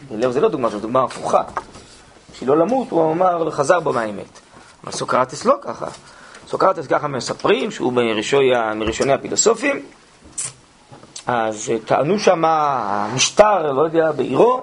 גלילאו 0.08 0.32
זה 0.32 0.40
לא 0.40 0.48
דוגמה, 0.48 0.68
זו 0.68 0.78
דוגמה 0.78 1.02
הפוכה. 1.02 1.42
בשביל 2.32 2.48
לא 2.48 2.58
למות, 2.58 2.90
הוא 2.90 3.12
אמר, 3.12 3.50
חזר 3.50 3.80
בו 3.80 3.92
מהאמת. 3.92 4.40
אבל 4.84 4.92
סוקרטס 4.92 5.44
לא 5.44 5.54
ככה. 5.62 5.86
סוקרטס 6.48 6.86
ככה 6.86 7.08
מספרים, 7.08 7.70
שהוא 7.70 7.92
מראשוני, 7.92 9.12
הפילוסופים, 9.12 9.82
אז 11.26 11.72
טענו 11.86 12.18
שם 12.18 12.44
המשטר, 12.44 13.72
לא 13.72 13.82
יודע, 13.82 14.12
בעירו, 14.12 14.62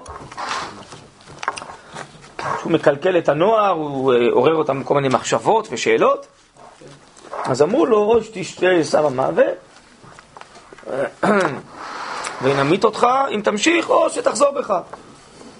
שהוא 2.60 2.72
מקלקל 2.72 3.18
את 3.18 3.28
הנוער, 3.28 3.70
הוא 3.70 4.12
אה, 4.12 4.18
עורר 4.30 4.54
אותם 4.54 4.82
בכל 4.82 4.94
מיני 4.94 5.08
מחשבות 5.08 5.68
ושאלות, 5.70 6.26
אז 7.44 7.62
אמרו 7.62 7.86
לו, 7.86 7.96
או 7.96 8.22
שתשתה 8.22 8.66
סם 8.82 9.04
המוות, 9.04 9.44
ונמית 12.42 12.84
אותך 12.84 13.06
אם 13.34 13.40
תמשיך, 13.44 13.90
או 13.90 14.10
שתחזור 14.10 14.50
בך. 14.50 14.74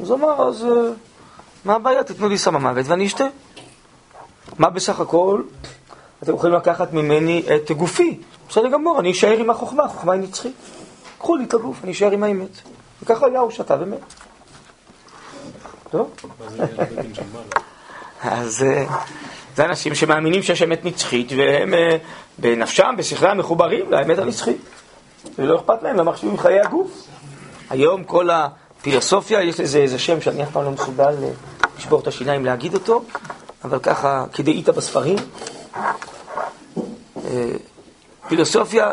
אז 0.02 0.10
הוא 0.10 0.18
אמר, 0.18 0.48
אז 0.48 0.64
אה, 0.64 0.92
מה 1.64 1.74
הבעיה? 1.74 2.04
תיתנו 2.04 2.28
לי 2.28 2.38
סם 2.38 2.56
המוות 2.56 2.86
ואני 2.86 3.06
אשתה. 3.06 3.26
מה 4.58 4.70
בסך 4.70 5.00
הכל? 5.00 5.42
אתם 6.22 6.34
יכולים 6.34 6.56
לקחת 6.56 6.92
ממני 6.92 7.42
את 7.54 7.70
גופי. 7.70 8.20
בסדר 8.48 8.68
גמור, 8.68 9.00
אני 9.00 9.10
אשאר 9.10 9.38
עם 9.38 9.50
החוכמה, 9.50 9.84
החוכמה 9.84 10.12
היא 10.12 10.22
נצחית. 10.22 10.54
קחו 11.18 11.36
לי 11.36 11.44
את 11.44 11.54
הגוף, 11.54 11.84
אני 11.84 11.92
אשאר 11.92 12.10
עם 12.10 12.22
האמת. 12.22 12.60
וככה 13.02 13.26
היה, 13.26 13.40
הוא 13.40 13.50
שתה 13.50 13.76
ומת. 13.80 13.98
טוב? 15.90 16.10
אז 18.22 18.62
אה, 18.62 18.84
זה 19.56 19.64
אנשים 19.64 19.94
שמאמינים 19.94 20.42
שיש 20.42 20.62
אמת 20.62 20.84
נצחית, 20.84 21.32
והם 21.32 21.74
אה, 21.74 21.96
בנפשם, 22.38 22.94
בשכלם, 22.98 23.38
מחוברים 23.38 23.90
לאמת 23.90 24.18
הנצחית. 24.18 24.60
ולא 25.38 25.56
אכפת 25.56 25.82
להם, 25.82 25.96
למה 25.96 26.12
חושבים 26.12 26.38
חיי 26.38 26.60
הגוף. 26.60 27.06
היום 27.70 28.04
כל 28.04 28.28
הפילוסופיה, 28.80 29.42
יש 29.42 29.60
לזה 29.60 29.78
איזה 29.78 29.98
שם 29.98 30.20
שאני 30.20 30.42
אף 30.42 30.50
פעם 30.52 30.64
לא 30.64 30.70
מסוגל 30.70 31.14
אה, 31.22 31.30
לשבור 31.78 32.00
את 32.00 32.06
השיניים 32.06 32.44
להגיד 32.44 32.74
אותו, 32.74 33.04
אבל 33.64 33.78
ככה, 33.78 34.24
כדאית 34.32 34.68
בספרים, 34.68 35.18
אה, 37.24 37.50
פילוסופיה 38.28 38.90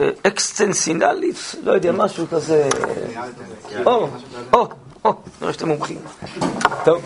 אה, 0.00 0.10
אקסטנסיונלית, 0.26 1.54
לא 1.62 1.72
יודע, 1.72 1.92
משהו 1.92 2.26
כזה... 2.30 2.68
או, 3.86 4.08
או, 4.52 4.68
או, 5.04 5.14
נראה 5.40 5.52
שאתם 5.52 5.68
מומחים. 5.68 5.98
טוב. 6.84 7.02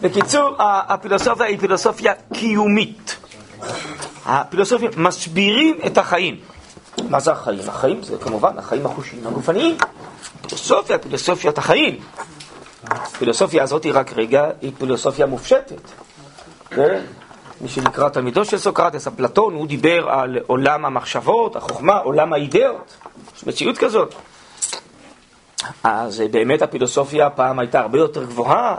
בקיצור, 0.00 0.54
הפילוסופיה 0.58 1.46
היא 1.46 1.58
פילוסופיה 1.58 2.12
קיומית. 2.32 3.16
הפילוסופיה 4.26 4.90
מסבירים 4.96 5.78
את 5.86 5.98
החיים. 5.98 6.36
מה 7.08 7.20
זה 7.20 7.32
החיים? 7.32 7.68
החיים 7.68 8.02
זה 8.02 8.18
כמובן 8.18 8.58
החיים 8.58 8.86
החושיים 8.86 9.26
הגופניים. 9.26 9.76
פילוסופיה, 10.42 10.98
פילוסופיית 10.98 11.58
החיים. 11.58 11.98
הפילוסופיה 12.90 13.62
הזאת 13.62 13.84
היא 13.84 13.92
רק 13.94 14.12
רגע, 14.12 14.50
היא 14.62 14.72
פילוסופיה 14.78 15.26
מופשטת. 15.26 15.80
כן? 16.70 17.02
מי 17.60 17.68
שנקרא 17.68 18.08
תלמידו 18.08 18.44
של 18.44 18.58
סוקרטס, 18.58 19.06
אפלטון, 19.06 19.54
הוא 19.54 19.66
דיבר 19.66 20.10
על 20.10 20.38
עולם 20.46 20.84
המחשבות, 20.84 21.56
החוכמה, 21.56 21.98
עולם 21.98 22.32
האידאות, 22.32 22.96
יש 23.36 23.46
מציאות 23.46 23.78
כזאת. 23.78 24.14
אז 25.84 26.22
באמת 26.30 26.62
הפילוסופיה 26.62 27.30
פעם 27.30 27.58
הייתה 27.58 27.80
הרבה 27.80 27.98
יותר 27.98 28.24
גבוהה, 28.24 28.76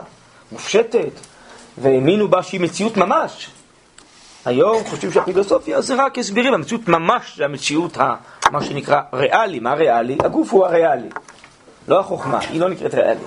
מופשטת, 0.52 1.12
והאמינו 1.78 2.28
בה 2.28 2.42
שהיא 2.42 2.60
מציאות 2.60 2.96
ממש. 2.96 3.50
היום 4.48 4.84
חושבים 4.84 5.12
שהפילוסופיה 5.12 5.80
זה 5.80 5.94
רק 6.04 6.18
הסבירים, 6.18 6.54
המציאות 6.54 6.88
ממש 6.88 7.34
זה 7.36 7.44
המציאות, 7.44 7.98
ה, 7.98 8.14
מה 8.50 8.64
שנקרא 8.64 9.00
ריאלי. 9.12 9.60
מה 9.60 9.74
ריאלי? 9.74 10.18
הגוף 10.20 10.52
הוא 10.52 10.66
הריאלי, 10.66 11.08
לא 11.88 12.00
החוכמה, 12.00 12.38
היא 12.38 12.60
לא 12.60 12.68
נקראת 12.68 12.94
ריאלי. 12.94 13.20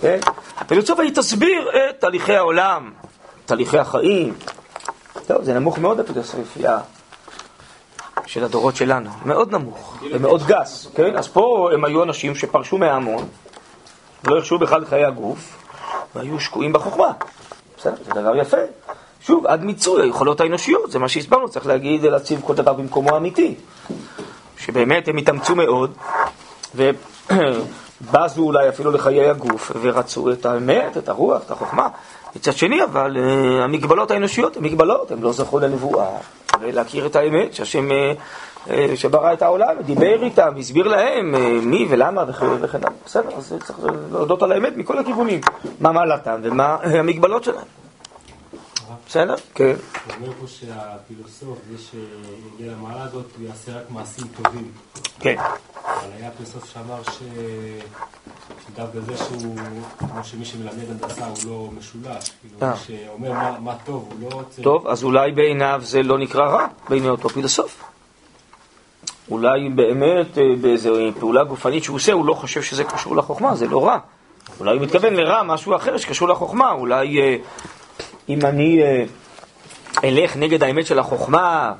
כן? 0.00 0.18
הפילוסופיה 0.56 1.04
היא 1.04 1.14
תסביר 1.14 1.70
את 1.70 2.00
תהליכי 2.00 2.36
העולם, 2.36 2.90
תהליכי 3.46 3.78
החיים. 3.78 4.34
טוב, 5.26 5.42
זה 5.42 5.54
נמוך 5.54 5.78
מאוד 5.78 6.00
הפילוסופיה 6.00 6.78
של 8.26 8.44
הדורות 8.44 8.76
שלנו, 8.76 9.10
מאוד 9.24 9.52
נמוך 9.52 9.96
ומאוד 10.12 10.42
גס, 10.46 10.86
כן? 10.94 11.16
אז 11.16 11.28
פה 11.28 11.70
הם 11.74 11.84
היו 11.84 12.02
אנשים 12.02 12.34
שפרשו 12.34 12.78
מההמון, 12.78 13.28
ולא 14.24 14.38
יחשבו 14.38 14.58
בכלל 14.58 14.84
חיי 14.84 15.04
הגוף, 15.04 15.38
והיו 16.14 16.40
שקועים 16.40 16.72
בחוכמה. 16.72 17.12
בסדר, 17.78 17.94
זה 18.04 18.12
דבר 18.12 18.36
יפה. 18.36 18.56
שוב, 19.20 19.46
עד 19.46 19.64
מיצוי 19.64 20.02
היכולות 20.02 20.40
האנושיות, 20.40 20.90
זה 20.90 20.98
מה 20.98 21.08
שהסברנו, 21.08 21.48
צריך 21.48 21.66
להגיד, 21.66 22.02
להציב 22.02 22.40
כל 22.44 22.54
דבר 22.54 22.72
במקומו 22.72 23.14
האמיתי. 23.14 23.54
שבאמת 24.58 25.08
הם 25.08 25.16
התאמצו 25.16 25.54
מאוד, 25.54 25.92
ובזו 26.74 28.42
אולי 28.42 28.68
אפילו 28.68 28.90
לחיי 28.90 29.30
הגוף, 29.30 29.72
ורצו 29.80 30.32
את 30.32 30.46
האמת, 30.46 30.96
את 30.96 31.08
הרוח, 31.08 31.42
את 31.46 31.50
החוכמה. 31.50 31.88
מצד 32.36 32.52
שני, 32.52 32.84
אבל 32.84 33.16
uh, 33.16 33.64
המגבלות 33.64 34.10
האנושיות 34.10 34.56
הן 34.56 34.62
מגבלות, 34.62 35.10
הם 35.10 35.22
לא 35.22 35.32
זכו 35.32 35.58
לנבואה, 35.58 36.08
ולהכיר 36.60 37.06
את 37.06 37.16
האמת, 37.16 37.54
שהשם 37.54 37.88
uh, 37.90 37.94
uh, 38.66 38.70
שברא 38.94 39.32
את 39.32 39.42
העולם, 39.42 39.74
דיבר 39.84 40.22
איתם, 40.22 40.52
הסביר 40.58 40.88
להם 40.88 41.34
מי 41.70 41.86
ולמה 41.90 42.24
וכן 42.28 42.46
הלאה. 42.46 42.90
בסדר, 43.06 43.28
אז 43.36 43.54
צריך 43.64 43.78
להודות 44.12 44.42
על 44.42 44.52
האמת 44.52 44.76
מכל 44.76 44.98
הכיוונים, 44.98 45.40
מה 45.80 45.92
מעלתם 45.92 46.40
ומה 46.42 46.76
המגבלות 46.82 47.44
שלהם. 47.44 47.64
בסדר? 49.10 49.34
כן. 49.54 49.64
הוא 49.64 50.14
אומר 50.16 50.32
פה 50.40 50.46
שהפילוסוף, 50.46 51.58
זה 51.70 51.78
שיגיע 51.78 52.72
למעלה 52.72 53.02
הזאת, 53.02 53.26
הוא 53.38 53.46
יעשה 53.46 53.72
רק 53.72 53.90
מעשים 53.90 54.26
טובים. 54.42 54.72
כן. 55.20 55.36
אבל 55.84 56.08
היה 56.18 56.30
פילוסוף 56.30 56.72
שאמר 56.72 57.02
ש... 57.02 57.22
שדווקא 58.66 59.00
זה 59.00 59.16
שהוא, 59.16 59.56
כמו 59.98 60.24
שמי 60.24 60.44
שמלמד 60.44 60.90
הנדסה 60.90 61.26
הוא 61.26 61.36
לא 61.46 61.68
משולש. 61.78 62.30
כאילו, 62.40 62.72
מי 62.72 62.76
שאומר 62.86 63.32
מה, 63.32 63.56
מה 63.60 63.74
טוב, 63.84 64.08
הוא 64.10 64.30
לא 64.30 64.36
רוצה... 64.36 64.62
טוב, 64.62 64.86
אז 64.86 65.04
אולי 65.04 65.32
בעיניו 65.32 65.80
זה 65.84 66.02
לא 66.02 66.18
נקרא 66.18 66.48
רע, 66.48 66.66
בעיני 66.88 67.08
אותו 67.08 67.28
פילוסוף. 67.28 67.84
אולי 69.30 69.68
באמת 69.68 70.38
אה, 70.38 70.42
באיזו 70.60 70.94
פעולה 71.20 71.44
גופנית 71.44 71.84
שהוא 71.84 71.96
עושה, 71.96 72.12
הוא 72.12 72.26
לא 72.26 72.34
חושב 72.34 72.62
שזה 72.62 72.84
קשור 72.84 73.16
לחוכמה, 73.16 73.54
זה 73.54 73.66
לא 73.66 73.86
רע. 73.86 73.98
אולי 74.60 74.76
הוא 74.76 74.82
מתכוון 74.82 75.14
לרע, 75.14 75.42
משהו 75.42 75.76
אחר 75.76 75.96
שקשור 75.96 76.28
לחוכמה. 76.28 76.72
אולי 76.72 77.20
אה, 77.20 77.36
אם 78.30 78.46
אני 78.46 78.82
אה, 78.82 79.04
אלך 80.04 80.36
נגד 80.36 80.62
האמת 80.62 80.86
של 80.86 80.98
החוכמה, 80.98 81.72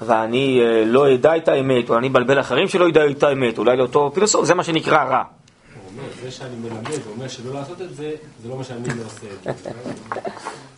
ואני 0.00 0.60
לא 0.86 1.14
אדע 1.14 1.36
את 1.36 1.48
האמת, 1.48 1.90
או 1.90 1.98
אני 1.98 2.08
אבלבל 2.08 2.40
אחרים 2.40 2.68
שלא 2.68 2.88
ידעו 2.88 3.10
את 3.10 3.22
האמת, 3.22 3.58
אולי 3.58 3.76
לאותו 3.76 4.10
פילוסוף, 4.14 4.44
זה 4.44 4.54
מה 4.54 4.64
שנקרא 4.64 5.04
רע. 5.04 5.22
הוא 5.22 5.90
אומר, 5.92 6.08
זה 6.22 6.30
שאני 6.30 6.56
מלמד 6.56 7.06
ואומר 7.06 7.28
שלא 7.28 7.54
לעשות 7.54 7.82
את 7.82 7.94
זה, 7.94 8.12
זה 8.42 8.48
לא 8.48 8.56
מה 8.56 8.64
שאני 8.64 8.88
לא 8.88 9.04
עושה. 9.06 9.52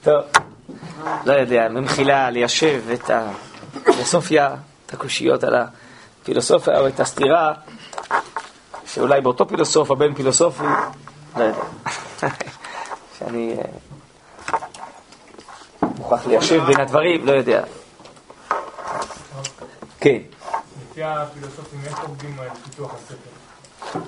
טוב, 0.03 0.23
לא 1.27 1.33
יודע, 1.33 1.69
במחילה 1.69 2.31
ליישב 2.31 2.83
את 2.93 3.11
הפילוסופיה, 3.11 4.55
את 4.87 4.95
הקושיות 4.95 5.45
על 5.45 5.55
הפילוסופיה 5.55 6.81
או 6.81 6.89
את 6.89 7.01
הסתירה, 7.01 7.53
שאולי 8.87 9.21
באותו 9.21 9.49
פילוסוף 9.49 9.93
בין 9.93 10.15
פילוסופי, 10.15 10.65
לא 11.37 11.45
יודע. 11.45 11.59
שאני 13.19 13.55
אה, 13.59 13.65
מוכרח 16.11 16.27
ליישב 16.27 16.65
בין 16.67 16.81
הדברים, 16.81 17.27
לא 17.27 17.33
יודע. 17.33 17.63
כן. 20.01 20.19
לפי 20.91 21.03
הפילוסופים, 21.03 21.81
איך 21.87 22.01
עובדים 22.01 22.37
על 22.41 22.49
פיתוח 22.65 22.95
הספר? 22.95 23.99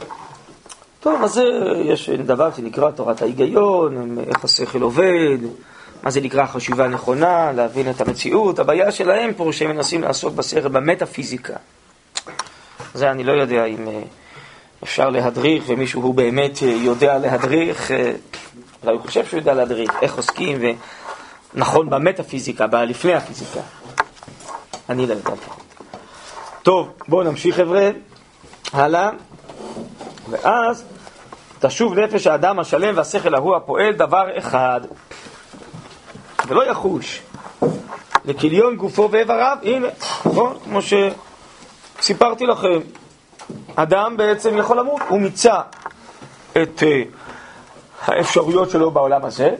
טוב, 1.00 1.24
אז 1.24 1.40
יש 1.84 2.10
דבר 2.10 2.50
שנקרא 2.56 2.90
תורת 2.90 3.22
ההיגיון, 3.22 4.18
איך 4.18 4.44
השכל 4.44 4.82
עובד, 4.82 5.38
מה 6.02 6.10
זה 6.10 6.20
נקרא 6.20 6.46
חשיבה 6.46 6.88
נכונה, 6.88 7.52
להבין 7.52 7.90
את 7.90 8.00
המציאות. 8.00 8.58
הבעיה 8.58 8.92
שלהם 8.92 9.34
פה 9.36 9.48
שהם 9.52 9.70
מנסים 9.70 10.02
לעסוק 10.02 10.34
בשכל 10.34 10.68
במטאפיזיקה. 10.68 11.54
זה 12.94 13.10
אני 13.10 13.24
לא 13.24 13.32
יודע 13.32 13.64
אם 13.64 13.88
אה, 13.88 14.02
אפשר 14.84 15.08
להדריך, 15.08 15.64
ומישהו 15.66 16.02
הוא 16.02 16.14
באמת 16.14 16.62
אה, 16.62 16.68
יודע 16.68 17.18
להדריך, 17.18 17.90
אה, 17.90 18.12
אולי 18.82 18.96
הוא 18.96 19.02
חושב 19.02 19.26
שהוא 19.26 19.38
יודע 19.38 19.54
להדריך, 19.54 19.92
איך 20.02 20.16
עוסקים, 20.16 20.60
ונכון 21.54 21.90
במטאפיזיקה, 21.90 22.66
בלפני 22.66 23.14
הפיזיקה. 23.14 23.60
אני 24.88 25.06
לא 25.06 25.12
יודע. 25.12 25.30
טוב, 26.62 26.92
בואו 27.08 27.22
נמשיך 27.22 27.56
חבר'ה, 27.56 27.90
הלאה. 28.72 29.10
ואז 30.30 30.84
תשוב 31.60 31.98
נפש 31.98 32.26
האדם 32.26 32.58
השלם 32.58 32.96
והשכל 32.96 33.34
ההוא 33.34 33.56
הפועל 33.56 33.92
דבר 33.92 34.38
אחד, 34.38 34.80
ולא 36.48 36.70
יחוש 36.70 37.22
לכליון 38.24 38.76
גופו 38.76 39.08
ואיבריו, 39.10 39.56
הנה, 39.62 39.88
נכון? 40.26 40.58
כמו 40.64 40.78
שסיפרתי 41.98 42.46
לכם, 42.46 42.78
אדם 43.74 44.16
בעצם 44.16 44.58
יכול 44.58 44.78
למות, 44.78 45.00
הוא 45.08 45.20
מיצה 45.20 45.60
את 46.52 46.82
uh, 46.82 46.84
האפשרויות 48.06 48.70
שלו 48.70 48.90
בעולם 48.90 49.24
הזה, 49.24 49.50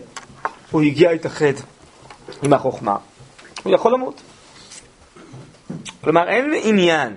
הוא 0.71 0.83
הגיע 0.83 1.13
להתאחד 1.13 1.53
עם 2.43 2.53
החוכמה, 2.53 2.97
הוא 3.63 3.75
יכול 3.75 3.93
למות. 3.93 4.23
כלומר, 6.05 6.29
אין 6.29 6.53
עניין 6.63 7.17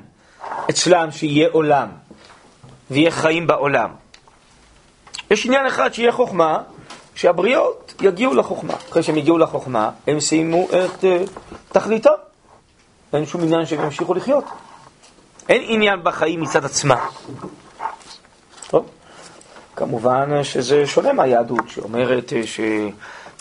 אצלם 0.70 1.12
שיהיה 1.12 1.50
עולם. 1.52 1.88
ויהיה 2.92 3.12
חיים 3.12 3.48
בעולם. 3.48 3.90
יש 5.32 5.46
עניין 5.46 5.66
אחד 5.66 5.94
שיהיה 5.94 6.12
חוכמה, 6.12 6.58
שהבריות 7.16 7.94
יגיעו 8.02 8.34
לחוכמה. 8.34 8.74
אחרי 8.90 9.04
שהם 9.04 9.18
יגיעו 9.18 9.38
לחוכמה, 9.38 9.90
הם 10.08 10.20
סיימו 10.20 10.68
את 10.70 11.04
uh, 11.04 11.30
תכליתם. 11.72 12.10
אין 13.14 13.26
שום 13.26 13.42
עניין 13.42 13.66
שהם 13.66 13.84
ימשיכו 13.84 14.14
לחיות. 14.14 14.46
אין 15.50 15.62
עניין 15.66 16.04
בחיים 16.04 16.42
מצד 16.42 16.66
עצמה. 16.66 17.06
טוב, 18.68 18.86
כמובן 19.76 20.44
שזה 20.44 20.88
שונה 20.88 21.14
מהיהדות, 21.14 21.70
שאומרת 21.70 22.34
אה, 22.34 22.44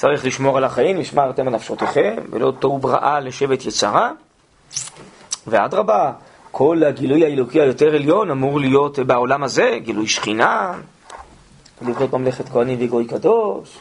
שצריך 0.02 0.24
לשמור 0.24 0.56
על 0.56 0.64
החיים, 0.64 0.96
לשמרתם 0.96 1.48
על 1.48 1.54
נפשותיכם, 1.54 2.16
ולא 2.30 2.52
תוהו 2.58 2.78
בראה 2.78 3.20
לשבט 3.20 3.64
יצרה. 3.66 4.10
ואדרבה, 5.46 6.12
כל 6.50 6.82
הגילוי 6.84 7.24
האלוקי 7.24 7.60
היותר 7.60 7.94
עליון 7.94 8.30
אמור 8.30 8.60
להיות 8.60 8.98
בעולם 8.98 9.42
הזה, 9.42 9.78
גילוי 9.82 10.06
שכינה, 10.08 10.72
לבנות 11.82 12.12
ממלכת 12.12 12.48
כהנים 12.48 12.78
וגוי 12.80 13.04
קדוש, 13.04 13.78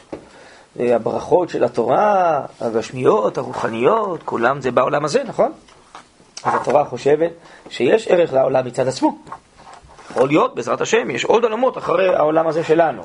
הברכות 0.78 1.48
של 1.48 1.64
התורה, 1.64 2.40
הגשמיות, 2.60 3.38
הרוחניות, 3.38 4.22
כולם 4.24 4.60
זה 4.60 4.70
בעולם 4.70 5.04
הזה, 5.04 5.22
נכון? 5.24 5.52
אז 6.44 6.54
התורה 6.60 6.84
חושבת 6.84 7.30
שיש 7.70 8.08
ערך 8.08 8.32
לעולם 8.32 8.66
מצד 8.66 8.88
עצמו. 8.88 9.18
יכול 10.10 10.28
להיות, 10.28 10.54
בעזרת 10.54 10.80
השם, 10.80 11.10
יש 11.10 11.24
עוד 11.24 11.44
עולמות 11.44 11.78
אחרי 11.78 12.14
העולם 12.14 12.46
הזה 12.46 12.64
שלנו. 12.64 13.02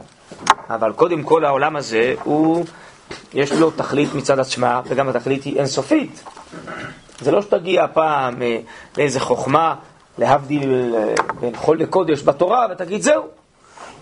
אבל 0.70 0.94
קודם 0.94 1.24
כל 1.24 1.46
העולם 1.46 1.76
הזה, 1.76 2.16
הוא, 2.24 2.66
יש 3.34 3.52
לו 3.52 3.72
תכלית 3.72 4.14
מצד 4.14 4.40
עצמה, 4.40 4.82
וגם 4.88 5.10
התכלית 5.10 5.44
היא 5.44 5.58
אינסופית. 5.58 6.24
זה 7.22 7.32
לא 7.32 7.42
שתגיע 7.42 7.86
פעם 7.94 8.42
אה, 8.42 8.60
לאיזה 8.98 9.20
חוכמה, 9.20 9.76
להבדיל 10.18 10.96
אה, 10.98 11.14
בין 11.40 11.56
חול 11.56 11.80
לקודש 11.80 12.24
בתורה, 12.24 12.68
ותגיד, 12.72 13.02
זהו, 13.02 13.24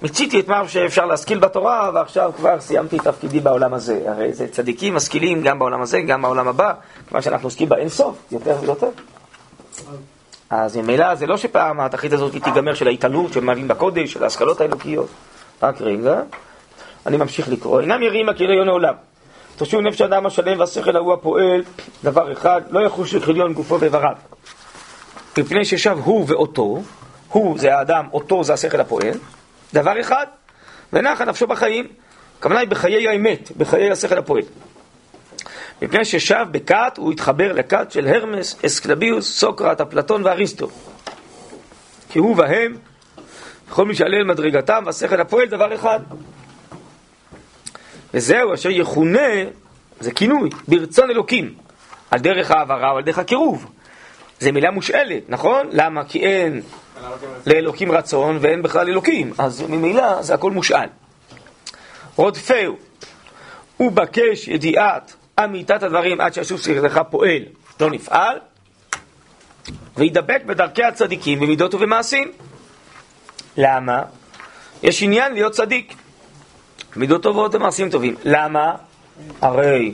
מיציתי 0.02 0.40
את 0.40 0.48
מה 0.48 0.68
שאפשר 0.68 1.06
להשכיל 1.06 1.40
בתורה, 1.40 1.92
ועכשיו 1.94 2.32
כבר 2.38 2.60
סיימתי 2.60 2.98
את 2.98 3.04
תפקידי 3.04 3.40
בעולם 3.40 3.74
הזה. 3.74 4.02
הרי 4.06 4.34
זה 4.34 4.48
צדיקים 4.48 4.96
משכילים 4.96 5.42
גם 5.42 5.60
בעולם 5.60 5.82
הזה, 5.82 6.02
גם 6.02 6.22
בעולם 6.22 6.48
הבא, 6.48 6.74
כיוון 7.08 7.22
שאנחנו 7.22 7.48
עוסקים 7.48 7.70
באינסוף, 7.70 8.18
יותר 8.32 8.58
ויותר. 8.62 8.90
אז 10.50 10.78
ממילא 10.78 11.16
זה 11.16 11.26
לא 11.26 11.38
שפעם 11.38 11.80
התכלית 11.80 12.14
הזאת 12.14 12.32
תיגמר 12.44 12.74
של 12.74 12.88
ההתעלות, 12.88 13.34
של 13.34 13.40
מעלים 13.40 13.68
בקודש, 13.68 14.14
של 14.14 14.24
ההשכלות 14.24 14.62
האלוקיות. 14.62 15.08
רק 15.64 15.82
רגע, 15.82 16.22
אני 17.06 17.18
ממשיך 17.18 17.50
לקרוא. 17.50 17.82
אינם 17.82 18.04
יראים 18.04 18.30
הכיליון 18.30 18.68
העולם. 18.68 18.94
תשוב 19.58 19.82
נפש 19.82 20.02
האדם 20.02 20.26
השלם 20.26 20.60
והשכל 20.60 20.96
ההוא 20.96 21.14
הפועל, 21.14 21.64
דבר 22.04 22.32
אחד, 22.32 22.62
לא 22.70 22.86
יחוש 22.86 23.14
לכליון 23.14 23.54
גופו 23.54 23.80
ואיבריו. 23.80 24.16
מפני 25.38 25.66
ששב 25.66 25.98
הוא 26.04 26.26
ואותו, 26.28 26.82
הוא 27.30 27.60
זה 27.60 27.78
האדם, 27.78 28.06
אותו 28.14 28.44
זה 28.44 28.54
השכל 28.54 28.82
הפועל, 28.82 29.14
דבר 29.74 30.00
אחד, 30.02 30.26
ונחה 30.94 31.26
נפשו 31.26 31.48
בחיים, 31.48 31.88
הכוונה 32.40 32.60
היא 32.60 32.70
בחיי 32.70 33.08
האמת, 33.08 33.52
בחיי 33.58 33.92
השכל 33.92 34.18
הפועל. 34.18 34.44
מפני 35.82 36.06
ששב 36.06 36.46
בכת, 36.52 36.94
הוא 36.98 37.12
התחבר 37.12 37.54
לכת 37.54 37.92
של 37.92 38.08
הרמס, 38.08 38.64
אסקלביוס, 38.66 39.40
סוקרט, 39.40 39.82
אפלטון 39.82 40.26
ואריסטו. 40.26 40.68
כי 42.10 42.20
הוא 42.20 42.36
והם, 42.38 42.78
כל 43.70 43.86
מי 43.86 43.96
שעלה 43.96 44.18
אל 44.18 44.24
מדרגתם, 44.24 44.84
והשכל 44.86 45.22
הפועל 45.22 45.48
דבר 45.48 45.76
אחד. 45.76 46.00
וזהו 48.16 48.54
אשר 48.54 48.70
יכונה, 48.70 49.30
זה 50.00 50.12
כינוי, 50.12 50.50
ברצון 50.68 51.12
אלוקים, 51.12 51.54
על 52.12 52.20
דרך 52.20 52.52
העברה 52.52 52.92
או 52.92 52.98
על 52.98 53.04
דרך 53.04 53.20
הקירוב. 53.20 53.72
זה 54.40 54.52
מילה 54.52 54.72
מושאלת, 54.72 55.30
נכון? 55.30 55.68
למה? 55.72 56.06
כי 56.06 56.20
אין 56.20 56.62
לאלוקים 57.46 57.92
רצון 57.92 58.38
ואין 58.42 58.62
בכלל 58.62 58.90
אלוקים, 58.90 59.34
אז 59.38 59.62
ממילא 59.62 60.22
זה 60.22 60.34
הכל 60.34 60.52
מושאל. 60.52 60.88
רודפהו, 62.16 62.78
ובקש 63.80 64.48
ידיעת 64.48 65.16
אמיתת 65.44 65.84
הדברים 65.84 66.22
עד 66.22 66.34
שישוב 66.34 66.60
שכלך 66.60 67.00
פועל, 67.10 67.44
לא 67.80 67.90
נפעל, 67.90 68.40
וידבק 69.98 70.42
בדרכי 70.46 70.84
הצדיקים 70.84 71.40
במידות 71.40 71.74
ובמעשים. 71.74 72.32
למה? 73.58 74.02
יש 74.84 75.04
עניין 75.04 75.34
להיות 75.34 75.54
צדיק. 75.54 75.96
מידות 76.96 77.24
טובות 77.24 77.56
ומעשים 77.56 77.90
טובים. 77.90 78.16
למה? 78.24 78.76
הרי 79.42 79.94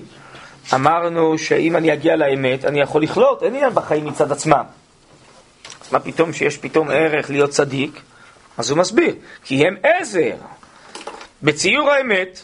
אמרנו 0.74 1.38
שאם 1.38 1.76
אני 1.76 1.94
אגיע 1.94 2.16
לאמת, 2.16 2.66
אני 2.66 2.82
יכול 2.82 3.04
לכלות, 3.04 3.44
אין 3.44 3.56
עניין 3.56 3.74
בחיים 3.74 4.06
מצד 4.06 4.32
עצמם. 4.32 4.64
מה 5.92 6.00
פתאום 6.00 6.34
שיש 6.34 6.58
פתאום 6.58 6.90
ערך 6.90 7.30
להיות 7.30 7.50
צדיק? 7.50 8.02
אז 8.58 8.70
הוא 8.70 8.78
מסביר, 8.78 9.16
כי 9.44 9.68
הם 9.68 9.76
עזר. 9.84 10.36
בציור 11.44 11.92
האמת, 11.92 12.44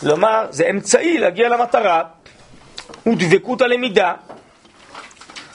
כלומר, 0.00 0.46
זה 0.50 0.70
אמצעי 0.70 1.18
להגיע 1.18 1.48
למטרה, 1.48 2.02
ודבקות 3.06 3.62
הלמידה. 3.62 4.12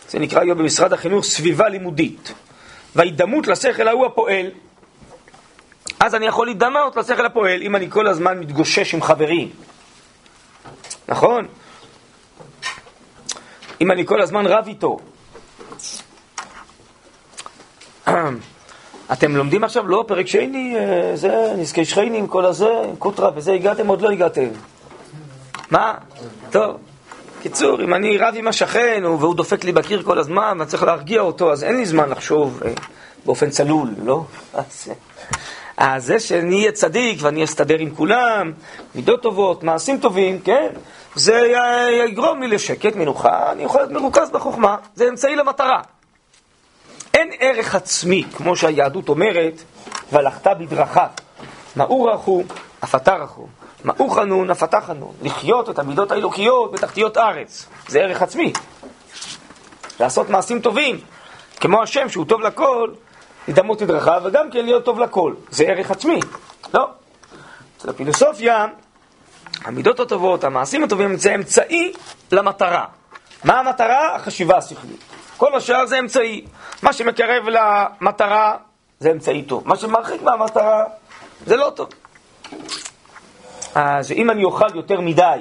זה 0.10 0.20
נקרא 0.20 0.42
היום 0.42 0.58
במשרד 0.58 0.94
החינוך 0.94 1.26
סביבה 1.26 1.70
לימודית. 1.70 2.34
וההידמות 2.96 3.48
לשכל 3.48 3.88
ההוא 3.88 4.06
הפועל, 4.06 4.46
אז 6.06 6.16
אני 6.16 6.26
יכול 6.26 6.48
להידמות 6.48 6.96
לשכל 6.96 7.26
הפועל 7.26 7.62
אם 7.62 7.76
אני 7.76 7.90
כל 7.90 8.08
הזמן 8.08 8.40
מתגושש 8.40 8.94
עם 8.94 9.02
חברים. 9.02 9.50
נכון? 11.08 11.48
אם 13.82 13.92
אני 13.92 14.06
כל 14.06 14.22
הזמן 14.22 14.46
רב 14.46 14.68
איתו. 14.68 15.00
אתם 19.14 19.36
לומדים 19.36 19.64
עכשיו? 19.64 19.88
לא, 19.88 20.04
פרק 20.08 20.28
שני, 20.28 20.76
אה, 20.78 21.16
זה, 21.16 21.54
נזקי 21.58 21.86
שכנים, 21.86 22.28
כל 22.28 22.46
הזה, 22.46 22.72
קוטרה 23.00 23.30
וזה, 23.36 23.54
הגעתם? 23.54 23.88
עוד 23.88 24.02
לא 24.02 24.10
הגעתם. 24.10 24.48
מה? 25.72 25.94
טוב, 26.52 26.78
קיצור, 27.42 27.84
אם 27.84 27.94
אני 27.94 28.18
רב 28.18 28.34
עם 28.38 28.48
השכן 28.48 29.04
והוא 29.06 29.36
דופק 29.36 29.64
לי 29.64 29.72
בקיר 29.72 30.04
כל 30.04 30.20
הזמן 30.20 30.56
ואני 30.60 30.70
צריך 30.70 30.84
להרגיע 30.84 31.22
אותו, 31.22 31.52
אז 31.52 31.64
אין 31.64 31.76
לי 31.78 31.86
זמן 31.86 32.10
לחשוב 32.10 32.62
אה, 32.66 32.74
באופן 33.26 33.50
צלול, 33.50 33.90
לא? 34.04 34.26
אז, 34.54 34.88
אז 35.78 36.06
זה 36.06 36.20
שאני 36.20 36.56
אהיה 36.60 36.72
צדיק 36.72 37.20
ואני 37.22 37.44
אסתדר 37.44 37.80
עם 37.80 37.96
כולם, 37.96 38.52
מידות 38.96 39.22
טובות, 39.22 39.64
מעשים 39.64 40.00
טובים, 40.00 40.40
כן? 40.40 40.68
זה 41.16 41.42
יגרום 42.06 42.42
לי 42.42 42.48
לשקט, 42.48 42.96
מנוחה, 42.96 43.52
אני 43.52 43.64
יכול 43.64 43.82
להיות 43.82 43.92
מרוכז 43.92 44.30
בחוכמה, 44.30 44.76
זה 44.96 45.10
אמצעי 45.10 45.36
למטרה. 45.36 45.82
אין 47.14 47.30
ערך 47.40 47.76
עצמי, 47.76 48.24
כמו 48.38 48.56
שהיהדות 48.56 49.10
אומרת, 49.10 49.64
והלכת 50.12 50.48
בדרכיו. 50.48 51.08
מאור 51.76 52.12
רחו, 52.12 52.44
אף 52.84 52.96
אתה 52.96 53.16
רחו. 53.16 53.48
מאור 53.86 54.16
חנון, 54.16 54.50
אף 54.52 54.64
אתה 54.64 54.82
חנון. 54.82 55.14
לחיות 55.22 55.70
את 55.70 55.80
המידות 55.80 56.12
האלוקיות 56.12 56.72
בתחתיות 56.72 57.18
ארץ. 57.18 57.66
זה 57.88 58.00
ערך 58.00 58.22
עצמי. 58.22 58.54
לעשות 60.00 60.30
מעשים 60.30 60.60
טובים, 60.60 61.00
כמו 61.60 61.84
השם 61.84 62.10
שהוא 62.10 62.26
טוב 62.26 62.42
לכל, 62.42 62.90
לדמות 63.48 63.84
את 63.84 63.88
דרכיו, 63.88 64.22
וגם 64.26 64.52
כן 64.52 64.66
להיות 64.66 64.86
טוב 64.86 65.00
לכל. 65.00 65.34
זה 65.50 65.64
ערך 65.64 65.92
עצמי. 65.92 66.20
לא. 66.74 66.88
אצל 67.78 67.90
הפילוסופיה, 67.90 68.66
המידות 69.66 70.00
הטובות, 70.00 70.44
המעשים 70.44 70.84
הטובים, 70.84 71.18
זה 71.18 71.36
אמצעי 71.36 71.94
למטרה. 72.32 72.86
מה 73.44 73.60
המטרה? 73.60 74.16
החשיבה 74.16 74.58
השכלית. 74.58 75.00
כל 75.38 75.56
השאר 75.56 75.86
זה 75.86 76.00
אמצעי. 76.00 76.46
מה 76.84 76.94
שמקרב 76.94 77.44
למטרה 77.48 78.58
זה 79.00 79.12
אמצעי 79.12 79.42
טוב. 79.42 79.68
מה 79.68 79.76
שמרחיק 79.76 80.22
מהמטרה 80.22 80.84
זה 81.46 81.56
לא 81.56 81.72
טוב. 81.76 81.90
אז 83.76 84.12
אם 84.12 84.30
אני 84.30 84.44
אוכל 84.44 84.76
יותר 84.76 85.02
מדי, 85.02 85.40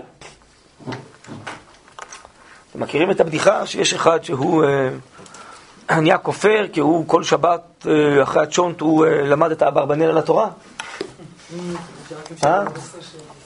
אתם 2.70 2.80
מכירים 2.82 3.10
את 3.10 3.20
הבדיחה 3.20 3.66
שיש 3.66 3.94
אחד 3.94 4.24
שהוא 4.24 4.64
אה, 4.64 4.88
נהיה 5.90 6.18
כופר 6.18 6.66
כי 6.72 6.80
הוא 6.80 7.08
כל 7.08 7.22
שבת 7.22 7.86
אה, 7.86 8.22
אחרי 8.22 8.42
הצ'ונט 8.42 8.80
הוא 8.80 9.06
אה, 9.06 9.22
למד 9.22 9.50
את 9.50 9.62
האברבנל 9.62 10.04
על 10.04 10.18
התורה? 10.18 10.48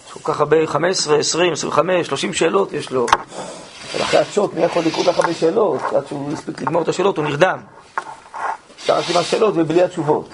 יש 0.06 0.12
כל 0.12 0.32
כך 0.32 0.40
הרבה, 0.40 0.66
15, 0.66 1.18
20, 1.18 1.52
25, 1.52 2.06
30 2.06 2.32
שאלות 2.32 2.72
יש 2.72 2.90
לו. 2.90 3.06
ואחרי 3.98 4.20
הצ'וט, 4.20 4.54
מי 4.54 4.64
יכול 4.64 4.82
לקרוא 4.86 5.04
כך 5.04 5.18
הרבה 5.18 5.34
שאלות? 5.34 5.82
עד 5.82 6.06
שהוא 6.06 6.32
הספיק 6.32 6.60
לגמור 6.60 6.82
את 6.82 6.88
השאלות, 6.88 7.16
הוא 7.16 7.24
נרדם. 7.24 7.58
שאר 8.78 9.02
כמעט 9.02 9.24
שאלות 9.24 9.54
ובלי 9.56 9.82
התשובות. 9.82 10.28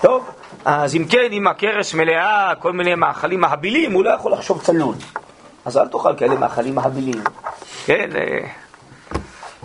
טוב, 0.00 0.24
אז 0.64 0.96
אם 0.96 1.04
כן, 1.08 1.28
אם 1.32 1.46
הכרס 1.46 1.94
מלאה, 1.94 2.52
כל 2.58 2.72
מיני 2.72 2.94
מאכלים 2.94 3.40
מהבילים, 3.40 3.92
הוא 3.92 4.04
לא 4.04 4.10
יכול 4.10 4.32
לחשוב 4.32 4.62
צלול. 4.62 4.94
אז 5.64 5.76
אל 5.76 5.88
תאכל 5.88 6.16
כאלה 6.16 6.34
מאכלים 6.34 6.74
מהבילים. 6.74 7.22
כן, 7.86 8.10
אה, 8.16 8.48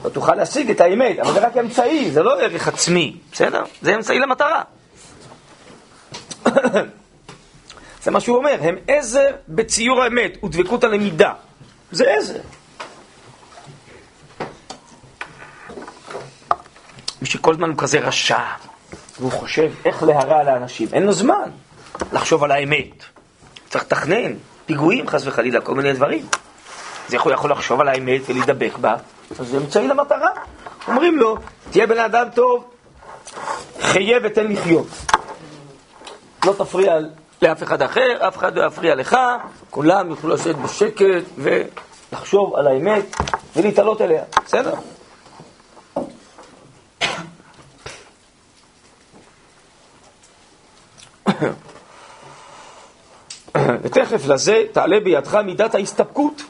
לא 0.04 0.10
תוכל 0.10 0.36
להשיג 0.36 0.72
את 0.72 0.82
האמת, 0.82 1.20
אבל 1.20 1.34
זה 1.34 1.40
רק 1.40 1.58
אמצעי, 1.58 2.12
זה 2.12 2.24
לא 2.24 2.42
ערך 2.42 2.68
עצמי, 2.68 3.18
בסדר? 3.32 3.64
זה 3.82 3.96
אמצעי 3.96 4.20
למטרה. 4.20 4.62
זה 8.04 8.12
מה 8.12 8.20
שהוא 8.20 8.38
אומר, 8.38 8.58
הם 8.62 8.76
עזר 8.88 9.30
בציור 9.48 10.04
האמת 10.04 10.44
ודבקות 10.44 10.84
הלמידה. 10.84 11.34
זה 11.92 12.14
עזר. 12.18 12.40
מי 17.22 17.28
שכל 17.28 17.54
הזמן 17.54 17.70
הוא 17.70 17.78
כזה 17.78 18.00
רשע, 18.00 18.40
והוא 19.20 19.32
חושב 19.32 19.72
איך 19.86 20.04
להרע 20.04 20.44
לאנשים, 20.44 20.88
אין 20.94 21.04
לו 21.04 21.14
זמן 21.14 21.50
לחשוב 22.14 22.44
על 22.44 22.52
האמת. 22.52 23.04
צריך 23.70 23.84
לתכנן, 23.84 24.34
פיגועים 24.66 25.08
חס 25.08 25.28
וחלילה, 25.28 25.62
כל 25.62 25.76
מיני 25.76 25.94
דברים. 25.94 26.26
אז 27.08 27.14
איך 27.14 27.22
הוא 27.22 27.34
יכול 27.34 27.52
לחשוב 27.52 27.82
על 27.82 27.88
האמת 27.88 28.22
ולהידבק 28.28 28.78
בה? 28.82 28.96
אז 29.40 29.48
זה 29.48 29.58
אמצעי 29.58 29.88
למטרה. 29.88 30.30
אומרים 30.88 31.18
לו, 31.18 31.38
תהיה 31.72 31.88
בן 31.88 32.00
אדם 32.00 32.28
טוב, 32.34 32.64
חיה 33.82 34.18
ותן 34.24 34.48
לחיות. 34.52 34.88
לא 36.46 36.54
תפריע 36.58 36.96
לאף 37.42 37.64
אחד 37.64 37.82
אחר, 37.82 38.28
אף 38.28 38.38
אחד 38.38 38.56
לא 38.56 38.66
יפריע 38.66 38.96
לך, 38.96 39.18
כולם 39.70 40.10
יוכלו 40.10 40.34
לשבת 40.34 40.56
בשקט 40.56 41.24
ולחשוב 41.38 42.56
על 42.56 42.68
האמת 42.68 43.16
ולהתעלות 43.56 44.02
אליה, 44.02 44.24
בסדר? 44.46 44.74
ותכף 53.82 54.28
לזה 54.28 54.64
תעלה 54.72 55.00
בידך 55.00 55.36
מידת 55.36 55.76
ההסתפקות. 55.76 56.42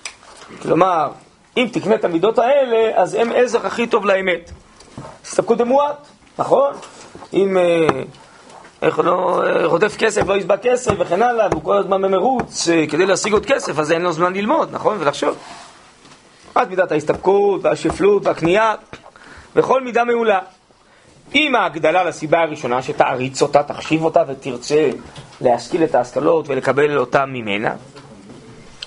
כלומר, 0.62 1.12
אם 1.58 1.68
תקנה 1.74 1.96
את 1.96 2.06
המידות 2.06 2.40
האלה, 2.40 3.02
אז 3.02 3.14
הם 3.14 3.32
עזר 3.36 3.68
הכי 3.68 3.88
טוב 3.88 4.06
לאמת. 4.06 4.52
הסתפקות 5.24 5.58
במועט, 5.58 6.08
נכון? 6.40 6.74
אם, 7.34 7.58
אה, 7.58 7.88
איך 8.82 9.00
לא, 9.00 9.44
אה, 9.46 9.66
רודף 9.66 9.98
כסף, 9.98 10.28
לא 10.28 10.38
ישבע 10.38 10.58
כסף 10.58 10.92
וכן 11.00 11.22
הלאה, 11.22 11.48
והוא 11.52 11.64
כל 11.64 11.78
הזמן 11.78 12.02
במרוץ 12.02 12.70
אה, 12.70 12.88
כדי 12.88 13.06
להשיג 13.06 13.34
עוד 13.34 13.46
כסף, 13.46 13.80
אז 13.80 13.92
אין 13.92 14.02
לו 14.02 14.12
זמן 14.12 14.34
ללמוד, 14.34 14.70
נכון? 14.72 14.98
ולחשוב. 15.00 15.38
עד 16.56 16.70
מידת 16.70 16.92
ההסתפקות 16.92 17.64
והשפלות 17.64 18.26
והקנייה, 18.26 18.76
וכל 19.56 19.84
מידה 19.84 20.04
מעולה. 20.04 20.40
עם 21.34 21.56
ההגדלה 21.56 22.04
לסיבה 22.04 22.42
הראשונה, 22.42 22.82
שתעריץ 22.82 23.42
אותה, 23.42 23.64
תחשיב 23.64 24.04
אותה 24.04 24.24
ותרצה 24.28 24.90
להשכיל 25.42 25.84
את 25.84 25.96
ההשכלות 25.96 26.50
ולקבל 26.50 26.98
אותה 26.98 27.26
ממנה, 27.26 27.76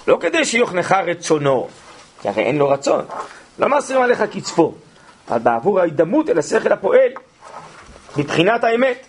לא 0.06 0.18
כדי 0.20 0.44
שיוכנך 0.44 0.92
רצונו, 1.06 1.68
כי 2.22 2.28
הרי 2.28 2.42
אין 2.42 2.58
לו 2.58 2.68
רצון, 2.68 3.04
לא 3.58 3.68
מאסרים 3.68 4.02
עליך 4.02 4.22
קצפו, 4.22 4.74
אבל 5.28 5.38
בעבור 5.38 5.80
ההידמות 5.80 6.28
אל 6.28 6.38
השכל 6.38 6.72
הפועל, 6.72 7.10
מבחינת 8.16 8.64
האמת. 8.64 9.06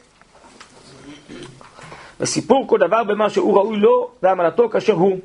וסיפור 2.20 2.68
כל 2.68 2.80
דבר 2.80 3.04
במה 3.04 3.30
שהוא 3.30 3.58
ראוי 3.58 3.78
לו 3.78 4.10
ועמלתו 4.24 4.70
כאשר 4.70 4.94
הוא. 4.94 5.20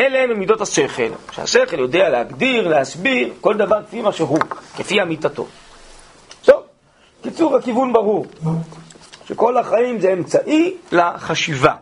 אלה 0.00 0.18
הם 0.18 0.38
מידות 0.38 0.60
השכל, 0.60 1.08
שהשכל 1.32 1.78
יודע 1.78 2.08
להגדיר, 2.08 2.68
להסביר 2.68 3.32
כל 3.40 3.56
דבר 3.56 3.82
כפי 3.82 4.02
מה 4.02 4.12
שהוא, 4.12 4.38
כפי 4.76 5.02
אמיתתו. 5.02 5.46
טוב, 6.42 6.62
קיצור 7.22 7.56
הכיוון 7.56 7.92
ברור, 7.92 8.26
שכל 9.28 9.56
החיים 9.56 10.00
זה 10.00 10.12
אמצעי 10.12 10.74
לחשיבה. 10.92 11.74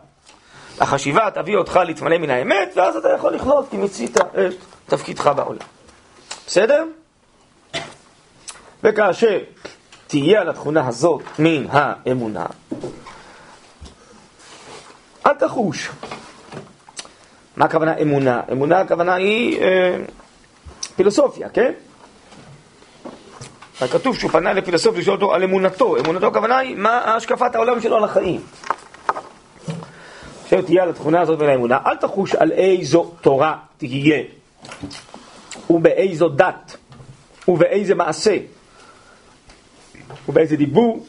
החשיבה 0.79 1.31
תביא 1.33 1.57
אותך 1.57 1.79
להתמלא 1.85 2.17
מן 2.17 2.29
האמת, 2.29 2.73
ואז 2.75 2.95
אתה 2.95 3.07
יכול 3.15 3.33
לחיות 3.33 3.65
כי 3.69 3.77
מיצית 3.77 4.17
את 4.17 4.55
תפקידך 4.85 5.31
בעולם. 5.35 5.59
בסדר? 6.47 6.85
וכאשר 8.83 9.39
תהיה 10.07 10.41
על 10.41 10.49
התכונה 10.49 10.87
הזאת 10.87 11.21
מן 11.39 11.65
האמונה, 11.69 12.45
אל 15.25 15.33
תחוש. 15.33 15.89
מה 17.57 17.65
הכוונה 17.65 17.97
אמונה? 17.97 18.41
אמונה 18.51 18.79
הכוונה 18.79 19.13
היא 19.13 19.61
אה, 19.61 19.97
פילוסופיה, 20.95 21.49
כן? 21.49 21.71
כתוב 23.87 24.15
שהוא 24.15 24.31
פנה 24.31 24.53
לפילוסוף 24.53 24.97
לשאול 24.97 25.15
אותו 25.15 25.33
על 25.33 25.43
אמונתו. 25.43 25.97
אמונתו 25.97 26.27
הכוונה 26.27 26.57
היא 26.57 26.75
מה 26.75 27.15
השקפת 27.15 27.55
העולם 27.55 27.81
שלו 27.81 27.97
על 27.97 28.03
החיים. 28.03 28.41
עכשיו 30.49 30.63
תהיה 30.63 30.83
על 30.83 30.89
התכונה 30.89 31.21
הזאת 31.21 31.39
ולאמונה, 31.39 31.77
אל 31.85 31.95
תחוש 31.95 32.35
על 32.35 32.51
איזו 32.51 33.11
תורה 33.21 33.57
תהיה, 33.77 34.23
ובאיזו 35.69 36.29
דת, 36.29 36.77
ובאיזה 37.47 37.95
מעשה, 37.95 38.37
ובאיזה 40.29 40.55
דיבור, 40.55 41.05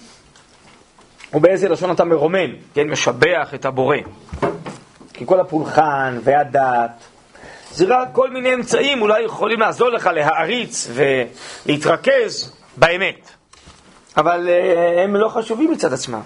ובאיזה 1.34 1.68
לשון 1.68 1.90
אתה 1.90 2.04
מרומם, 2.04 2.50
כן, 2.74 2.88
משבח 2.88 3.54
את 3.54 3.64
הבורא. 3.64 3.96
כי 5.12 5.26
כל 5.26 5.40
הפולחן 5.40 6.18
והדת, 6.24 7.04
זה 7.70 7.84
רק 7.88 8.08
כל 8.12 8.30
מיני 8.30 8.54
אמצעים 8.54 9.02
אולי 9.02 9.22
יכולים 9.22 9.60
לעזור 9.60 9.88
לך 9.88 10.06
להעריץ 10.06 10.90
ולהתרכז 10.94 12.56
באמת. 12.76 13.30
אבל 14.16 14.48
uh, 14.48 15.00
הם 15.00 15.16
לא 15.16 15.28
חשובים 15.28 15.70
מצד 15.70 15.92
עצמם. 15.92 16.20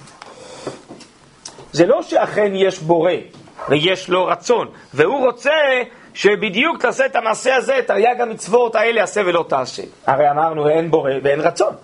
זה 1.74 1.86
לא 1.86 2.02
שאכן 2.02 2.52
יש 2.54 2.78
בורא 2.78 3.12
ויש 3.68 4.08
לו 4.08 4.26
רצון, 4.26 4.68
והוא 4.94 5.26
רוצה 5.26 5.50
שבדיוק 6.14 6.80
תעשה 6.80 7.06
את 7.06 7.16
המעשה 7.16 7.56
הזה, 7.56 7.80
תרי"ג 7.86 8.20
המצוות 8.20 8.74
האלה 8.74 9.02
עשה 9.02 9.20
ולא 9.26 9.44
תעשה. 9.48 9.82
הרי 10.06 10.30
אמרנו 10.30 10.68
אין 10.68 10.90
בורא 10.90 11.10
ואין 11.22 11.40
רצון. 11.40 11.74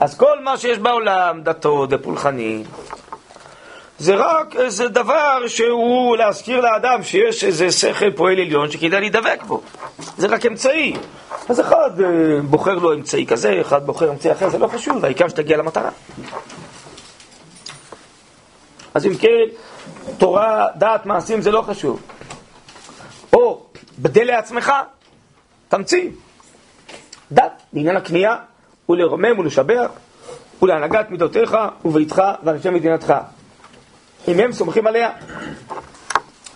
אז 0.00 0.18
כל 0.18 0.40
מה 0.40 0.56
שיש 0.56 0.78
בעולם, 0.78 1.42
דתות 1.42 1.88
ופולחנים, 1.92 2.62
זה 3.98 4.14
רק 4.14 4.56
איזה 4.56 4.88
דבר 4.88 5.48
שהוא 5.48 6.16
להזכיר 6.16 6.60
לאדם 6.60 7.02
שיש 7.02 7.44
איזה 7.44 7.72
שכל 7.72 8.10
פועל 8.10 8.40
עליון 8.40 8.70
שכדאי 8.70 9.00
להידבק 9.00 9.42
בו. 9.46 9.60
זה 10.18 10.26
רק 10.26 10.46
אמצעי. 10.46 10.96
אז 11.48 11.60
אחד 11.60 11.90
אה, 12.00 12.06
בוחר 12.42 12.74
לו 12.74 12.92
אמצעי 12.92 13.26
כזה, 13.26 13.60
אחד 13.60 13.86
בוחר 13.86 14.10
אמצעי 14.10 14.32
אחר, 14.32 14.48
זה 14.48 14.58
לא 14.58 14.66
חשוב, 14.66 15.04
העיקר 15.04 15.28
שתגיע 15.28 15.56
למטרה. 15.56 15.90
אז 18.94 19.06
אם 19.06 19.14
כן, 19.14 19.44
תורה, 20.18 20.66
דעת, 20.76 21.06
מעשים, 21.06 21.42
זה 21.42 21.50
לא 21.50 21.62
חשוב. 21.62 22.02
או 23.32 23.62
בדה 23.98 24.22
לעצמך, 24.22 24.72
תמציא. 25.68 26.10
דת 27.32 27.62
לעניין 27.72 27.96
הקנייה 27.96 28.36
ולרומם 28.88 29.38
ולשבח 29.38 29.90
ולהנהגת 30.62 31.10
מידותיך 31.10 31.56
וביתך 31.84 32.22
ואנשי 32.44 32.70
מדינתך. 32.70 33.14
אם 34.28 34.40
הם 34.40 34.52
סומכים 34.52 34.86
עליה, 34.86 35.10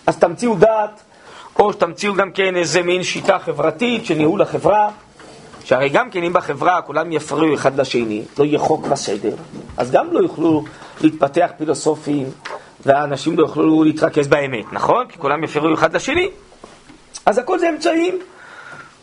אז 0.07 0.17
תמציאו 0.17 0.55
דת, 0.55 1.01
או 1.59 1.73
שתמציאו 1.73 2.13
גם 2.13 2.31
כן 2.31 2.55
איזה 2.55 2.81
מין 2.81 3.03
שיטה 3.03 3.39
חברתית 3.39 4.05
של 4.05 4.15
ניהול 4.15 4.41
החברה, 4.41 4.89
שהרי 5.63 5.89
גם 5.89 6.09
כן 6.09 6.23
אם 6.23 6.33
בחברה 6.33 6.81
כולם 6.81 7.11
יפריעו 7.11 7.53
אחד 7.53 7.79
לשני, 7.79 8.23
לא 8.37 8.43
יהיה 8.43 8.59
חוק 8.59 8.87
וסדר, 8.91 9.35
אז 9.77 9.91
גם 9.91 10.13
לא 10.13 10.19
יוכלו 10.19 10.63
להתפתח 11.01 11.51
פילוסופים, 11.57 12.29
והאנשים 12.85 13.37
לא 13.37 13.43
יוכלו 13.43 13.83
להתרכז 13.83 14.27
באמת, 14.27 14.65
נכון? 14.73 15.07
כי 15.07 15.19
כולם 15.19 15.43
יפריעו 15.43 15.73
אחד 15.73 15.95
לשני. 15.95 16.29
אז 17.25 17.37
הכל 17.37 17.59
זה 17.59 17.69
אמצעים. 17.69 18.19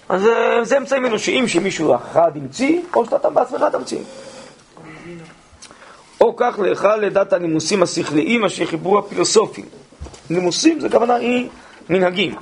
אז 0.09 0.27
אה, 0.27 0.65
זה 0.65 0.79
אמצעים 0.79 1.07
אנושיים 1.07 1.49
שמישהו 1.49 1.95
אחד 1.95 2.31
המציא, 2.35 2.81
או 2.95 3.05
שאתה 3.05 3.31
בעצמך 3.31 3.63
תמציא. 3.73 3.99
או 6.21 6.37
כך 6.37 6.59
לך 6.59 6.89
לדעת 7.01 7.33
הנימוסים 7.33 7.83
השכליים 7.83 8.45
אשר 8.45 8.67
חיברו 8.67 8.99
הפילוסופים. 8.99 9.65
נימוסים 10.31 10.81
זה 10.81 10.89
כוונה 10.89 11.15
היא 11.15 11.49
מנהגים. 11.89 12.35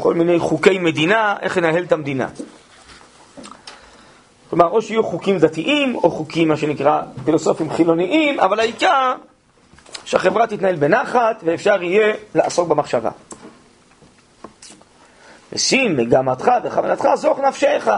כל 0.00 0.14
מיני 0.14 0.38
חוקי 0.38 0.78
מדינה, 0.78 1.36
איך 1.42 1.56
לנהל 1.56 1.84
את 1.84 1.92
המדינה. 1.92 2.28
כלומר, 4.50 4.66
או 4.66 4.82
שיהיו 4.82 5.04
חוקים 5.04 5.38
דתיים, 5.38 5.96
או 5.96 6.10
חוקים, 6.10 6.48
מה 6.48 6.56
שנקרא, 6.56 7.02
פילוסופים 7.24 7.70
חילוניים, 7.70 8.40
אבל 8.40 8.60
העיקר 8.60 9.14
שהחברה 10.04 10.46
תתנהל 10.46 10.76
בנחת 10.76 11.42
ואפשר 11.44 11.82
יהיה 11.82 12.14
לעסוק 12.34 12.68
במחשבה. 12.68 13.10
ושים 15.52 15.96
מגמתך 15.96 16.50
וכוונתך 16.64 17.08
זוך 17.14 17.38
נפשך. 17.38 17.88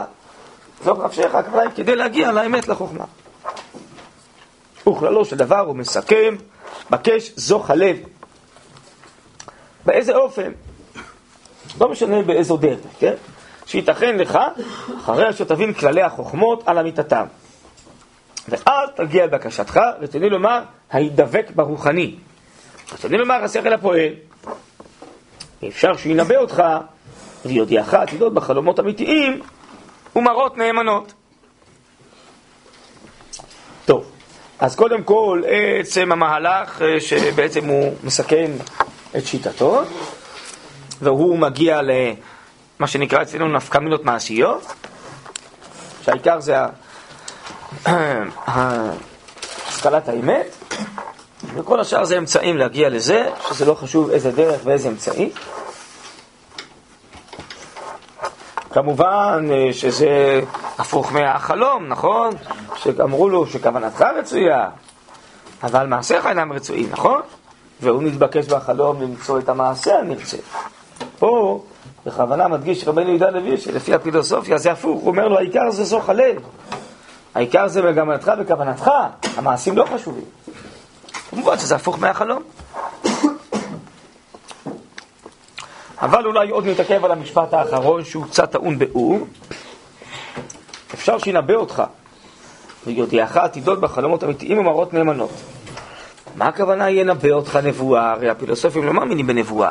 זוך 0.84 0.99
נפשך, 0.99 1.34
הכוונה 1.34 1.70
כדי 1.70 1.97
להגיע 1.97 2.32
לאמת, 2.32 2.68
לחוכמה. 2.68 3.05
וכללו 4.88 5.24
של 5.24 5.36
דבר 5.36 5.59
הוא 5.59 5.76
מסכם, 5.76 6.36
בקש 6.90 7.32
זוך 7.36 7.70
הלב. 7.70 7.97
באיזה 9.86 10.16
אופן? 10.16 10.53
לא 11.80 11.88
משנה 11.88 12.22
באיזו 12.22 12.57
דרך, 12.57 12.78
כן? 12.99 13.14
שייתכן 13.67 14.17
לך, 14.17 14.39
אחרי 14.99 15.33
שתבין 15.33 15.73
כללי 15.73 16.03
החוכמות 16.03 16.62
על 16.67 16.79
אמיתתם. 16.79 17.25
ואז 18.49 18.89
תגיע 18.95 19.27
לבקשתך, 19.27 19.81
ותני 20.01 20.31
לומר, 20.31 20.61
הידבק 20.91 21.51
ברוחני. 21.55 22.14
ותני 22.95 23.19
לומר, 23.19 23.45
השכל 23.45 23.73
הפועל. 23.73 24.11
אפשר 25.69 25.97
שינבא 25.97 26.37
אותך, 26.37 26.62
ויודיעך 27.47 27.95
עתידות 27.95 28.35
בחלומות 28.35 28.81
אמיתיים 28.81 29.41
ומראות 30.17 30.57
נאמנות. 30.57 31.12
טוב, 33.85 34.11
אז 34.59 34.77
קודם 34.77 35.03
כל, 35.03 35.43
עצם 35.81 36.12
המהלך 36.12 36.83
אה, 36.83 37.01
שבעצם 37.01 37.64
הוא 37.64 37.95
מסכן 38.05 38.51
את 39.17 39.27
שיטתו, 39.27 39.83
והוא 41.03 41.39
מגיע 41.39 41.81
למה 42.81 42.87
שנקרא 42.87 43.22
אצלנו 43.22 43.49
נפקמינות 43.49 44.05
מעשיות, 44.05 44.72
שהעיקר 46.03 46.41
זה 46.41 46.57
השכלת 48.47 50.09
האמת, 50.09 50.47
וכל 51.55 51.81
השאר 51.81 52.05
זה 52.05 52.18
אמצעים 52.18 52.57
להגיע 52.57 52.89
לזה, 52.89 53.31
שזה 53.49 53.64
לא 53.64 53.74
חשוב 53.74 54.11
איזה 54.11 54.33
דרך 54.33 54.61
ואיזה 54.64 54.89
אמצעי. 54.89 55.31
כמובן 58.70 59.49
אה, 59.53 59.72
שזה 59.72 60.41
הפוך 60.79 61.12
מהחלום, 61.12 61.87
נכון? 61.89 62.35
שאמרו 62.77 63.29
לו 63.29 63.47
שכוונתך 63.47 64.05
רצויה, 64.18 64.68
אבל 65.62 65.87
מעשיך 65.87 66.27
אינם 66.27 66.53
רצויים, 66.53 66.89
נכון? 66.91 67.20
והוא 67.81 68.03
נתבקש 68.03 68.47
בחלום 68.47 69.03
למצוא 69.03 69.39
את 69.39 69.49
המעשה 69.49 69.99
הנרצה. 69.99 70.37
פה 71.18 71.62
בכוונה 72.07 72.49
מדגיש 72.49 72.89
רבנו 72.89 73.09
יהודה 73.09 73.31
לוי 73.31 73.59
שלפי 73.59 73.95
הפילוסופיה 73.95 74.59
זה 74.59 74.73
הפוך, 74.73 75.01
הוא 75.01 75.09
אומר 75.09 75.29
לו 75.29 75.39
העיקר 75.39 75.71
זה 75.71 75.85
זוך 75.85 76.09
הלב, 76.09 76.43
העיקר 77.35 77.69
זה 77.69 77.83
מגמתך 77.83 78.33
וכוונתך, 78.39 78.91
המעשים 79.37 79.77
לא 79.77 79.85
חשובים. 79.95 80.25
כמובן 81.31 81.59
שזה 81.59 81.75
הפוך 81.75 81.99
מהחלום. 81.99 82.43
אבל 85.99 86.27
אולי 86.27 86.51
עוד 86.51 86.67
נתעכב 86.67 87.05
על 87.05 87.13
המשפט 87.13 87.55
האחרון 87.55 88.05
שהוא 88.05 88.25
קצת 88.27 88.51
טעון 88.51 88.79
באור. 88.79 89.19
אפשר 90.95 91.19
שינבא 91.19 91.55
אותך 91.55 91.83
ויודיעך 92.87 93.37
עתידות 93.37 93.81
בחלומות 93.81 94.25
אמיתיים 94.25 94.59
ומראות 94.59 94.95
נאמנות. 94.95 95.31
מה 96.37 96.49
הכוונה 96.49 96.91
ינבא 96.91 97.31
אותך 97.31 97.59
נבואה? 97.65 98.11
הרי 98.11 98.31
הפילוסופים 98.31 98.85
לא 98.87 98.93
מאמינים 98.93 99.27
בנבואה. 99.27 99.71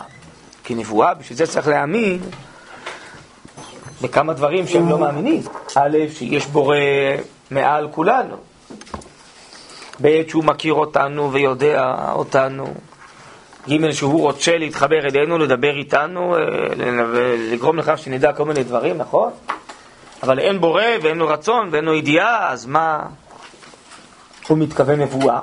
כי 0.66 0.76
נבואה, 0.76 1.14
בשביל 1.14 1.38
זה 1.38 1.48
צריך 1.48 1.68
להאמין 1.68 2.20
בכמה 4.02 4.34
דברים 4.34 4.68
שהם 4.68 4.90
לא 4.90 5.00
מאמינים. 5.00 5.42
א', 5.76 5.98
שיש 6.14 6.46
בורא 6.46 6.78
מעל 7.52 7.88
כולנו. 7.92 8.36
ב', 10.02 10.22
שהוא 10.28 10.44
מכיר 10.44 10.74
אותנו 10.74 11.34
ויודע 11.34 11.96
אותנו. 12.12 12.74
ג' 13.70 13.92
שהוא 13.92 14.22
רוצה 14.22 14.58
להתחבר 14.58 15.00
אלינו, 15.06 15.38
לדבר 15.38 15.76
איתנו, 15.78 16.36
אה, 16.36 16.42
לגרום 17.52 17.78
לכך 17.78 17.98
שנדע 17.98 18.34
כל 18.34 18.46
מיני 18.46 18.64
דברים, 18.64 18.98
נכון? 18.98 19.32
אבל 20.24 20.40
אין 20.40 20.62
בורא 20.62 20.84
ואין 21.02 21.18
לו 21.18 21.28
רצון 21.28 21.70
ואין 21.72 21.86
לו 21.86 21.94
ידיעה, 21.94 22.52
אז 22.52 22.66
מה 22.66 23.00
הוא 24.48 24.58
מתכוון 24.58 25.02
נבואה? 25.02 25.40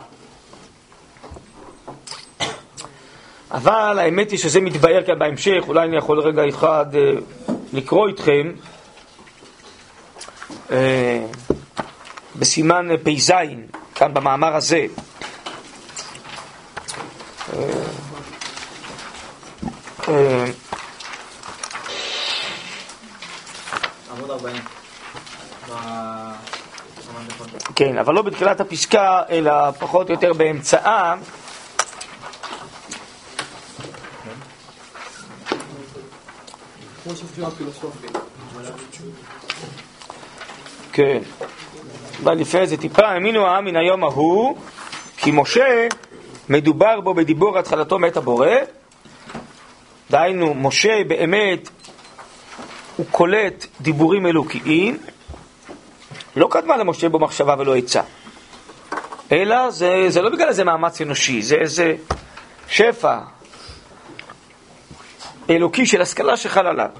אבל 3.52 3.98
האמת 3.98 4.30
היא 4.30 4.38
שזה 4.38 4.60
מתבהר 4.60 5.02
כאן 5.06 5.18
בהמשך, 5.18 5.64
אולי 5.68 5.88
אני 5.88 5.96
יכול 5.96 6.20
רגע 6.20 6.48
אחד 6.48 6.86
אה, 6.94 7.12
לקרוא 7.72 8.08
איתכם 8.08 8.52
אה, 10.70 11.26
בסימן 12.36 12.88
פ"ז, 13.04 13.32
כאן 13.94 14.14
במאמר 14.14 14.56
הזה. 14.56 14.86
כן, 27.74 27.98
אבל 27.98 28.14
לא 28.14 28.22
בתחילת 28.22 28.60
הפסקה, 28.60 29.22
אלא 29.30 29.70
פחות 29.70 30.08
או 30.08 30.14
יותר 30.14 30.32
באמצעה. 30.32 31.14
כן. 40.92 41.18
בא 42.24 42.32
לפני 42.32 42.66
זה 42.66 42.76
טיפה, 42.76 43.06
האמינו 43.06 43.46
העם 43.46 43.64
מן 43.64 43.76
היום 43.76 44.04
ההוא, 44.04 44.56
כי 45.16 45.30
משה, 45.34 45.88
מדובר 46.48 47.00
בו 47.00 47.14
בדיבור 47.14 47.58
התחלתו 47.58 47.98
מאת 47.98 48.16
הבורא, 48.16 48.48
דהיינו, 50.10 50.54
משה 50.54 51.04
באמת, 51.08 51.68
הוא 52.96 53.06
קולט 53.10 53.66
דיבורים 53.80 54.26
אלוקיים, 54.26 54.98
לא 56.36 56.48
קדמה 56.50 56.76
למשה 56.76 57.08
בו 57.08 57.18
מחשבה 57.18 57.54
ולא 57.58 57.76
עצה, 57.76 58.02
אלא 59.32 59.70
זה, 59.70 60.04
זה 60.08 60.22
לא 60.22 60.30
בגלל 60.30 60.48
איזה 60.48 60.64
מאמץ 60.64 61.00
אנושי, 61.00 61.42
זה 61.42 61.54
איזה 61.54 61.94
שפע 62.68 63.18
אלוקי 65.50 65.86
של 65.86 66.02
השכלה 66.02 66.36
שחל 66.36 66.66
עליו. 66.66 66.90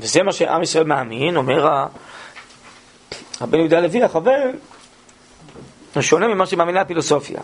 וזה 0.00 0.22
מה 0.22 0.32
שעם 0.32 0.62
ישראל 0.62 0.84
מאמין, 0.84 1.36
אומר 1.36 1.86
הבן 3.40 3.58
יהודה 3.58 3.80
לוי, 3.80 4.02
החבר, 4.02 4.50
שונה 6.00 6.28
ממה 6.28 6.46
שמאמינה 6.46 6.80
הפילוסופיה. 6.80 7.40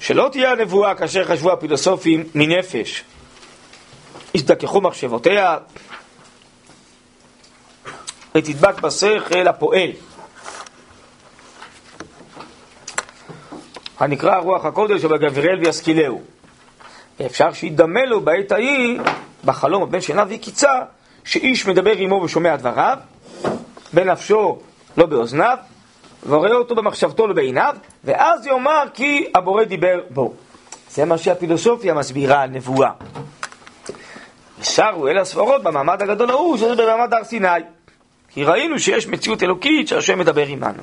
שלא 0.00 0.28
תהיה 0.32 0.52
הנבואה 0.52 0.94
כאשר 0.94 1.24
חשבו 1.24 1.52
הפילוסופים 1.52 2.24
מנפש. 2.34 3.04
יזדככו 4.34 4.80
מחשבותיה 4.80 5.56
ותדבק 8.34 8.80
בשכל 8.80 9.48
הפועל. 9.48 9.90
הנקרא 13.98 14.38
רוח 14.38 14.64
הקודש 14.64 15.04
ובגבריאל 15.04 15.58
וישכילהו. 15.58 16.22
אפשר 17.26 17.52
שידמה 17.52 18.04
לו 18.04 18.20
בעת 18.20 18.52
ההיא, 18.52 19.00
בחלום 19.44 19.82
הבן 19.82 20.00
שינה 20.00 20.24
וקיצה, 20.28 20.72
שאיש 21.28 21.66
מדבר 21.66 21.92
עמו 21.96 22.14
ושומע 22.14 22.56
דבריו, 22.56 22.98
בנפשו 23.92 24.58
לא 24.96 25.06
באוזניו, 25.06 25.58
ורואה 26.28 26.52
אותו 26.52 26.74
במחשבתו 26.74 27.26
לא 27.26 27.34
בעיניו, 27.34 27.76
ואז 28.04 28.46
יאמר 28.46 28.84
כי 28.94 29.26
הבורא 29.34 29.64
דיבר 29.64 30.00
בו. 30.10 30.34
זה 30.90 31.04
מה 31.04 31.18
שהפילוסופיה 31.18 31.94
מסבירה 31.94 32.40
על 32.40 32.50
נבואה. 32.50 32.90
ושרו 34.60 35.08
אל 35.08 35.18
הספרות 35.18 35.62
במעמד 35.62 36.02
הגדול 36.02 36.30
ההוא, 36.30 36.56
שזה 36.56 36.74
במעמד 36.74 37.14
הר 37.14 37.24
סיני. 37.24 37.48
כי 38.28 38.44
ראינו 38.44 38.78
שיש 38.78 39.06
מציאות 39.06 39.42
אלוקית 39.42 39.88
שהשם 39.88 40.18
מדבר 40.18 40.46
עמנו. 40.46 40.82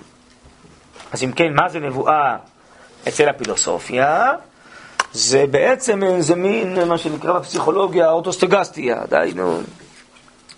אז 1.11 1.23
אם 1.23 1.31
כן, 1.31 1.53
מה 1.53 1.69
זה 1.69 1.79
נבואה 1.79 2.37
אצל 3.07 3.29
הפילוסופיה? 3.29 4.31
זה 5.13 5.45
בעצם 5.51 6.03
איזה 6.03 6.35
מין, 6.35 6.87
מה 6.87 6.97
שנקרא 6.97 7.33
בפסיכולוגיה, 7.39 8.11
אוטוסטגסטיה, 8.11 9.01
דהיינו, 9.09 9.61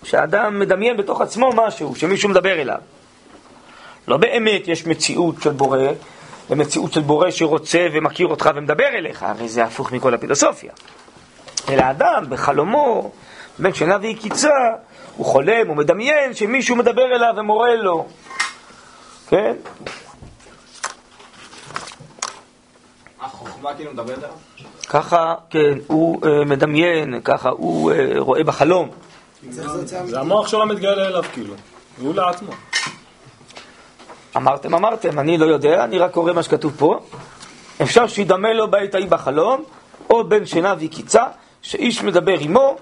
שאדם 0.04 0.58
מדמיין 0.58 0.96
בתוך 0.96 1.20
עצמו 1.20 1.50
משהו, 1.54 1.94
שמישהו 1.94 2.28
מדבר 2.28 2.60
אליו. 2.60 2.78
לא 4.08 4.16
באמת 4.16 4.68
יש 4.68 4.86
מציאות 4.86 5.34
של 5.42 5.50
בורא, 5.50 5.78
ומציאות 6.50 6.92
של 6.92 7.00
בורא 7.00 7.30
שרוצה 7.30 7.86
ומכיר 7.92 8.26
אותך 8.26 8.50
ומדבר 8.54 8.88
אליך, 8.88 9.22
הרי 9.22 9.48
זה 9.48 9.64
הפוך 9.64 9.92
מכל 9.92 10.14
הפילוסופיה. 10.14 10.72
אלא 11.68 11.82
אדם 11.90 12.24
בחלומו, 12.28 13.10
בין 13.58 13.74
שינה 13.74 13.96
ויקיצה, 14.00 14.48
הוא 15.16 15.26
חולם, 15.26 15.68
הוא 15.68 15.76
מדמיין 15.76 16.34
שמישהו 16.34 16.76
מדבר 16.76 17.14
אליו 17.14 17.34
ומורה 17.36 17.74
לו. 17.74 18.06
כן? 19.28 19.52
החוכמה 23.20 23.74
כאילו 23.74 23.92
מדברת 23.92 24.18
עליו? 24.18 24.30
ככה, 24.88 25.34
כן, 25.50 25.78
הוא 25.86 26.20
אה, 26.26 26.44
מדמיין, 26.44 27.20
ככה 27.24 27.48
הוא 27.48 27.92
אה, 27.92 28.12
רואה 28.18 28.44
בחלום. 28.44 28.90
זה 29.50 30.20
המוח 30.20 30.48
שלו 30.48 30.66
מתגלה 30.66 31.06
אליו, 31.06 31.22
כאילו. 31.32 31.54
הוא 32.00 32.14
לעצמו. 32.14 32.52
אמרתם, 34.36 34.74
אמרתם, 34.74 35.18
אני 35.18 35.38
לא 35.38 35.46
יודע, 35.46 35.84
אני 35.84 35.98
רק 35.98 36.12
קורא 36.12 36.32
מה 36.32 36.42
שכתוב 36.42 36.74
פה. 36.78 37.00
אפשר 37.82 38.06
שידמה 38.06 38.52
לו 38.52 38.70
בעת 38.70 38.94
ההיא 38.94 39.08
בחלום, 39.08 39.64
או 40.10 40.24
בין 40.24 40.46
שינה 40.46 40.74
ויקיצה, 40.78 41.24
שאיש 41.62 42.02
מדבר 42.02 42.38
עמו, 42.40 42.76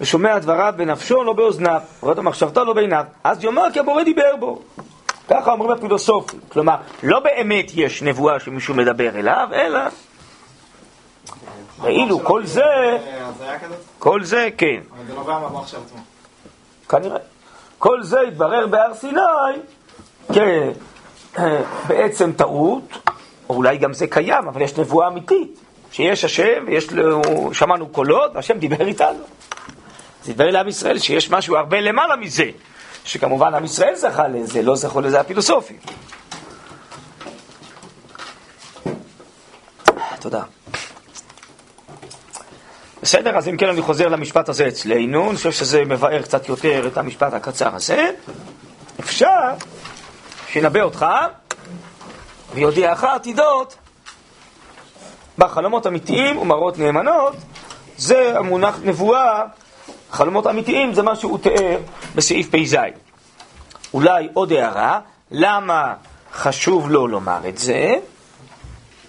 ושומע 0.00 0.38
דבריו 0.38 0.74
בנפשו, 0.76 1.24
לא 1.24 1.32
באוזניו, 1.32 1.80
רואה 2.00 2.12
את 2.12 2.18
המחשבתו, 2.18 2.64
לא 2.64 2.72
בעיניו. 2.72 3.04
אז 3.24 3.44
יאמר 3.44 3.64
כי 3.72 3.78
הבורא 3.78 4.02
דיבר 4.02 4.36
בו. 4.40 4.62
ככה 5.28 5.52
אומרים 5.52 5.70
הפילוסופים. 5.70 6.40
כלומר, 6.48 6.76
לא 7.02 7.20
באמת 7.20 7.70
יש 7.74 8.02
נבואה 8.02 8.40
שמישהו 8.40 8.74
מדבר 8.74 9.18
אליו, 9.18 9.48
אלא 9.52 9.80
ואילו 11.80 12.24
כל 12.24 12.46
זה, 12.46 12.62
הזיה 13.20 13.58
כזאת? 13.58 13.78
כל 13.98 14.24
זה, 14.24 14.48
כן, 14.58 14.80
אבל 14.96 15.06
זה 15.06 15.14
נובע 15.14 15.38
מהמוח 15.38 15.66
של 15.66 15.76
עצמו. 15.86 16.00
כנראה. 16.88 17.18
כל 17.78 18.02
זה 18.02 18.20
התברר 18.20 18.66
בהר 18.66 18.94
סיני 18.94 19.20
כבעצם 21.86 22.32
טעות, 22.32 22.98
או 23.48 23.54
אולי 23.54 23.78
גם 23.78 23.92
זה 23.92 24.06
קיים, 24.06 24.48
אבל 24.48 24.62
יש 24.62 24.78
נבואה 24.78 25.08
אמיתית, 25.08 25.60
שיש 25.92 26.24
השם, 26.24 26.64
ויש 26.66 26.92
לו, 26.92 27.22
שמענו 27.52 27.88
קולות, 27.88 28.30
והשם 28.34 28.58
דיבר 28.58 28.86
איתנו. 28.86 29.24
זה 30.24 30.30
התברר 30.30 30.50
לעם 30.50 30.68
ישראל 30.68 30.98
שיש 30.98 31.30
משהו 31.30 31.56
הרבה 31.56 31.80
למעלה 31.80 32.16
מזה, 32.16 32.50
שכמובן 33.04 33.54
עם 33.54 33.64
ישראל 33.64 33.94
זכה 33.94 34.28
לזה, 34.28 34.62
לא 34.62 34.76
זכו 34.76 35.00
לזה 35.00 35.20
הפילוסופים. 35.20 35.76
תודה. 40.20 40.42
בסדר, 43.04 43.36
אז 43.36 43.48
אם 43.48 43.56
כן 43.56 43.68
אני 43.68 43.82
חוזר 43.82 44.08
למשפט 44.08 44.48
הזה 44.48 44.68
אצלנו, 44.68 45.28
אני 45.28 45.36
חושב 45.36 45.52
שזה 45.52 45.84
מבאר 45.84 46.22
קצת 46.22 46.48
יותר 46.48 46.86
את 46.86 46.96
המשפט 46.96 47.32
הקצר 47.32 47.74
הזה. 47.74 48.10
אפשר 49.00 49.50
שינבא 50.48 50.80
אותך 50.80 51.06
ויודיעך 52.54 53.04
עתידות 53.04 53.76
בחלומות 55.38 55.86
אמיתיים 55.86 56.38
ומראות 56.38 56.78
נאמנות, 56.78 57.36
זה 57.96 58.38
המונח 58.38 58.78
נבואה, 58.84 59.42
חלומות 60.10 60.46
אמיתיים 60.46 60.94
זה 60.94 61.02
מה 61.02 61.16
שהוא 61.16 61.38
תיאר 61.38 61.78
בסעיף 62.14 62.48
פ"ז. 62.50 62.76
אולי 63.94 64.28
עוד 64.34 64.52
הערה, 64.52 65.00
למה 65.30 65.94
חשוב 66.34 66.90
לו 66.90 67.08
לומר 67.08 67.48
את 67.48 67.58
זה? 67.58 67.94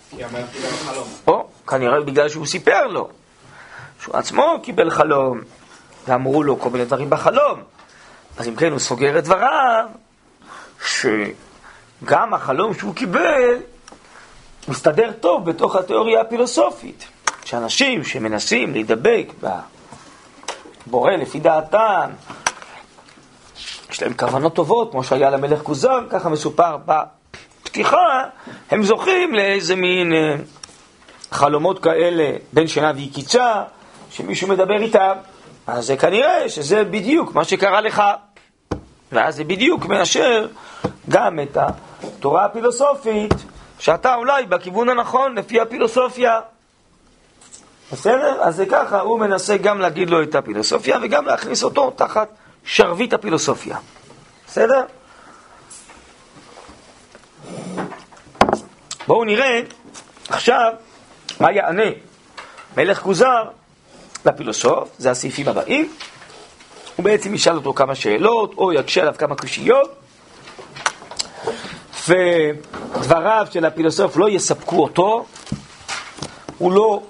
כי 0.10 0.24
המלך 0.24 0.52
קיבל 0.52 0.68
חלום. 0.68 1.08
או, 1.28 1.48
כנראה 1.68 2.02
בגלל 2.02 2.30
שהוא 2.30 2.46
סיפר 2.46 2.88
לו. 2.88 3.10
שהוא 4.06 4.18
עצמו 4.18 4.60
קיבל 4.64 4.89
חלום, 4.89 5.41
ואמרו 6.08 6.43
לו 6.43 6.60
כל 6.60 6.70
מיני 6.70 6.86
דברים 6.86 7.10
בחלום. 7.10 7.60
אז 8.38 8.47
אם 8.47 8.56
כן, 8.56 8.72
הוא 8.72 8.80
סוגר 8.80 9.20
את 9.20 9.24
דבריו, 9.24 9.86
שגם 10.86 12.34
החלום 12.34 12.74
שהוא 12.74 12.95
קיבל 12.95 13.58
מסתדר 14.68 15.12
טוב 15.20 15.49
בתוך 15.49 15.76
התיאוריה 15.76 16.22
הפילוסופית. 16.22 17.08
שאנשים 17.45 18.03
שמנסים 18.03 18.72
להידבק 18.72 19.28
בבורא 20.88 21.12
לפי 21.12 21.39
דעתם, 21.39 22.10
יש 23.89 24.01
להם 24.01 24.14
כוונות 24.14 24.56
טובות, 24.56 24.91
כמו 24.91 25.03
שהיה 25.03 25.30
למלך 25.30 25.62
כוזר, 25.62 25.99
ככה 26.10 26.30
מסופר 26.30 26.78
בפתיחה, 26.86 28.24
הם 28.72 28.84
זוכים 28.84 29.34
לאיזה 29.34 29.76
מין 29.76 30.14
אה, 30.14 30.36
חלומות 31.32 31.84
כאלה 31.84 32.32
בין 32.53 32.68
שינה 32.68 32.91
ויקיצה, 32.95 33.64
שמישהו 34.16 34.47
מדבר 34.47 34.82
איתם, 34.82 35.13
אז 35.68 35.86
זה 35.86 35.97
כנראה 35.97 36.49
שזה 36.49 36.84
בדיוק 36.84 37.36
מה 37.36 37.43
שקרה 37.43 37.82
לך. 37.82 38.03
ואז 39.11 39.36
זה 39.36 39.43
בדיוק 39.43 39.86
מאשר 39.86 40.47
גם 41.09 41.39
את 41.39 41.57
התורה 41.57 42.45
הפילוסופית, 42.45 43.34
שאתה 43.80 44.16
אולי 44.16 44.45
בכיוון 44.45 44.89
הנכון 44.89 45.36
לפי 45.36 45.61
הפילוסופיה. 45.61 46.39
בסדר? 47.91 48.41
אז 48.41 48.55
זה 48.55 48.66
ככה, 48.66 48.99
הוא 48.99 49.20
מנסה 49.20 49.57
גם 49.57 49.80
להגיד 49.80 50.09
לו 50.09 50.24
את 50.24 50.36
הפילוסופיה 50.36 50.97
וגם 51.01 51.26
להכניס 51.26 51.63
אותו 51.63 51.91
תחת 51.91 52.30
שרביט 52.63 53.13
הפילוסופיה. 53.13 53.78
בסדר? 54.47 54.82
בואו 59.07 59.24
נראה 59.24 59.59
עכשיו 60.30 60.74
מה 61.39 61.51
יענה 61.51 61.89
מלך 62.78 62.99
כוזר 63.01 63.43
לפילוסוף, 64.26 64.90
זה 64.98 65.12
הסעיפים 65.12 65.48
הבאים. 65.48 65.94
הוא 66.96 67.04
בעצם 67.04 67.34
ישאל 67.34 67.56
אותו 67.56 67.74
כמה 67.74 67.96
שאלות, 67.96 68.54
או 68.58 68.74
יקשה 68.74 69.02
עליו 69.02 69.14
כמה 69.18 69.36
קושיות, 69.36 69.96
ודבריו 72.08 73.48
של 73.52 73.66
הפילוסוף 73.66 74.18
לא 74.18 74.30
יספקו 74.30 74.84
אותו, 74.84 75.26
הוא 76.58 76.72
לא 76.72 77.02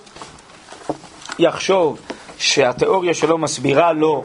יחשוב 1.40 2.00
שהתיאוריה 2.38 3.14
שלו 3.14 3.38
מסבירה 3.38 3.94
לו 3.94 4.24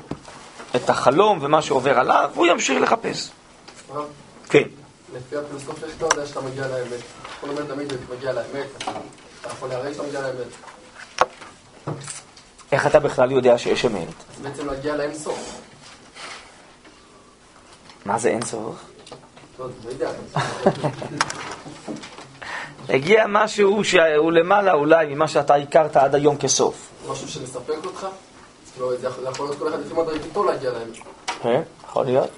את 0.76 0.90
החלום 0.90 1.38
ומה 1.42 1.62
שעובר 1.62 1.98
עליו, 1.98 2.30
הוא 2.34 2.46
ימשיך 2.46 2.82
לחפש. 2.82 3.30
כן. 4.48 4.62
לפי 5.14 5.36
הפילוסופיה 5.36 5.88
איך 5.88 5.96
אתה 5.96 6.04
יודע 6.04 6.26
שאתה 6.26 6.40
מגיע 6.40 6.68
לאמת? 6.68 7.00
כל 7.40 7.48
אומר 7.48 7.62
תמיד 7.62 7.90
שאתה 7.90 8.14
מגיע 8.16 8.32
לאמת, 8.32 8.66
אתה 9.40 9.48
יכול 9.48 9.68
להראה 9.68 9.94
שאתה 9.94 10.02
מגיע 10.02 10.20
לאמת. 10.20 10.46
איך 12.72 12.86
אתה 12.86 13.00
בכלל 13.00 13.32
יודע 13.32 13.58
שיש 13.58 13.84
אמת? 13.84 14.08
בעצם 14.42 14.66
להגיע 14.66 14.96
לאין 14.96 15.14
סוף. 15.14 15.60
מה 18.04 18.18
זה 18.18 18.28
אין 18.28 18.42
סוף? 18.42 18.76
לא 19.58 19.66
לא. 20.00 20.06
הגיע 22.88 23.24
משהו 23.28 23.84
שהוא 23.84 24.32
למעלה 24.32 24.72
אולי 24.72 25.14
ממה 25.14 25.28
שאתה 25.28 25.54
הכרת 25.54 25.96
עד 25.96 26.14
היום 26.14 26.36
כסוף. 26.36 26.88
משהו 27.10 27.28
שמספק 27.28 27.84
אותך? 27.84 28.06
לא, 28.80 28.96
זה 28.96 29.06
יכול 29.06 29.24
זה 29.24 29.30
יכול 29.30 29.46
להיות 29.46 29.58
כל 29.58 29.68
אחד 29.68 29.80
לפי 29.80 29.94
מדרגתו 29.94 30.44
להגיע 30.44 30.70
לאמת. 30.70 30.96
כן, 31.42 31.62
יכול 31.88 32.04
להיות. 32.04 32.28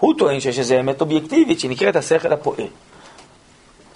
הוא 0.00 0.14
טוען 0.18 0.40
שיש 0.40 0.58
איזו 0.58 0.80
אמת 0.80 1.00
אובייקטיבית 1.00 1.60
שנקראת 1.60 1.96
השכל 1.96 2.32
הפועל. 2.32 2.66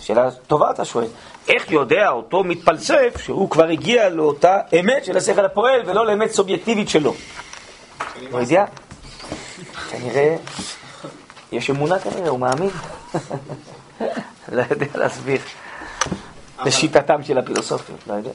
שאלה 0.08 0.30
טובה 0.30 0.70
אתה 0.70 0.84
שואל. 0.84 1.06
איך 1.48 1.70
יודע 1.70 2.08
אותו 2.08 2.44
מתפלסף 2.44 3.14
שהוא 3.22 3.50
כבר 3.50 3.68
הגיע 3.68 4.08
לאותה 4.08 4.56
אמת 4.80 5.04
של 5.04 5.16
השכל 5.16 5.44
הפועל 5.44 5.80
ולא 5.86 6.06
לאמת 6.06 6.30
סובייקטיבית 6.30 6.88
שלו? 6.88 7.14
לא 8.30 8.38
יודע. 8.38 8.64
כנראה, 9.90 10.36
יש 11.52 11.70
אמונה 11.70 11.98
כנראה, 11.98 12.28
הוא 12.28 12.40
מאמין. 12.40 12.70
לא 14.52 14.62
יודע 14.70 14.86
להסביר. 14.94 15.40
לשיטתם 16.64 17.22
של 17.22 17.38
הפילוסופיות, 17.38 18.00
לא 18.06 18.14
יודע. 18.14 18.30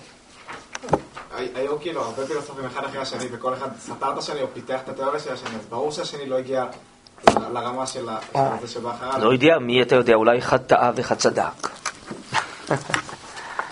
היו 1.56 1.80
כאילו 1.80 2.02
הרבה 2.02 2.28
פילוסופים 2.28 2.66
אחד 2.66 2.84
אחרי 2.84 3.02
השני, 3.02 3.26
וכל 3.32 3.54
אחד 3.54 3.70
סתר 3.80 4.14
את 4.14 4.18
השני 4.18 4.42
או 4.42 4.48
פיתח 4.54 4.80
את 4.84 4.90
התיאוריה 4.90 5.20
של 5.20 5.34
השני, 5.34 5.56
אז 5.56 5.66
ברור 5.70 5.92
שהשני 5.92 6.26
לא 6.26 6.38
הגיע 6.38 6.66
לרמה 7.54 7.88
של 7.88 8.10
זה 8.62 8.68
שבא 8.68 8.92
אחריו. 8.92 9.26
לא 9.26 9.34
יודע, 9.34 9.60
מי 9.60 9.82
אתה 9.82 9.96
יודע, 9.96 10.14
אולי 10.14 10.38
אחד 10.38 10.58
טעה 10.58 10.92
ואחד 10.96 11.16
צדק. 11.16 11.70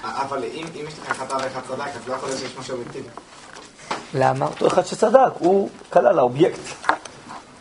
אבל 0.03 0.43
אם 0.43 0.65
יש 0.87 0.93
לך 0.99 1.17
חטא 1.17 1.33
ואחד 1.33 1.61
צדק, 1.67 1.87
אז 1.95 2.07
לא 2.07 2.13
יכול 2.13 2.29
להיות 2.29 2.39
שיש 2.41 2.57
משהו 2.59 2.77
אובייקטיבי. 2.77 3.09
למה? 4.13 4.45
אותו 4.45 4.67
אחד 4.67 4.85
שצדק, 4.85 5.31
הוא 5.39 5.69
כלל 5.93 6.19
האובייקט. 6.19 6.59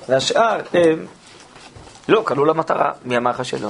והשאר 0.09 0.61
הם 0.75 1.07
לא 2.09 2.23
כלו 2.27 2.45
למטרה, 2.45 2.93
מי 3.05 3.17
אמר 3.17 3.31
לך 3.31 3.45
שלא? 3.45 3.69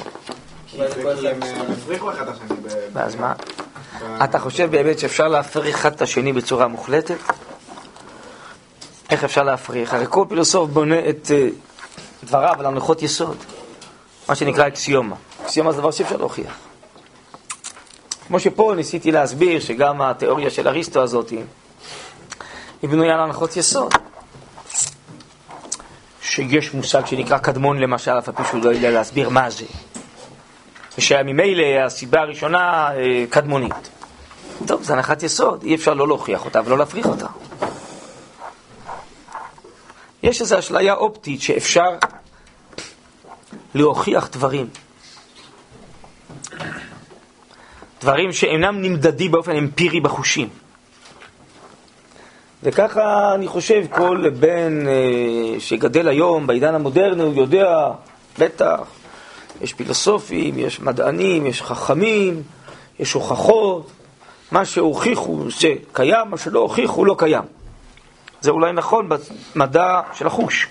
כי 0.66 0.77
כי 1.21 1.29
הם 1.29 1.43
אה, 1.43 1.73
הפריחו 1.73 2.11
אחד 2.11 2.29
את 2.29 2.35
השני. 2.35 2.57
ב- 2.62 2.89
ואז 2.93 3.14
מה? 3.14 3.35
אתה 4.25 4.39
חושב 4.39 4.71
באמת 4.71 4.99
שאפשר 4.99 5.29
להפריך 5.29 5.77
אחד 5.77 5.93
את 5.93 6.03
השני 6.03 6.33
בצורה 6.33 6.68
מוחלטת? 6.68 7.16
איך 9.11 9.25
אפשר 9.25 9.43
להפריך? 9.43 9.95
הרי 9.95 10.05
כל 10.09 10.25
פילוסוף 10.29 10.71
בונה 10.71 11.09
את 11.09 11.31
אה, 11.31 11.49
דבריו 12.25 12.55
על 12.59 12.66
הנחות 12.66 13.03
יסוד, 13.03 13.37
מה 14.29 14.35
שנקרא 14.35 14.66
אקסיומה. 14.66 15.16
אקסיומה 15.43 15.73
זה 15.73 15.79
דבר 15.79 15.91
שאי 15.91 16.05
אפשר 16.05 16.16
להוכיח. 16.16 16.53
כמו 18.27 18.41
שפה 18.41 18.73
ניסיתי 18.77 19.12
להסביר 19.12 19.61
שגם 19.61 20.03
התיאוריה 20.03 20.51
של 20.51 20.68
אריסטו 20.68 21.03
הזאת 21.03 21.31
היא 22.83 22.91
בנויה 22.91 23.14
על 23.14 23.21
הנחות 23.21 23.57
יסוד. 23.57 23.95
שיש 26.23 26.75
מושג 26.75 27.07
שנקרא 27.07 27.39
קדמון 27.39 27.79
למשל, 27.79 28.11
אף 28.11 28.29
על 28.29 28.35
פי 28.35 28.43
שהוא 28.45 28.64
לא 28.64 28.71
יודע 28.71 28.91
להסביר 28.91 29.29
מה 29.29 29.51
זה. 29.51 29.64
ושממילא 30.99 31.85
הסיבה 31.87 32.21
הראשונה 32.21 32.91
אה, 32.95 33.25
קדמונית. 33.31 33.91
טוב, 34.66 34.83
זו 34.83 34.93
הנחת 34.93 35.23
יסוד, 35.23 35.62
אי 35.62 35.75
אפשר 35.75 35.95
לא 35.95 36.07
להוכיח 36.07 36.45
אותה 36.45 36.61
ולא 36.64 36.79
להפריך 36.79 37.07
אותה. 37.07 37.27
יש 40.23 40.41
איזו 40.41 40.59
אשליה 40.59 40.95
אופטית 40.95 41.41
שאפשר 41.41 41.91
להוכיח 43.75 44.29
דברים. 44.33 44.66
דברים 48.01 48.33
שאינם 48.33 48.83
נמדדים 48.83 49.31
באופן 49.31 49.57
אמפירי 49.57 50.01
בחושים. 50.01 50.49
וככה 52.62 53.35
אני 53.35 53.49
חושב 53.49 53.85
כל 53.91 54.31
בן 54.39 54.87
אה, 54.87 55.61
שגדל 55.61 56.09
היום 56.09 56.47
בעידן 56.47 56.75
המודרני, 56.75 57.23
הוא 57.23 57.35
יודע, 57.35 57.89
בטח, 58.39 58.81
יש 59.61 59.75
פילוסופים, 59.75 60.59
יש 60.59 60.81
מדענים, 60.81 61.47
יש 61.47 61.62
חכמים, 61.62 62.43
יש 62.99 63.12
הוכחות, 63.12 63.91
מה 64.53 64.64
שהוכיחו 64.64 65.51
זה 65.61 65.75
קיים, 65.93 66.31
מה 66.31 66.37
שלא 66.37 66.59
הוכיחו 66.59 67.05
לא 67.05 67.14
קיים. 67.18 67.45
זה 68.41 68.51
אולי 68.51 68.72
נכון 68.72 69.09
במדע 69.55 70.01
של 70.14 70.26
החוש, 70.26 70.68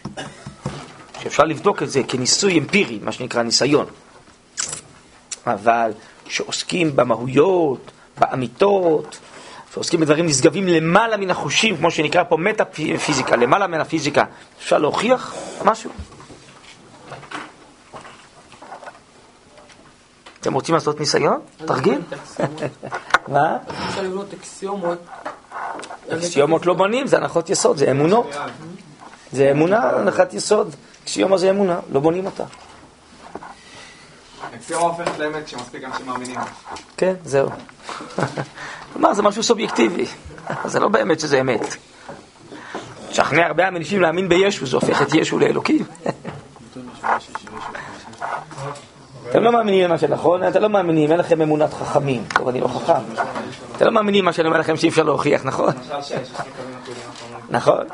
שאפשר 1.21 1.43
לבדוק 1.43 1.83
את 1.83 1.89
זה 1.89 2.03
כניסוי 2.03 2.59
אמפירי, 2.59 2.99
מה 3.03 3.11
שנקרא 3.11 3.43
ניסיון. 3.43 3.85
אבל 5.47 5.91
כשעוסקים 6.25 6.95
במהויות, 6.95 7.91
באמיתות, 8.17 9.19
שעוסקים 9.73 9.99
בדברים 9.99 10.25
נשגבים 10.25 10.67
למעלה 10.67 11.17
מן 11.17 11.29
החושים, 11.29 11.77
כמו 11.77 11.91
שנקרא 11.91 12.23
פה 12.23 12.37
מטאפיזיקה, 12.37 13.35
למעלה 13.35 13.67
מן 13.67 13.79
הפיזיקה, 13.79 14.23
אפשר 14.59 14.77
להוכיח 14.77 15.35
משהו? 15.65 15.89
אתם 20.41 20.53
רוצים 20.53 20.75
לעשות 20.75 20.99
ניסיון? 20.99 21.39
תרגיל? 21.65 22.01
מה? 23.27 23.57
אפשר 23.89 24.01
לבנות 24.01 24.33
אקסיומות. 24.33 24.97
אקסיומות 26.09 26.65
לא 26.65 26.73
בונים, 26.73 27.07
זה 27.07 27.17
הנחות 27.17 27.49
יסוד, 27.49 27.77
זה 27.77 27.91
אמונות. 27.91 28.35
זה 29.31 29.51
אמונה, 29.51 29.89
הנחת 29.89 30.33
יסוד. 30.33 30.75
אקסיומה 31.03 31.37
זה 31.37 31.49
אמונה, 31.49 31.79
לא 31.91 31.99
בונים 31.99 32.25
אותה. 32.25 32.43
אקסיומה 34.55 34.85
הופכת 34.85 35.19
לאמת 35.19 35.45
כשמספיק 35.45 35.83
אנשים 35.83 36.05
מאמינים. 36.05 36.39
כן, 36.97 37.13
זהו. 37.25 37.49
כלומר, 38.93 39.13
זה 39.13 39.21
משהו 39.21 39.43
סובייקטיבי. 39.43 40.05
זה 40.65 40.79
לא 40.79 40.87
באמת 40.87 41.19
שזה 41.19 41.41
אמת. 41.41 41.75
לשכנע 43.09 43.45
הרבה 43.45 43.67
אנשים 43.67 44.01
להאמין 44.01 44.29
בישו, 44.29 44.65
זה 44.65 44.75
הופך 44.75 45.01
את 45.01 45.13
ישו 45.13 45.39
לאלוקים. 45.39 45.85
אתם 49.29 49.43
לא 49.43 49.51
מאמינים 49.51 49.83
למה 49.83 49.97
שנכון, 49.97 50.47
אתם 50.47 50.61
לא 50.61 50.69
מאמינים, 50.69 51.11
אין 51.11 51.19
לכם 51.19 51.41
אמונת 51.41 51.73
חכמים. 51.73 52.23
טוב, 52.35 52.47
אני 52.47 52.61
לא 52.61 52.67
חכם. 52.67 53.21
אתם 53.75 53.85
לא 53.85 53.91
מאמינים 53.91 54.25
מה 54.25 54.33
שאני 54.33 54.47
אומר 54.47 54.59
לכם 54.59 54.77
שאי 54.77 54.89
אפשר 54.89 55.03
להוכיח, 55.03 55.45
נכון? 55.45 55.73
נכון. 57.49 57.85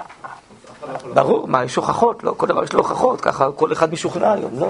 ברור, 1.13 1.47
מה, 1.47 1.63
יש 1.63 1.75
הוכחות, 1.75 2.23
לא, 2.23 2.33
כל 2.37 2.47
דבר 2.47 2.63
יש 2.63 2.73
לו 2.73 2.79
הוכחות, 2.79 3.21
ככה 3.21 3.51
כל 3.51 3.71
אחד 3.71 3.93
משוכנע 3.93 4.33
היום, 4.33 4.59
לא? 4.59 4.67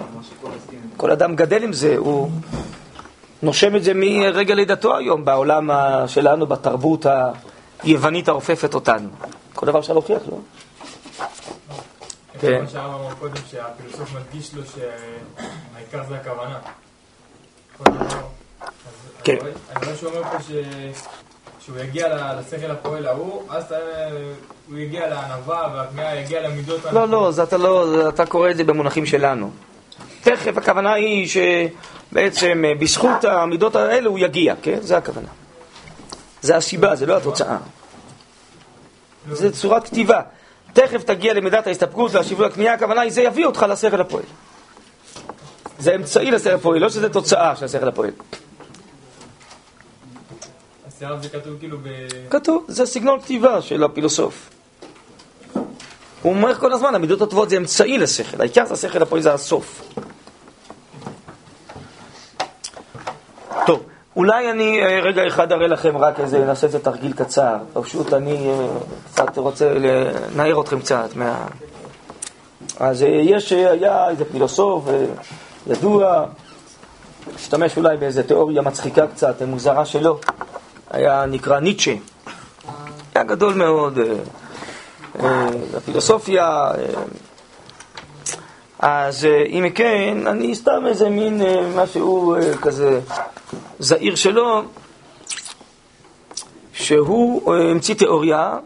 כל 0.97 1.11
אדם 1.11 1.36
גדל 1.36 1.63
עם 1.63 1.74
זה, 1.74 1.95
הוא 1.97 2.30
נושם 3.43 3.76
את 3.76 3.84
זה 3.84 3.91
מרגע 3.95 4.55
לידתו 4.55 4.97
היום, 4.97 5.26
בעולם 5.26 5.70
שלנו, 6.07 6.47
בתרבות 6.47 7.05
היוונית 7.84 8.28
האופפת 8.28 8.74
אותנו. 8.74 9.09
כל 9.55 9.66
דבר 9.66 9.80
אפשר 9.80 9.93
להוכיח, 9.93 10.22
לא? 10.30 10.38
כן. 12.42 12.60
כמו 12.60 12.70
שהרב 12.70 13.02
אמר 13.02 13.14
קודם, 13.20 13.34
שהפילוסוף 13.52 14.10
מדגיש 14.16 14.54
לו 14.54 14.62
שהעיקר 14.66 16.04
זה 16.10 16.16
הכוונה. 16.16 16.60
כן. 19.24 19.36
אני 19.76 19.86
רואה- 19.86 19.96
שהוא 19.98 20.12
אומר 20.12 20.24
פה 20.32 20.38
שהוא 21.60 21.78
יגיע 21.80 22.08
לשכל 22.40 22.72
הפועל 22.72 23.06
ההוא, 23.08 23.44
אז 23.50 23.76
הוא 24.70 24.78
יגיע 24.78 25.08
לענווה 25.08 25.74
והכמיהה 25.76 26.16
יגיע 26.16 26.42
למידות 26.50 26.86
לא, 26.92 27.08
לא, 27.08 27.32
אתה 27.44 27.58
לא, 27.58 28.10
אתה 28.10 28.26
קורא 28.26 28.50
את 28.52 28.58
זה 28.58 28.64
במונחים 28.64 29.06
שלנו. 29.06 29.52
תכף 30.22 30.58
הכוונה 30.58 30.94
היא 30.94 31.28
שבעצם 31.28 32.64
אה, 32.66 32.76
בזכות 32.80 33.24
המידות 33.26 33.76
האלה 33.76 34.10
הוא 34.10 34.20
יגיע, 34.20 34.56
כן? 34.62 34.78
זה 34.82 34.98
הכוונה. 34.98 35.28
זה 36.42 36.56
הסיבה, 36.56 36.96
זה 36.96 37.06
לא 37.06 37.18
התוצאה. 37.18 37.58
זה 39.32 39.52
צורת 39.54 39.84
כתיבה. 39.86 40.22
תכף 40.76 41.04
תגיע 41.04 41.34
למידת 41.34 41.68
ההסתפקות 41.68 42.14
והשיווי 42.14 42.46
הקנייה, 42.46 42.74
הכוונה 42.74 43.02
היא 43.02 43.12
זה 43.12 43.22
יביא 43.22 43.46
אותך 43.46 43.66
לשכל 43.70 44.02
הפועל. 44.02 44.24
זה 45.80 45.96
אמצעי 45.96 46.32
לשכל 46.32 46.50
הפועל, 46.50 46.82
לא 46.82 46.90
שזה 46.90 47.10
תוצאה 47.10 47.56
של 47.56 47.66
השכל 47.66 47.88
הפועל. 47.88 48.12
הרב 51.02 51.22
זה 51.24 51.30
כתוב 51.30 51.60
כאילו 51.60 51.78
ב... 51.84 51.90
כתוב, 52.30 52.66
זה 52.68 52.86
סגנון 52.86 53.22
כתיבה 53.22 53.62
של 53.62 53.84
הפילוסוף. 53.84 54.50
הוא 56.22 56.34
אומר 56.34 56.56
כל 56.56 56.74
הזמן, 56.74 56.96
המידות 56.96 57.22
הטובות 57.22 57.50
זה 57.50 57.58
אמצעי 57.58 57.98
לשכל, 57.98 58.42
העיקר 58.42 58.66
זה 58.66 58.74
השכל 58.74 59.02
הפועל 59.02 59.22
זה 59.22 59.34
הסוף. 59.34 59.82
טוב, 63.66 63.84
אולי 64.16 64.51
אני 64.51 64.84
אה, 64.84 64.99
רגע 64.99 65.28
אחד 65.28 65.51
אראה 65.51 65.68
לכם 65.68 65.97
רק 65.97 66.20
איזה, 66.20 66.45
נעשה 66.45 66.68
איזה 66.68 66.80
תרגיל 66.80 67.13
קצר. 67.13 67.57
פשוט 67.74 68.13
אני 68.13 68.49
אה, 68.49 68.68
קצת 69.11 69.38
רוצה 69.38 69.74
לנער 69.74 70.61
אתכם 70.61 70.80
קצת 70.80 71.09
מה... 71.16 71.47
אז 72.80 73.03
אה, 73.03 73.07
יש, 73.07 73.51
היה 73.51 74.09
איזה 74.09 74.26
פילוסוף 74.26 74.84
ידוע, 75.68 76.26
השתמש 77.36 77.78
אולי 77.78 77.97
באיזה 77.97 78.24
תיאוריה 78.24 78.61
מצחיקה 78.61 79.07
קצת, 79.07 79.41
מוזרה 79.41 79.86
שלו. 79.86 80.20
היה 80.91 81.26
נקרא 81.26 81.59
ניטשה. 81.59 81.93
היה 83.16 83.24
גדול 83.24 83.53
מאוד, 83.53 83.99
בפילוסופיה. 85.74 86.45
אה, 86.45 86.74
אז 88.80 89.26
אה, 89.26 89.44
אם 89.46 89.66
כן, 89.76 90.18
אני 90.28 90.56
סתם 90.56 90.84
איזה 90.88 91.10
מין 91.10 91.42
אה, 91.42 91.70
משהו 91.76 92.36
אה, 92.36 92.58
כזה 92.58 93.00
זעיר 93.80 94.16
שלו, 94.16 94.62
שהוא 96.74 97.56
המציא 97.56 97.96
תיאוריה, 97.96 98.58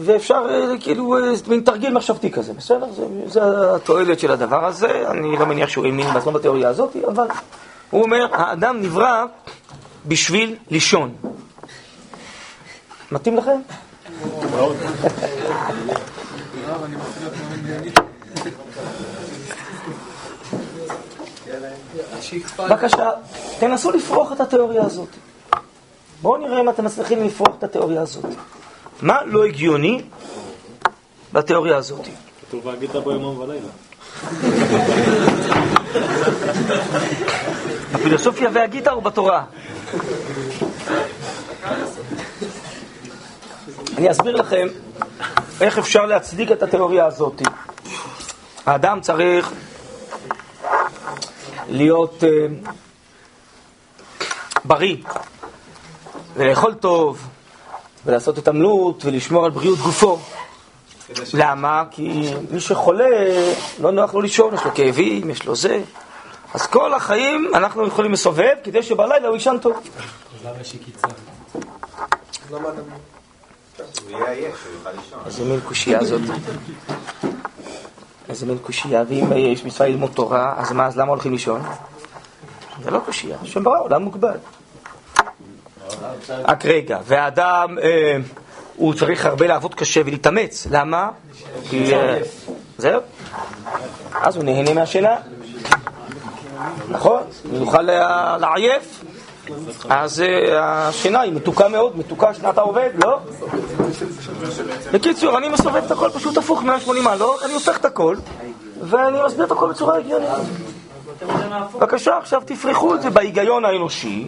ואפשר 0.00 0.46
כאילו, 0.80 1.16
מין 1.46 1.60
תרגיל 1.60 1.92
מחשבתי 1.92 2.30
כזה, 2.30 2.52
בסדר? 2.52 2.86
זה, 2.92 3.04
זה 3.26 3.40
התועלת 3.74 4.18
של 4.18 4.30
הדבר 4.32 4.64
הזה, 4.64 5.04
אני 5.10 5.36
לא 5.36 5.46
מניח 5.46 5.68
שהוא 5.68 5.86
האמין 5.86 6.14
בעצמו 6.14 6.32
בתיאוריה 6.32 6.68
הזאת, 6.68 6.96
אבל 7.08 7.26
הוא 7.90 8.02
אומר, 8.02 8.26
האדם 8.32 8.82
נברא 8.82 9.24
בשביל 10.06 10.56
לישון. 10.70 11.14
מתאים 13.12 13.36
לכם? 13.36 13.60
בבקשה, 22.58 23.10
תנסו 23.58 23.90
לפרוח 23.90 24.32
את 24.32 24.40
התיאוריה 24.40 24.82
הזאת. 24.82 25.08
בואו 26.22 26.36
נראה 26.36 26.60
אם 26.60 26.68
אתם 26.68 26.84
מצליחים 26.84 27.24
לפרוח 27.24 27.54
את 27.58 27.64
התיאוריה 27.64 28.02
הזאת. 28.02 28.24
מה 29.02 29.18
לא 29.24 29.44
הגיוני 29.44 30.02
בתיאוריה 31.32 31.76
הזאת? 31.76 32.06
כתוב 32.48 32.66
והגית 32.66 32.90
בו 32.90 33.12
יומם 33.12 33.38
ולילה. 33.38 33.68
הפילוסופיה 37.94 38.50
והגיטה 38.52 38.90
הוא 38.90 39.02
בתורה. 39.02 39.44
אני 43.96 44.10
אסביר 44.10 44.36
לכם 44.36 44.66
איך 45.60 45.78
אפשר 45.78 46.06
להצדיק 46.06 46.52
את 46.52 46.62
התיאוריה 46.62 47.06
הזאת. 47.06 47.42
האדם 48.66 49.00
צריך 49.00 49.52
להיות 51.68 52.24
אה, 52.24 52.46
בריא, 54.64 54.96
ולאכול 56.34 56.74
טוב, 56.74 57.28
ולעשות 58.06 58.38
התעמלות, 58.38 59.04
ולשמור 59.04 59.44
על 59.44 59.50
בריאות 59.50 59.78
גופו. 59.78 60.18
למה? 61.34 61.84
כי 61.90 62.34
מי 62.50 62.60
שחולה, 62.60 63.08
לא 63.80 63.92
נוח 63.92 64.14
לו 64.14 64.20
לישון, 64.20 64.54
יש 64.54 64.64
לו 64.64 64.74
כאבים, 64.74 65.30
יש 65.30 65.46
לו 65.46 65.56
זה. 65.56 65.82
אז 66.54 66.66
כל 66.66 66.94
החיים 66.94 67.50
אנחנו 67.54 67.86
יכולים 67.86 68.12
לסובב 68.12 68.54
כדי 68.64 68.82
שבלילה 68.82 69.28
הוא 69.28 69.36
יישן 69.36 69.56
טוב. 69.62 69.76
למה 70.44 70.60
יש 70.60 70.74
עקיצה? 70.74 71.08
לישון. 73.96 75.18
איזה 75.26 75.44
מין 75.44 75.60
קושייה 75.64 76.04
זאת. 76.04 76.20
איזה 78.28 78.46
מין 78.46 78.58
קושייה, 78.58 79.02
ואם 79.08 79.32
יש 79.36 79.64
מצווה 79.64 79.88
ללמוד 79.88 80.10
תורה, 80.14 80.54
אז 80.56 80.72
מה, 80.72 80.86
אז 80.86 80.96
למה 80.98 81.10
הולכים 81.10 81.32
לישון? 81.32 81.62
זה 82.84 82.90
לא 82.90 82.98
קושייה, 83.04 83.36
השם 83.42 83.64
ברא 83.64 83.80
עולם 83.80 84.02
מוגבל. 84.02 84.36
רק 86.30 86.66
רגע, 86.66 86.98
והאדם, 87.04 87.78
אה, 87.82 88.16
הוא 88.76 88.94
צריך 88.94 89.26
הרבה 89.26 89.46
לעבוד 89.46 89.74
קשה 89.74 90.00
ולהתאמץ, 90.06 90.66
למה? 90.70 91.10
כי... 91.70 91.94
אה, 91.94 92.18
זהו. 92.78 93.00
אז 94.14 94.36
הוא 94.36 94.44
נהנה 94.44 94.72
מהשינה. 94.74 95.16
נכון? 96.88 97.22
הוא 97.50 97.58
יוכל 97.58 97.82
לה- 97.82 98.36
לעייף. 98.40 99.04
אז 99.88 100.20
אה, 100.20 100.88
השינה 100.88 101.20
היא 101.20 101.32
מתוקה 101.32 101.68
מאוד, 101.68 101.98
מתוקה 101.98 102.34
שנת 102.34 102.58
העובד, 102.58 102.90
לא? 103.04 103.18
בקיצור, 104.92 105.38
אני 105.38 105.48
מסובב 105.48 105.84
את 105.86 105.90
הכל 105.90 106.10
פשוט 106.10 106.36
הפוך 106.36 106.62
180 106.62 107.04
מעלות, 107.04 107.42
אני 107.42 107.52
הופך 107.52 107.78
את 107.78 107.84
הכל, 107.84 108.16
ואני 108.80 109.18
מסביר 109.26 109.44
את 109.44 109.50
הכל 109.50 109.70
בצורה 109.70 109.98
הגיונית. 109.98 110.28
בבקשה, 111.74 112.18
עכשיו 112.18 112.42
תפרחו 112.44 112.94
את 112.94 113.02
זה 113.02 113.10
בהיגיון 113.10 113.64
האנושי, 113.64 114.26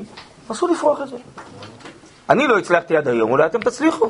נסו 0.51 0.67
לפרוח 0.67 1.01
את 1.03 1.09
זה. 1.09 1.17
אני 2.31 2.47
לא 2.47 2.59
הצלחתי 2.59 2.97
עד 2.97 3.09
היום, 3.09 3.31
אולי 3.31 3.47
אתם 3.47 3.61
תצליחו. 3.61 4.09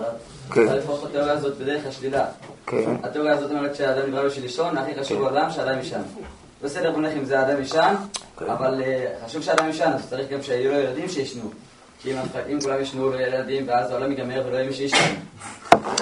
כן, 0.53 0.63
אפשר 0.63 0.77
לפרוק 0.77 1.01
את 1.03 1.09
התיאוריה 1.09 1.33
הזאת 1.33 1.57
בדרך 1.59 1.87
השלילה. 1.87 2.25
כן. 2.67 2.97
התיאוריה 3.03 3.35
הזאת 3.35 3.51
אומרת 3.51 3.75
שהאדם 3.75 4.09
נברא 4.09 4.27
בשביל 4.27 4.45
לישון, 4.45 4.79
הכי 4.79 5.01
חשוב 5.01 5.19
בעולם 5.19 5.51
שאדם 5.51 5.79
יישן. 5.79 6.01
בסדר, 6.63 6.91
בוא 6.91 7.01
נלך 7.01 7.13
עם 7.17 7.25
זה 7.25 7.41
האדם 7.41 7.59
יישן, 7.59 7.95
אבל 8.47 8.83
אה, 8.83 9.15
חשוב 9.25 9.43
שאדם 9.43 9.67
יישן, 9.67 9.91
אז 9.95 10.11
צריך 10.11 10.31
גם 10.31 10.43
שיהיו 10.43 10.73
לו 10.73 10.79
ילדים 10.79 11.09
שישנו. 11.09 11.51
כי 12.03 12.13
אם 12.53 12.61
כולם 12.61 12.81
ישנו 12.81 13.11
לו 13.11 13.21
ילדים, 13.21 13.69
ואז 13.69 13.91
העולם 13.91 14.11
ייגמר 14.11 14.43
ולא 14.47 14.57
יהיה 14.57 14.67
מי 14.67 14.73
שישן. 14.75 15.15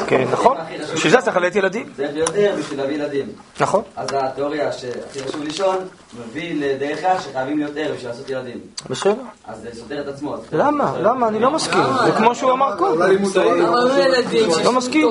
כן, 0.06 0.24
נכון. 0.32 0.56
בשביל 0.94 1.12
זה 1.12 1.20
צריך 1.20 1.36
ללדת 1.36 1.56
ילדים. 1.56 1.86
צריך 1.96 2.30
ער 2.34 2.54
בשביל 2.58 2.80
להביא 2.80 2.96
ילדים. 2.96 3.26
נכון. 3.60 3.82
אז 3.96 4.08
התיאוריה 4.12 4.72
שהכי 4.72 5.28
חשוב 5.28 5.42
לישון, 5.44 5.76
מביא 6.18 6.54
לידי 6.54 6.92
כך 6.96 7.22
שחייבים 7.22 7.58
להיות 7.58 7.76
ער 7.76 7.92
בשביל 7.94 8.10
לעשות 8.10 8.30
ילדים. 8.30 8.60
בסדר. 8.90 9.14
אז 9.46 9.60
זה 9.62 9.68
סותר 9.72 10.00
את 10.00 10.08
עצמו. 10.08 10.36
למה? 10.52 10.92
למה? 11.02 11.28
אני 11.28 11.40
לא 11.40 11.50
מסכים. 11.50 11.82
זה 12.04 12.12
כמו 12.12 12.34
שהוא 12.34 12.52
אמר 12.52 12.76
קודם. 12.76 13.02
לא 14.64 14.72
מסכים. 14.72 15.06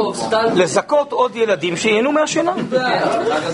לזכות 0.56 1.12
עוד 1.12 1.36
ילדים 1.36 1.78
שייהנו 1.78 2.12
מהשינה. 2.12 2.54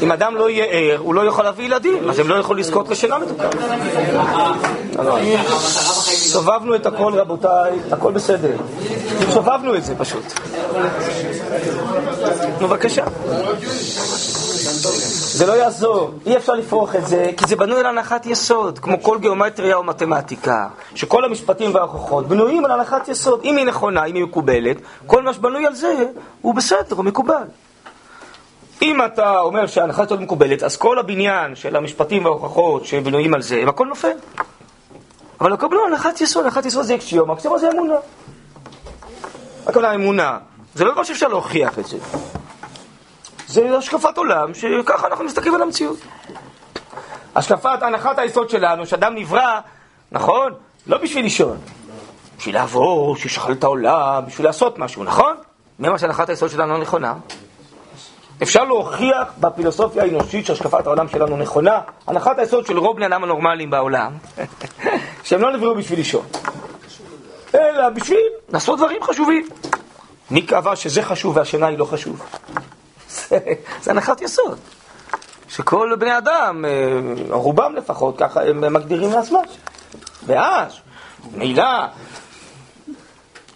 אם 0.01 0.11
אדם 0.11 0.35
לא 0.35 0.49
יהיה 0.49 0.65
ער, 0.65 0.97
הוא 0.99 1.13
לא 1.13 1.21
יוכל 1.21 1.43
להביא 1.43 1.65
ילדים, 1.65 2.09
אז 2.09 2.19
הם 2.19 2.29
לא 2.29 2.35
יכולים 2.35 2.63
לזכות 2.63 2.89
לשינה 2.89 3.17
מתוקה. 3.17 3.49
סובבנו 6.23 6.75
את 6.75 6.85
הכל, 6.85 7.13
רבותיי, 7.15 7.79
הכל 7.91 8.11
בסדר. 8.11 8.57
סובבנו 9.33 9.75
את 9.75 9.83
זה 9.83 9.95
פשוט. 9.95 10.23
נו, 12.61 12.67
בבקשה. 12.67 13.03
זה 15.33 15.45
לא 15.45 15.53
יעזור, 15.53 16.11
אי 16.25 16.37
אפשר 16.37 16.53
לפרוח 16.53 16.95
את 16.95 17.07
זה, 17.07 17.31
כי 17.37 17.47
זה 17.47 17.55
בנוי 17.55 17.79
על 17.79 17.85
הנחת 17.85 18.25
יסוד, 18.25 18.79
כמו 18.79 19.03
כל 19.03 19.17
גיאומטריה 19.19 19.75
או 19.75 19.83
מתמטיקה, 19.83 20.67
שכל 20.95 21.25
המשפטים 21.25 21.75
וההוכחות 21.75 22.27
בנויים 22.27 22.65
על 22.65 22.71
הנחת 22.71 23.07
יסוד. 23.07 23.41
אם 23.43 23.57
היא 23.57 23.65
נכונה, 23.65 24.05
אם 24.05 24.15
היא 24.15 24.23
מקובלת, 24.23 24.77
כל 25.07 25.23
מה 25.23 25.33
שבנוי 25.33 25.65
על 25.65 25.73
זה 25.73 26.05
הוא 26.41 26.55
בסדר, 26.55 26.95
הוא 26.95 27.05
מקובל. 27.05 27.43
אם 28.81 29.05
אתה 29.05 29.39
אומר 29.39 29.67
שההנחת 29.67 30.05
יסוד 30.05 30.21
מקובלת, 30.21 30.63
אז 30.63 30.77
כל 30.77 30.99
הבניין 30.99 31.55
של 31.55 31.75
המשפטים 31.75 32.25
וההוכחות 32.25 32.85
שבנויים 32.85 33.33
על 33.33 33.41
זה, 33.41 33.55
הם 33.61 33.69
הכל 33.69 33.85
נופל. 33.87 34.17
אבל 35.41 35.53
הכל 35.53 35.67
על 35.71 35.93
הנחת 35.93 36.21
יסוד, 36.21 36.45
הנחת 36.45 36.65
יסוד 36.65 36.85
זה 36.85 36.95
אקסיום, 36.95 37.31
אקסיום 37.31 37.57
זה 37.57 37.71
אמונה. 37.71 37.95
הכוונה 39.67 39.95
אמונה, 39.95 40.37
זה 40.75 40.83
לא 40.83 40.93
דבר 40.93 41.03
שאפשר 41.03 41.27
להוכיח 41.27 41.79
את 41.79 41.85
זה. 41.85 41.97
זה 43.47 43.77
השקפת 43.77 44.17
עולם, 44.17 44.53
שככה 44.53 45.07
אנחנו 45.07 45.25
מסתכלים 45.25 45.55
על 45.55 45.61
המציאות. 45.61 45.97
השקפת, 47.35 47.81
הנחת 47.81 48.19
היסוד 48.19 48.49
שלנו, 48.49 48.85
שאדם 48.85 49.15
נברא, 49.15 49.59
נכון? 50.11 50.53
לא 50.87 50.97
בשביל 50.97 51.23
לישון. 51.23 51.57
בשביל 52.37 52.55
לעבור, 52.55 53.15
לשחרר 53.25 53.51
את 53.51 53.63
העולם, 53.63 54.23
בשביל 54.27 54.47
לעשות 54.47 54.79
משהו, 54.79 55.03
נכון? 55.03 55.35
אמר 55.81 55.97
שהנחת 55.97 56.29
היסוד 56.29 56.49
שלנו 56.49 56.73
לא 56.73 56.79
נכונה? 56.79 57.13
אפשר 58.43 58.63
להוכיח 58.63 59.27
בפילוסופיה 59.39 60.03
האנושית 60.03 60.45
שהשקפת 60.45 60.87
העולם 60.87 61.07
שלנו 61.07 61.37
נכונה. 61.37 61.79
הנחת 62.07 62.39
היסוד 62.39 62.65
של 62.65 62.77
רוב 62.77 62.95
בני 62.95 63.05
אדם 63.05 63.23
הנורמליים 63.23 63.69
בעולם, 63.69 64.11
שהם 65.23 65.41
לא 65.41 65.53
נבראו 65.53 65.75
בשביל 65.75 65.99
לישון, 65.99 66.25
אלא 67.55 67.89
בשביל 67.89 68.19
לעשות 68.49 68.77
דברים 68.77 69.03
חשובים. 69.03 69.47
מי 70.31 70.41
קבע 70.41 70.75
שזה 70.75 71.03
חשוב 71.03 71.37
והשינה 71.37 71.67
היא 71.67 71.77
לא 71.77 71.85
חשוב? 71.85 72.21
זה, 73.81 73.91
הנחת 73.91 74.21
יסוד. 74.21 74.57
שכל 75.49 75.91
בני 75.99 76.17
אדם, 76.17 76.65
אה, 76.65 76.71
רובם 77.29 77.75
לפחות, 77.75 78.17
ככה 78.17 78.43
הם 78.43 78.73
מגדירים 78.73 79.11
לעצמם. 79.11 79.43
ואז, 80.25 80.79
ממילא, 81.33 81.63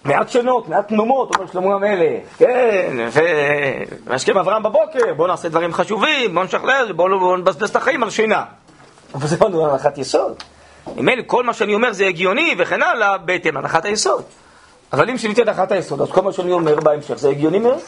מעט 0.08 0.30
שנות, 0.30 0.70
מעט 0.70 0.88
תנומות, 0.88 1.36
אומר 1.36 1.48
שלמה 1.52 1.76
המלך, 1.76 2.24
כן, 2.38 2.96
ומשכם 4.08 4.38
אברהם 4.38 4.64
בבוקר, 4.64 5.14
בואו 5.18 5.28
נעשה 5.28 5.50
דברים 5.50 5.74
חשובים, 5.74 6.34
בואו 6.34 6.46
נשכלל, 6.46 6.92
בואו 6.92 7.20
בוא 7.20 7.38
נבזבז 7.38 7.70
את 7.70 7.76
החיים 7.76 8.04
על 8.04 8.10
שינה. 8.10 8.44
אבל 9.14 9.28
זה 9.28 9.38
לא 9.50 9.72
הנחת 9.72 9.98
יסוד. 9.98 10.44
ממילא 10.96 11.24
כל 11.28 11.44
מה 11.44 11.54
שאני 11.54 11.74
אומר 11.74 11.94
זה 11.94 12.06
הגיוני 12.06 12.56
וכן 12.58 12.82
הלאה, 12.82 13.18
בהתאם 13.18 13.56
להנחת 13.56 13.86
היסוד. 13.86 14.24
אבל 14.94 15.10
אם 15.10 15.18
שיניתי 15.18 15.42
את 15.42 15.48
הנחת 15.48 15.72
היסוד, 15.72 16.02
אז 16.02 16.12
כל 16.12 16.22
מה 16.22 16.32
שאני 16.32 16.52
אומר 16.52 16.76
בהמשך 16.76 17.14
זה 17.14 17.30
הגיוני 17.30 17.60
מאוד. 17.60 17.80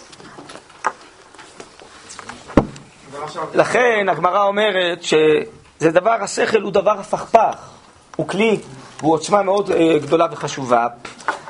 לכן 3.53 4.09
הגמרא 4.09 4.43
אומרת 4.43 5.03
שזה 5.03 5.91
דבר, 5.91 6.17
השכל 6.21 6.61
הוא 6.61 6.71
דבר 6.71 6.91
הפכפך, 6.99 7.69
הוא 8.15 8.27
כלי, 8.27 8.59
הוא 9.01 9.13
עוצמה 9.13 9.43
מאוד 9.43 9.71
אה, 9.71 9.99
גדולה 10.01 10.25
וחשובה, 10.31 10.87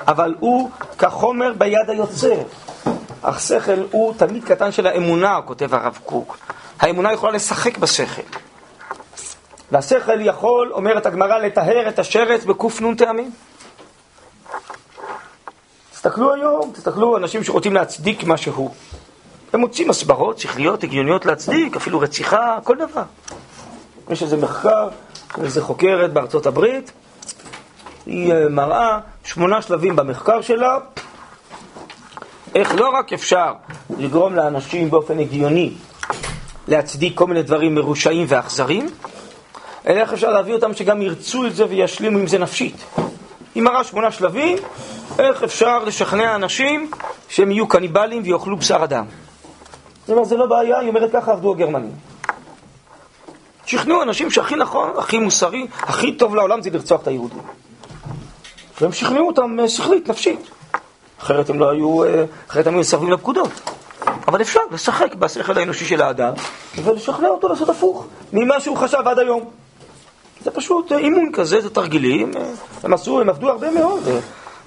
אבל 0.07 0.35
הוא 0.39 0.69
כחומר 0.97 1.53
ביד 1.57 1.89
היוצר. 1.89 2.37
השכל 3.23 3.83
הוא 3.91 4.13
תלמיד 4.17 4.43
קטן 4.43 4.71
של 4.71 4.87
האמונה, 4.87 5.39
כותב 5.45 5.73
הרב 5.73 5.99
קוק. 6.05 6.37
האמונה 6.79 7.13
יכולה 7.13 7.31
לשחק 7.31 7.77
בשכל. 7.77 8.21
והשכל 9.71 10.21
יכול, 10.21 10.71
אומרת 10.73 11.05
הגמרא, 11.05 11.37
לטהר 11.37 11.89
את 11.89 11.99
השרץ 11.99 12.45
בק"ן 12.45 12.95
טעמים. 12.95 13.31
תסתכלו 15.91 16.33
היום, 16.33 16.71
תסתכלו, 16.73 17.17
אנשים 17.17 17.43
שרוצים 17.43 17.73
להצדיק 17.73 18.23
משהו. 18.23 18.73
הם 19.53 19.59
מוצאים 19.59 19.89
הסברות 19.89 20.39
שכליות, 20.39 20.83
הגיוניות 20.83 21.25
להצדיק, 21.25 21.75
אפילו 21.75 21.99
רציחה, 21.99 22.57
כל 22.63 22.75
דבר. 22.77 23.03
יש 24.09 24.23
איזה 24.23 24.37
מחקר 24.37 24.89
איזה 25.43 25.61
חוקרת 25.61 26.13
בארצות 26.13 26.45
הברית, 26.45 26.91
היא 28.09 28.33
אה, 28.33 28.49
מראה 28.49 28.99
שמונה 29.23 29.61
שלבים 29.61 29.95
במחקר 29.95 30.41
שלה, 30.41 30.77
איך 32.55 32.75
לא 32.75 32.89
רק 32.89 33.13
אפשר 33.13 33.53
לגרום 33.97 34.35
לאנשים 34.35 34.89
באופן 34.89 35.19
הגיוני 35.19 35.73
להצדיק 36.67 37.17
כל 37.17 37.27
מיני 37.27 37.43
דברים 37.43 37.75
מרושעים 37.75 38.25
ואכזרים, 38.29 38.89
אלא 39.87 39.99
איך 39.99 40.13
אפשר 40.13 40.29
להביא 40.29 40.53
אותם 40.53 40.73
שגם 40.73 41.01
ירצו 41.01 41.45
את 41.45 41.55
זה 41.55 41.65
וישלימו 41.69 42.17
עם 42.19 42.27
זה 42.27 42.37
נפשית. 42.37 42.75
היא 43.55 43.63
מראה 43.63 43.83
שמונה 43.83 44.11
שלבים, 44.11 44.57
איך 45.19 45.43
אפשר 45.43 45.83
לשכנע 45.83 46.35
אנשים 46.35 46.91
שהם 47.29 47.51
יהיו 47.51 47.67
קניבלים 47.67 48.21
ויאכלו 48.25 48.57
בשר 48.57 48.83
אדם. 48.83 49.05
היא 50.07 50.13
אומרת, 50.13 50.27
זה 50.27 50.37
לא 50.37 50.45
בעיה, 50.45 50.79
היא 50.79 50.89
אומרת 50.89 51.11
ככה 51.13 51.31
עבדו 51.31 51.51
הגרמנים. 51.51 51.93
שכנעו 53.65 54.03
אנשים 54.03 54.31
שהכי 54.31 54.55
נכון, 54.55 54.89
הכי 54.97 55.17
מוסרי, 55.17 55.67
הכי 55.71 56.11
טוב 56.11 56.35
לעולם 56.35 56.61
זה 56.61 56.69
לרצוח 56.69 57.01
את 57.01 57.07
היהודים. 57.07 57.39
והם 58.81 58.91
שכנעו 58.91 59.27
אותם 59.27 59.57
אה, 59.59 59.69
שכלית, 59.69 60.09
נפשית. 60.09 60.49
אחרת 61.21 61.49
הם 61.49 61.59
לא 61.59 61.69
היו, 61.69 62.03
אה, 62.03 62.25
אחרת 62.49 62.67
הם 62.67 62.73
היו 62.73 62.79
מסרבים 62.79 63.11
לפקודות. 63.11 63.51
אבל 64.27 64.41
אפשר 64.41 64.59
לשחק 64.71 65.15
בשכל 65.15 65.57
האנושי 65.57 65.85
של 65.85 66.01
האדם 66.01 66.33
ולשכנע 66.83 67.27
אותו 67.27 67.47
לעשות 67.47 67.69
הפוך 67.69 68.05
ממה 68.33 68.61
שהוא 68.61 68.77
חשב 68.77 68.97
עד 69.05 69.19
היום. 69.19 69.49
זה 70.41 70.51
פשוט 70.51 70.91
אה, 70.91 70.97
אימון 70.97 71.31
כזה, 71.33 71.61
זה 71.61 71.69
תרגילים, 71.69 72.31
הם 72.83 72.93
עשו, 72.93 73.21
הם 73.21 73.29
עבדו 73.29 73.49
הרבה 73.49 73.71
מאוד. 73.71 74.03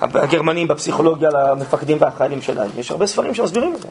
הגרמנים 0.01 0.69
בפסיכולוגיה 0.69 1.31
למפקדים 1.31 1.97
והחיילים 2.01 2.43
שלהם, 2.43 2.71
יש 2.77 2.91
הרבה 2.91 3.07
ספרים 3.07 3.35
שמסבירים 3.35 3.75
את 3.75 3.83
זה. 3.83 3.89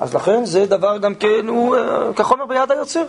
אז 0.00 0.14
לכן 0.14 0.44
זה 0.44 0.66
דבר 0.66 0.98
גם 0.98 1.14
כן, 1.14 1.48
הוא 1.48 1.76
כחומר 2.16 2.46
ביד 2.46 2.70
היוצר. 2.70 3.04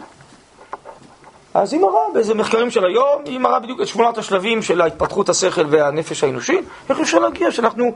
אז 1.61 1.73
היא 1.73 1.81
מראה 1.81 2.01
באיזה 2.13 2.33
מחקרים 2.33 2.71
של 2.71 2.85
היום, 2.85 3.21
היא 3.25 3.39
מראה 3.39 3.59
בדיוק 3.59 3.81
את 3.81 3.87
שמונת 3.87 4.17
השלבים 4.17 4.61
של 4.61 4.81
התפתחות 4.81 5.29
השכל 5.29 5.65
והנפש 5.69 6.23
האנושי, 6.23 6.61
איך 6.89 6.99
אפשר 6.99 7.19
להגיע 7.19 7.51
שאנחנו 7.51 7.91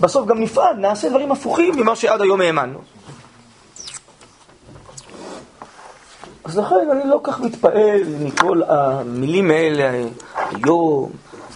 בסוף 0.00 0.26
גם 0.26 0.40
נפעל, 0.40 0.76
נעשה 0.76 1.08
דברים 1.08 1.32
הפוכים 1.32 1.76
ממה 1.76 1.96
שעד 1.96 2.20
היום 2.20 2.40
האמנו. 2.40 2.78
אז 6.44 6.58
לכן 6.58 6.90
אני 6.92 7.10
לא 7.10 7.20
כך 7.24 7.40
מתפעל 7.40 8.02
מכל 8.20 8.62
המילים 8.68 9.50
האלה 9.50 10.04
היום, 10.36 11.10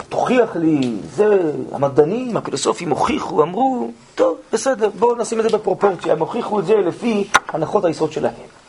תוכיח 0.08 0.56
לי, 0.56 0.96
זה, 1.14 1.52
המדענים, 1.72 2.36
הפילוסופים 2.36 2.90
הוכיחו, 2.90 3.42
אמרו, 3.42 3.90
טוב, 4.14 4.36
בסדר, 4.52 4.90
בואו 4.98 5.16
נשים 5.16 5.40
את 5.40 5.44
זה 5.50 5.56
בפרופורציה, 5.56 6.12
הם 6.12 6.18
הוכיחו 6.18 6.60
את 6.60 6.66
זה 6.66 6.74
לפי 6.74 7.28
הנחות 7.48 7.84
היסוד 7.84 8.12
שלהם. 8.12 8.61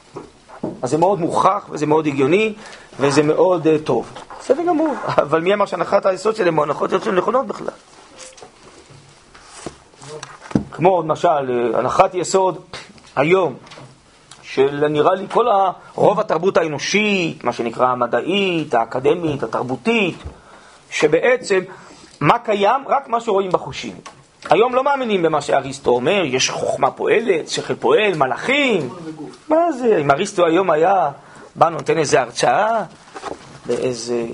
אז 0.84 0.90
זה 0.90 0.98
מאוד 0.98 1.20
מוכח, 1.20 1.66
וזה 1.70 1.86
מאוד 1.86 2.08
הגיוני, 2.08 2.54
וזה 3.00 3.24
מאוד 3.24 3.68
uh, 3.68 3.70
טוב. 3.84 4.12
בסדר 4.40 4.64
גמור, 4.64 4.96
אבל 5.24 5.42
מי 5.42 5.54
אמר 5.54 5.66
שהנחת 5.66 6.06
היסוד 6.06 6.36
שלהם 6.36 6.58
או 6.58 6.64
הנחות 6.64 6.92
היסוד 6.92 7.04
שלהם 7.04 7.18
נכונות 7.18 7.48
בכלל? 7.48 7.68
כמו 10.72 11.02
למשל, 11.02 11.28
אה, 11.30 11.80
הנחת 11.80 12.16
יסוד 12.16 12.62
היום, 13.16 13.56
של 14.42 14.88
נראה 14.88 15.16
לי 15.16 15.26
כל 15.32 15.48
ה... 15.48 15.72
רוב 15.96 16.20
התרבות 16.20 16.58
האנושית, 16.58 17.44
מה 17.44 17.54
שנקרא 17.54 17.88
המדעית, 17.88 18.74
האקדמית, 18.74 19.44
התרבותית, 19.44 20.18
שבעצם 20.90 21.60
מה 22.20 22.40
קיים? 22.40 22.82
רק 22.88 23.08
מה 23.08 23.22
שרואים 23.22 23.52
בחושים. 23.52 23.96
היום 24.50 24.76
לא 24.76 24.84
מאמינים 24.84 25.22
במה 25.22 25.42
שאריסטו 25.42 25.92
אומר, 25.92 26.24
יש 26.26 26.50
חוכמה 26.50 26.92
פועלת, 26.92 27.50
שכל 27.50 27.76
פועל, 27.76 28.16
מלאכים. 28.16 28.90
מה 29.50 29.72
זה? 29.72 29.98
אם 29.98 30.12
אריסטו 30.12 30.46
היום 30.46 30.70
היה 30.70 31.10
בא 31.56 31.70
נותן 31.70 31.98
איזה 31.98 32.22
הרצאה 32.22 32.84
באיזה 33.66 34.26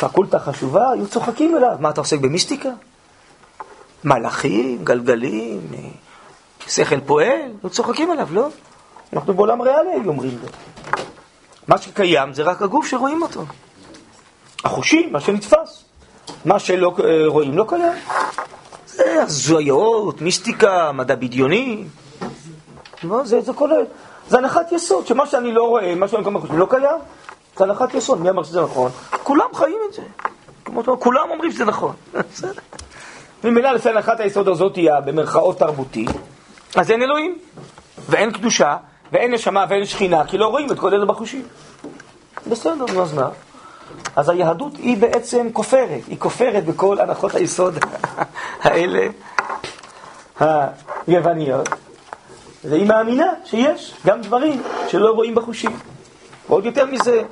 פקולטה 0.00 0.38
חשובה, 0.38 0.90
היו 0.90 1.08
צוחקים 1.08 1.56
אליו. 1.56 1.76
מה 1.80 1.90
אתה 1.90 2.00
עוסק 2.00 2.18
במיסטיקה? 2.18 2.68
מלאכים, 4.04 4.84
גלגלים, 4.84 5.60
שכל 6.66 7.00
פועל, 7.00 7.40
היו 7.62 7.70
צוחקים 7.70 8.10
עליו, 8.10 8.28
לא? 8.32 8.48
אנחנו 9.12 9.34
בעולם 9.34 9.62
ריאלי 9.62 9.90
היו 9.90 10.08
אומרים 10.08 10.38
לו. 10.42 10.48
מה 11.68 11.78
שקיים 11.78 12.32
זה 12.34 12.42
רק 12.42 12.62
הגוף 12.62 12.86
שרואים 12.86 13.22
אותו. 13.22 13.44
החושים, 14.64 15.12
מה 15.12 15.20
שנתפס. 15.20 15.84
מה 16.44 16.58
שלא 16.58 16.94
אה, 17.04 17.26
רואים 17.26 17.58
לא 17.58 17.64
קיים. 17.68 17.92
זה 19.14 19.22
הזויות, 19.22 20.20
מיסטיקה, 20.20 20.92
מדע 20.92 21.14
בדיוני. 21.14 21.84
זה, 23.24 23.40
זה 23.40 23.52
כל 23.52 23.72
ה... 23.72 23.76
זה 24.28 24.38
הנחת 24.38 24.72
יסוד, 24.72 25.06
שמה 25.06 25.26
שאני 25.26 25.52
לא 25.52 25.62
רואה, 25.62 25.94
מה 25.94 26.08
שאני 26.08 26.24
חושב, 26.40 26.54
לא 26.54 26.66
קיים. 26.70 26.98
זה 27.56 27.64
הנחת 27.64 27.94
יסוד, 27.94 28.20
מי 28.20 28.30
אמר 28.30 28.42
שזה 28.42 28.60
נכון? 28.60 28.90
כולם 29.22 29.48
חיים 29.54 29.78
את 29.88 29.94
זה. 29.94 30.02
כולם 30.98 31.30
אומרים 31.30 31.52
שזה 31.52 31.64
נכון. 31.64 31.92
ממילא 33.44 33.70
לפי 33.70 33.88
הנחת 33.88 34.20
היסוד 34.20 34.48
הזאת, 34.48 34.78
במרכאות 35.04 35.58
תרבותי, 35.58 36.06
אז 36.76 36.90
אין 36.90 37.02
אלוהים, 37.02 37.38
ואין 38.08 38.32
קדושה, 38.32 38.76
ואין 39.12 39.34
נשמה 39.34 39.64
ואין 39.68 39.84
שכינה, 39.84 40.26
כי 40.26 40.38
לא 40.38 40.46
רואים 40.46 40.72
את 40.72 40.78
כל 40.78 40.94
אלה 40.94 41.06
בחושים. 41.06 41.42
בסדר, 42.46 43.02
אז 43.02 43.12
מה? 43.12 43.28
אז 44.16 44.28
היהדות 44.28 44.76
היא 44.76 44.96
בעצם 44.96 45.48
כופרת, 45.52 46.00
היא 46.08 46.18
כופרת 46.18 46.64
בכל 46.64 47.00
הנחות 47.00 47.34
היסוד 47.34 47.78
האלה 48.62 49.06
היווניות, 51.06 51.68
והיא 52.64 52.86
מאמינה 52.86 53.26
שיש 53.44 53.94
גם 54.06 54.20
דברים 54.20 54.62
שלא 54.88 55.10
רואים 55.10 55.34
בחושים. 55.34 55.70
ועוד 56.48 56.64
יותר 56.64 56.86
מזה, 56.86 57.22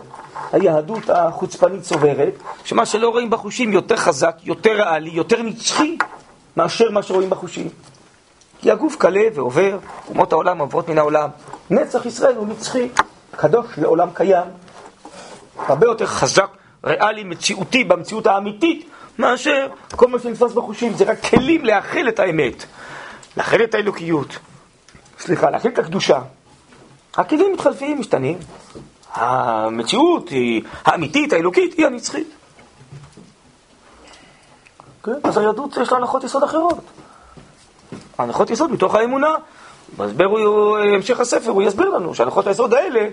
היהדות 0.53 1.11
החוצפנית 1.11 1.85
סוברת 1.85 2.35
שמה 2.65 2.87
שלא 2.87 3.09
רואים 3.09 3.31
בחושים 3.31 3.73
יותר 3.73 3.97
חזק, 3.97 4.37
יותר 4.43 4.73
ריאלי, 4.73 5.11
יותר 5.11 5.43
נצחי 5.43 5.97
מאשר 6.57 6.91
מה 6.91 7.03
שרואים 7.03 7.31
בחושים. 7.31 7.69
כי 8.61 8.71
הגוף 8.71 8.97
קלה 8.97 9.23
ועובר, 9.35 9.79
אומות 10.09 10.33
העולם 10.33 10.59
עוברות 10.59 10.89
מן 10.89 10.99
העולם. 10.99 11.29
נצח 11.71 12.07
ישראל 12.07 12.37
הוא 12.37 12.47
נצחי, 12.47 12.89
קדוש 13.31 13.67
לעולם 13.79 14.09
קיים. 14.15 14.47
הרבה 15.57 15.87
יותר 15.87 16.07
חזק, 16.07 16.51
ריאלי, 16.85 17.25
מציאותי, 17.25 17.85
במציאות 17.85 18.27
האמיתית, 18.27 18.89
מאשר 19.19 19.67
כל 19.97 20.09
מה 20.09 20.19
שנתפס 20.19 20.53
בחושים. 20.53 20.95
זה 20.95 21.05
רק 21.05 21.21
כלים 21.21 21.65
לאחל 21.65 22.09
את 22.09 22.19
האמת, 22.19 22.65
לאחל 23.37 23.63
את 23.65 23.75
האלוקיות. 23.75 24.39
סליחה, 25.19 25.51
לאחל 25.51 25.69
את 25.69 25.79
הקדושה. 25.79 26.21
הכלים 27.17 27.53
מתחלפים, 27.53 28.01
משתנים. 28.01 28.39
המציאות 29.15 30.29
היא 30.29 30.63
האמיתית, 30.85 31.33
האלוקית, 31.33 31.75
היא 31.79 31.87
הנצחית. 31.87 32.29
כן? 35.05 35.13
אז 35.25 35.39
היהדות 35.39 35.77
יש 35.83 35.93
לה 35.93 35.99
הנחות 35.99 36.25
יסוד 36.25 36.43
אחרות. 36.43 36.79
הנחות 38.19 38.51
יסוד 38.51 38.73
מתוך 38.73 38.95
האמונה. 38.95 39.29
בהסבר 39.97 40.25
הוא, 40.25 40.79
המשך 40.79 41.21
הספר, 41.21 41.51
הוא 41.51 41.63
יסביר 41.63 41.89
לנו 41.89 42.15
שהנחות 42.15 42.47
היסוד 42.47 42.75
האלה 42.75 43.09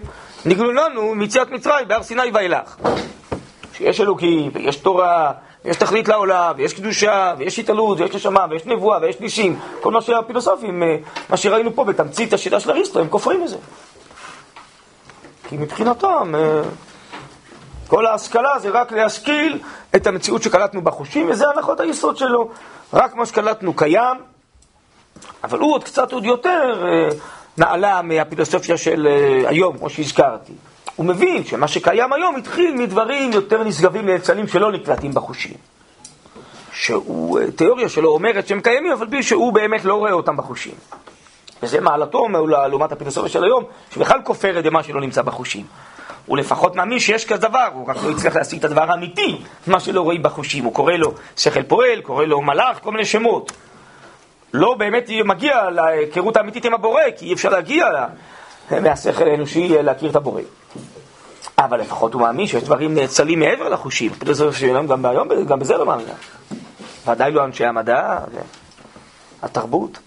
נגלו 0.46 0.72
לנו 0.72 1.16
מיציאת 1.16 1.52
מצרים 1.52 1.88
בהר 1.88 2.04
סיני 2.04 2.32
ואילך. 2.34 2.76
שיש 3.74 4.02
אלוקים, 4.02 4.52
ויש 4.54 4.76
תורה, 4.76 5.32
ויש 5.66 5.78
תכלית 5.78 6.08
לעולם, 6.08 6.54
ויש 6.58 6.74
קדושה, 6.74 7.34
ויש 7.38 7.60
התעלות, 7.60 8.00
ויש 8.00 8.16
נשמה, 8.16 8.46
ויש 8.50 8.66
נבואה, 8.66 9.00
ויש 9.02 9.20
נישים. 9.20 9.60
כל 9.82 9.92
מה 9.92 10.02
שהפילוסופים, 10.02 10.84
אה, 10.84 10.98
מה 11.30 11.38
שראינו 11.38 11.76
פה 11.76 11.84
בתמצית 11.84 12.34
השיטה 12.34 12.60
של 12.60 12.72
אריסטו, 12.72 13.00
הם 13.00 13.08
כופרים 13.08 13.44
בזה. 13.44 13.58
כי 15.50 15.58
מבחינתם, 15.58 16.36
אה, 16.36 16.62
כל 17.88 18.06
ההשכלה 18.06 18.60
זה 18.60 18.70
רק 18.70 18.92
להשכיל 18.92 19.60
את 19.96 20.08
המציאות 20.08 20.44
שקלטנו 20.44 20.82
בחושים, 20.82 21.30
וזה 21.30 21.46
הנחות 21.56 21.80
היסוד 21.80 22.18
שלו. 22.18 22.50
רק 22.94 23.16
מה 23.16 23.26
שקלטנו 23.26 23.74
קיים, 23.74 24.18
אבל 25.44 25.60
הוא 25.60 25.74
עוד 25.74 25.84
קצת 25.84 26.12
עוד 26.12 26.26
יותר 26.26 26.86
אה, 26.88 27.10
נעלה 27.58 28.02
מהפילוסופיה 28.02 28.78
של 28.78 29.08
אה, 29.08 29.50
היום, 29.50 29.78
כמו 29.78 29.90
שהזכרתי. 29.90 30.54
הוא 30.96 31.06
מבין 31.06 31.46
שמה 31.46 31.68
שקיים 31.68 32.14
היום 32.14 32.36
התחיל 32.36 32.76
מדברים 32.76 33.32
יותר 33.32 33.64
נשגבים 33.64 34.06
נאצלים 34.06 34.48
שלא 34.48 34.72
נקלטים 34.72 35.14
בחושים. 35.14 35.54
שהוא, 36.74 37.40
אה, 37.40 37.52
תיאוריה 37.52 37.90
שלו 37.90 38.10
אומרת 38.10 38.48
שהם 38.48 38.62
קיימים, 38.62 38.92
אבל 38.92 39.06
בלי 39.06 39.24
שהוא 39.24 39.54
באמת 39.54 39.86
לא 39.86 39.94
רואה 39.94 40.12
אותם 40.12 40.38
בחושים. 40.38 40.74
וזה 41.64 41.82
מעלתו 41.82 42.28
לעומת 42.70 42.92
הפילוסופיה 42.92 43.30
של 43.30 43.44
היום, 43.44 43.64
שבכלל 43.94 44.22
כופרת 44.24 44.66
במה 44.66 44.84
שלא 44.84 45.02
נמצא 45.02 45.22
בחושים. 45.22 45.66
הוא 46.26 46.38
לפחות 46.38 46.76
מאמין 46.76 47.00
שיש 47.00 47.26
כזה 47.26 47.42
דבר, 47.42 47.68
הוא 47.74 47.88
רק 47.88 47.98
לא 48.04 48.12
הצליח 48.12 48.36
להשיג 48.36 48.60
את 48.60 48.66
הדבר 48.66 48.92
האמיתי, 48.92 49.42
מה 49.68 49.80
שלא 49.80 50.02
רואים 50.02 50.24
בחושים. 50.24 50.64
הוא 50.64 50.74
קורא 50.74 50.94
לו 50.94 51.14
שכל 51.38 51.64
פועל, 51.64 52.02
קורא 52.02 52.26
לו 52.26 52.42
מלאך, 52.42 52.80
כל 52.84 52.92
מיני 52.92 53.06
שמות. 53.06 53.52
לא 54.54 54.74
באמת 54.74 55.10
מגיע 55.26 55.70
להיכרות 55.70 56.38
האמיתית 56.38 56.66
עם 56.66 56.74
הבורא, 56.74 57.02
כי 57.18 57.26
אי 57.26 57.34
אפשר 57.34 57.50
להגיע 57.50 57.86
מהשכל 58.72 59.28
האנושי 59.28 59.68
להכיר 59.84 60.10
את 60.10 60.16
הבורא. 60.16 60.42
אבל 61.58 61.80
לפחות 61.80 62.14
הוא 62.14 62.22
מאמין 62.22 62.48
שיש 62.48 62.64
דברים 62.64 62.94
נאצלים 62.94 63.40
מעבר 63.40 63.70
לחושים. 63.70 64.12
גם 64.88 65.06
היום, 65.06 65.28
גם 65.48 65.60
בזה 65.60 65.78
לא 65.78 65.86
מאמינה. 65.86 66.14
ודאי 67.08 67.32
לא 67.32 67.46
אנשי 67.46 67.66
המדע, 67.66 68.20
התרבות. 69.42 70.00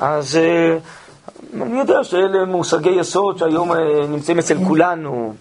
אז 0.00 0.36
אה, 0.36 0.78
אני 1.62 1.78
יודע 1.78 2.04
שאלה 2.04 2.44
מושגי 2.44 2.90
יסוד 2.90 3.38
שהיום 3.38 3.72
אה, 3.72 3.78
נמצאים 4.08 4.38
אצל 4.38 4.56
כולנו. 4.66 5.34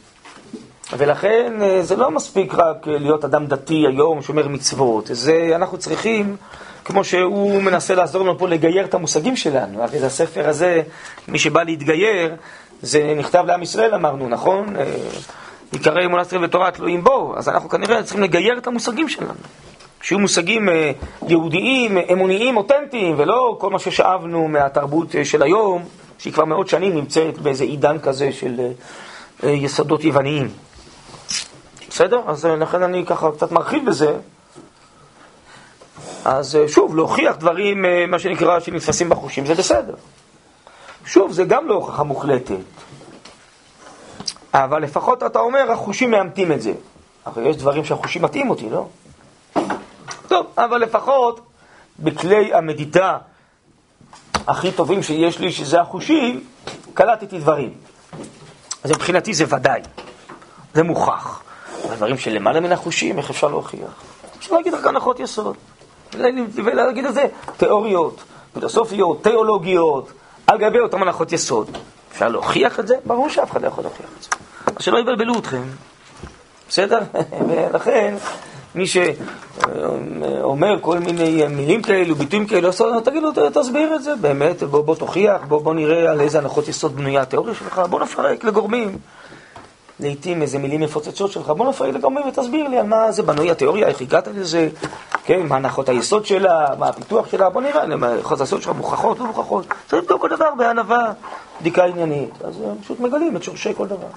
ולכן 0.98 1.54
אה, 1.62 1.82
זה 1.82 1.96
לא 1.96 2.12
מספיק 2.12 2.54
רק 2.54 2.88
אה, 2.88 2.98
להיות 2.98 3.26
אדם 3.26 3.46
דתי 3.46 3.86
היום, 3.88 4.22
שומר 4.22 4.48
מצוות. 4.48 5.10
זה 5.12 5.52
אנחנו 5.56 5.78
צריכים, 5.78 6.36
כמו 6.86 7.04
שהוא 7.04 7.62
מנסה 7.62 7.96
לעזור 7.96 8.24
לנו 8.24 8.38
פה 8.38 8.48
לגייר 8.48 8.86
את 8.86 8.94
המושגים 8.94 9.36
שלנו. 9.36 9.84
הרי 9.84 10.06
הספר 10.06 10.50
הזה, 10.50 10.82
מי 11.28 11.40
שבא 11.40 11.64
להתגייר, 11.64 12.36
זה 12.82 13.14
נכתב 13.18 13.44
לעם 13.48 13.62
ישראל, 13.62 13.96
אמרנו, 13.96 14.30
נכון? 14.30 14.76
אה, 14.76 14.84
עיקרי 15.72 16.06
אמונת 16.06 16.28
ישראל 16.28 16.44
ותורה 16.44 16.72
תלויים 16.72 17.04
בו, 17.04 17.34
אז 17.38 17.50
אנחנו 17.50 17.70
כנראה 17.70 18.04
צריכים 18.04 18.24
לגייר 18.24 18.58
את 18.58 18.68
המושגים 18.68 19.10
שלנו. 19.10 19.34
שיהיו 20.02 20.20
מושגים 20.20 20.70
יהודיים, 21.28 21.98
אמוניים, 21.98 22.58
אותנטיים, 22.58 23.16
ולא 23.18 23.58
כל 23.60 23.70
מה 23.70 23.80
ששאבנו 23.80 24.48
מהתרבות 24.48 25.16
של 25.24 25.44
היום, 25.44 25.84
שהיא 26.18 26.34
כבר 26.34 26.46
מאות 26.46 26.68
שנים 26.68 26.96
נמצאת 26.96 27.38
באיזה 27.38 27.64
עידן 27.64 28.00
כזה 28.00 28.32
של 28.32 28.60
יסודות 29.44 30.04
יווניים. 30.04 30.50
בסדר? 31.90 32.22
אז 32.28 32.46
אה, 32.46 32.56
לכן 32.56 32.84
אני 32.84 33.06
ככה 33.06 33.32
קצת 33.32 33.52
מרחיב 33.52 33.86
בזה. 33.86 34.18
אז 36.26 36.56
אה, 36.56 36.68
שוב, 36.68 36.96
להוכיח 36.96 37.36
דברים, 37.36 37.86
אה, 37.86 38.06
מה 38.08 38.20
שנקרא, 38.20 38.60
שנתפסים 38.60 39.10
בחושים, 39.10 39.46
זה 39.46 39.56
בסדר. 39.56 39.94
שוב, 41.06 41.32
זה 41.32 41.44
גם 41.44 41.68
לא 41.68 41.74
הוכחה 41.74 42.04
מוחלטת. 42.04 42.56
אבל 44.54 44.84
לפחות 44.84 45.24
אתה 45.24 45.40
אומר, 45.40 45.72
החושים 45.72 46.12
מאמתים 46.12 46.52
את 46.52 46.62
זה. 46.62 46.74
הרי 47.26 47.50
יש 47.50 47.58
דברים 47.58 47.86
שהחושים 47.86 48.22
מתאים 48.22 48.50
אותי, 48.50 48.70
לא? 48.70 48.88
טוב, 50.28 50.46
אבל 50.58 50.78
לפחות 50.82 51.40
בכלי 52.00 52.54
המדידה 52.54 53.18
הכי 54.48 54.72
טובים 54.72 55.04
שיש 55.04 55.40
לי, 55.40 55.52
שזה 55.52 55.82
החושים, 55.82 56.44
קלטתי 56.94 57.40
דברים. 57.40 57.74
אז 58.84 58.92
מבחינתי 58.92 59.34
זה 59.34 59.46
ודאי, 59.50 59.82
זה 60.74 60.84
מוכח. 60.84 61.42
דברים 61.96 62.18
שלמעלה 62.18 62.60
מן 62.60 62.72
החושים, 62.72 63.18
איך 63.18 63.30
אפשר 63.30 63.48
להוכיח? 63.48 64.04
אפשר 64.40 64.56
להגיד 64.56 64.74
רק 64.74 64.88
הנחות 64.88 65.20
יסוד. 65.20 65.56
ולהגיד 66.56 67.06
את 67.06 67.14
זה 67.14 67.26
תיאוריות, 67.58 68.24
פילוסופיות, 68.54 69.24
תיאולוגיות, 69.24 70.12
על 70.48 70.58
גבי 70.58 70.80
אותן 70.80 71.02
הנחות 71.02 71.32
יסוד. 71.32 71.78
אפשר 72.12 72.28
להוכיח 72.28 72.80
את 72.80 72.88
זה? 72.88 72.96
ברור 73.06 73.30
שאף 73.30 73.52
אחד 73.52 73.62
לא 73.62 73.68
יכול 73.68 73.84
להוכיח 73.84 74.06
את 74.18 74.24
זה. 74.24 74.30
שלא 74.80 75.00
יבלבלו 75.00 75.40
אתכם. 75.40 75.62
בסדר? 76.70 77.00
ולכן, 77.50 78.16
מי 78.76 78.86
שאומר 78.88 80.80
כל 80.82 81.00
מיני 81.00 81.48
מילים 81.50 81.82
כאלו, 81.82 82.16
ביטויים 82.16 82.48
כאלו, 82.48 82.70
אז 82.70 82.84
תגיד 83.04 83.24
לו, 83.24 83.30
תסביר 83.54 83.96
את 83.96 84.04
זה, 84.04 84.16
באמת, 84.16 84.64
בוא, 84.64 84.82
בוא 84.82 84.96
תוכיח, 84.96 85.42
בוא, 85.48 85.62
בוא 85.62 85.74
נראה 85.74 86.12
על 86.12 86.22
איזה 86.22 86.38
הנחות 86.38 86.68
יסוד 86.68 86.96
בנויה 86.96 87.22
התיאוריה 87.22 87.56
שלך, 87.56 87.82
בוא 87.90 88.00
נפרק 88.00 88.44
לגורמים. 88.44 88.98
לעיתים 90.00 90.41
איזה 90.41 90.60
מילים 90.60 90.82
מפוצצות 90.82 91.32
שלך, 91.32 91.50
בוא 91.50 91.70
נפרק 91.70 91.93
לגורמים 91.93 92.28
ותסביר 92.28 92.68
לי 92.68 92.78
על 92.78 92.86
מה 92.86 93.12
זה 93.12 93.24
בנוי 93.24 93.52
התיאוריה, 93.52 93.88
איך 93.88 94.02
הגעת 94.02 94.28
לזה, 94.28 94.70
כן, 95.24 95.47
מה 95.47 95.56
הנחות 95.56 95.89
היסוד 95.89 96.26
שלה, 96.26 96.68
מה 96.80 96.88
הפיתוח 96.88 97.32
שלה, 97.32 97.50
בוא 97.50 97.62
נראה, 97.62 97.84
הנחות 97.84 98.39
היסוד 98.39 98.62
שלך 98.62 98.76
מוכחות, 98.78 99.20
לא 99.20 99.26
מוכחות, 99.26 99.66
צריך 99.88 100.04
לבדוק 100.04 100.22
כל 100.22 100.30
דבר 100.30 100.56
בענווה, 100.58 101.14
בדיקה 101.62 101.86
עניינית, 101.86 102.41
אז 102.43 102.62
הם 102.62 102.82
פשוט 102.82 103.00
מגלים 103.00 103.36
את 103.36 103.43
שורשי 103.43 103.74
כל 103.78 103.88
דבר. 103.88 104.08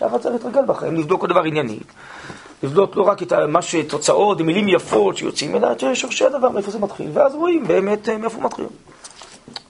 ככה 0.00 0.18
צריך 0.18 0.34
להתרגל 0.34 0.66
בחיים, 0.66 0.96
לבדוק 0.96 1.20
כל 1.20 1.26
דבר 1.26 1.42
עניינית. 1.42 1.92
לבדוק 2.62 2.96
לא 2.96 3.02
רק 3.02 3.22
את 3.22 3.32
מה 3.32 3.62
שתוצאות, 3.62 4.40
מילים 4.40 4.68
יפות 4.68 5.16
שיוצאים, 5.16 5.56
אלא 5.56 5.72
את 5.72 5.84
שורשי 5.94 6.24
הדבר, 6.24 6.48
מאיפה 6.48 6.70
זה 6.70 6.78
מתחיל, 6.78 7.10
ואז 7.12 7.34
רואים 7.34 7.66
באמת 7.66 8.08
אה, 8.08 8.18
מאיפה 8.18 8.40
מתחיל. 8.40 8.66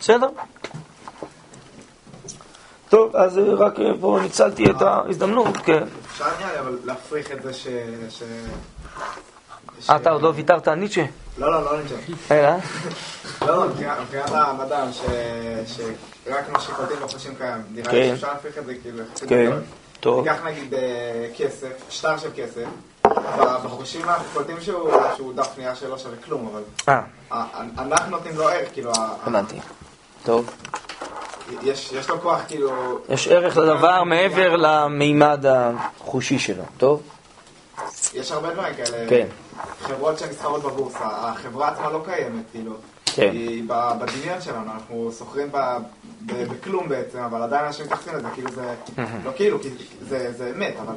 בסדר? 0.01 0.29
טוב, 2.97 3.17
אז 3.17 3.39
אה, 3.39 3.45
רק 3.55 3.81
אה, 3.81 3.93
פה 4.01 4.19
ניצלתי 4.23 4.71
את 4.71 4.83
ההזדמנות, 4.83 5.57
כן. 5.57 5.85
אפשר 6.13 6.25
נראה 6.41 6.61
אבל 6.61 6.79
להפריך 6.85 7.33
את 7.33 7.43
זה 7.43 7.53
ש... 7.53 7.67
ש- 8.09 8.23
אה, 9.91 9.97
אתה 9.97 10.11
עוד 10.11 10.23
לא 10.23 10.33
ויתרת 10.37 10.69
על 10.69 10.75
ניטשה? 10.75 11.05
לא, 11.39 11.51
לא, 11.53 11.65
לא 11.65 11.79
נמצא. 11.79 11.95
אלא? 12.31 12.51
לא, 13.43 13.57
לא, 13.57 13.67
מבחינת 13.69 14.31
המדע, 14.31 14.85
שרק 15.67 16.49
מה 16.53 16.61
שקולטים 16.61 16.97
לא 17.01 17.07
חושבים 17.07 17.35
קיים. 17.35 17.63
נראה 17.71 17.91
כן. 17.91 17.97
לי 17.97 18.09
שאפשר 18.09 18.29
להפריך 18.29 18.59
את 18.59 18.67
זה 18.67 18.75
כאילו 18.83 19.05
כן. 19.29 19.51
טוב. 20.01 20.29
ניקח 20.29 20.45
נגיד 20.45 20.75
אה, 20.75 21.29
כסף, 21.37 21.73
שטר 21.91 22.19
של 22.19 22.31
כסף, 22.37 22.67
בחושים 23.65 24.09
אנחנו 24.09 24.25
קולטים 24.33 24.61
שהוא 24.61 25.35
דף 25.35 25.59
נייר 25.59 25.75
שלא 25.75 25.99
שווה 25.99 26.17
כלום, 26.25 26.49
אבל 26.53 26.63
אה, 26.89 27.43
אנחנו 27.79 28.11
נותנים 28.11 28.37
לו 28.37 28.49
ערך, 28.49 28.69
כאילו, 28.73 28.93
הבנתי. 29.27 29.57
טוב. 30.25 30.51
יש 31.63 31.93
יש 31.93 32.09
לו 32.09 32.21
כוח, 32.21 32.41
כאילו... 32.49 32.99
יש 33.09 33.29
ערך 33.29 33.57
לדבר 33.57 34.05
מעבר 34.05 34.57
למימד 34.57 35.45
החושי 35.49 36.39
שלו, 36.39 36.63
טוב? 36.79 37.03
יש 38.15 38.33
הרבה 38.33 38.51
דברים 38.55 38.75
כאלה. 38.75 39.09
כן. 39.09 39.27
חברות 39.81 40.19
שנסחרות 40.19 40.63
בבורסה, 40.63 40.99
החברה 41.05 41.69
עצמה 41.69 41.91
לא 41.91 42.03
קיימת, 42.05 42.43
כאילו. 42.53 42.73
כן. 43.05 43.31
היא 43.33 43.63
בדמיון 43.67 44.41
שלנו, 44.41 44.73
אנחנו 44.75 45.11
סוחרים 45.13 45.49
ב- 45.53 45.77
ב- 46.27 46.49
בכלום 46.53 46.89
בעצם, 46.89 47.19
אבל 47.19 47.43
עדיין 47.43 47.65
אנשים 47.65 47.85
מתייחסים 47.85 48.15
לזה, 48.15 48.29
כאילו 48.35 48.51
זה... 48.51 48.75
לא 49.25 49.31
כאילו, 49.37 49.61
כי 49.63 49.69
זה 50.09 50.33
זה 50.37 50.53
אמת, 50.57 50.75
אבל... 50.87 50.95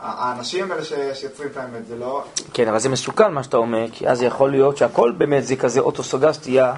האנשים 0.00 0.72
האלה 0.72 0.82
שיוצרים 1.14 1.48
את 1.52 1.56
האמת, 1.56 1.86
זה 1.86 1.96
לא... 1.96 2.24
כן, 2.52 2.68
אבל 2.68 2.78
זה 2.78 2.88
מסוכן 2.88 3.32
מה 3.32 3.42
שאתה 3.42 3.56
אומר, 3.56 3.86
כי 3.92 4.08
אז 4.08 4.22
יכול 4.22 4.50
להיות 4.50 4.76
שהכל 4.76 5.12
באמת 5.18 5.44
זה 5.44 5.56
כזה 5.56 5.80
אוטוסוגסטיה, 5.80 6.74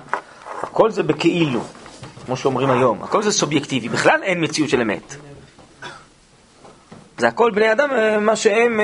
הכל 0.62 0.90
זה 0.90 1.02
בכאילו, 1.02 1.61
כמו 2.27 2.37
שאומרים 2.37 2.70
היום, 2.70 3.03
הכל 3.03 3.22
זה 3.22 3.33
סובייקטיבי, 3.33 3.89
בכלל 3.89 4.22
אין 4.22 4.45
מציאות 4.45 4.70
של 4.70 4.81
אמת. 4.81 5.16
זה 7.18 7.29
הכל 7.29 7.51
בני 7.51 7.72
אדם, 7.72 7.91
אה, 7.91 8.18
מה 8.18 8.37
שהם 8.37 8.81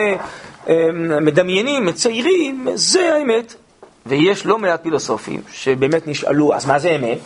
אה, 0.69 0.93
מדמיינים, 1.21 1.87
מציירים, 1.87 2.69
זה 2.75 3.15
האמת. 3.15 3.55
ויש 4.07 4.47
לא 4.47 4.59
מעט 4.59 4.83
פילוסופים 4.83 5.41
שבאמת 5.53 6.07
נשאלו, 6.07 6.55
אז 6.55 6.67
מה 6.67 6.79
זה 6.79 6.91
אמת? 6.97 7.19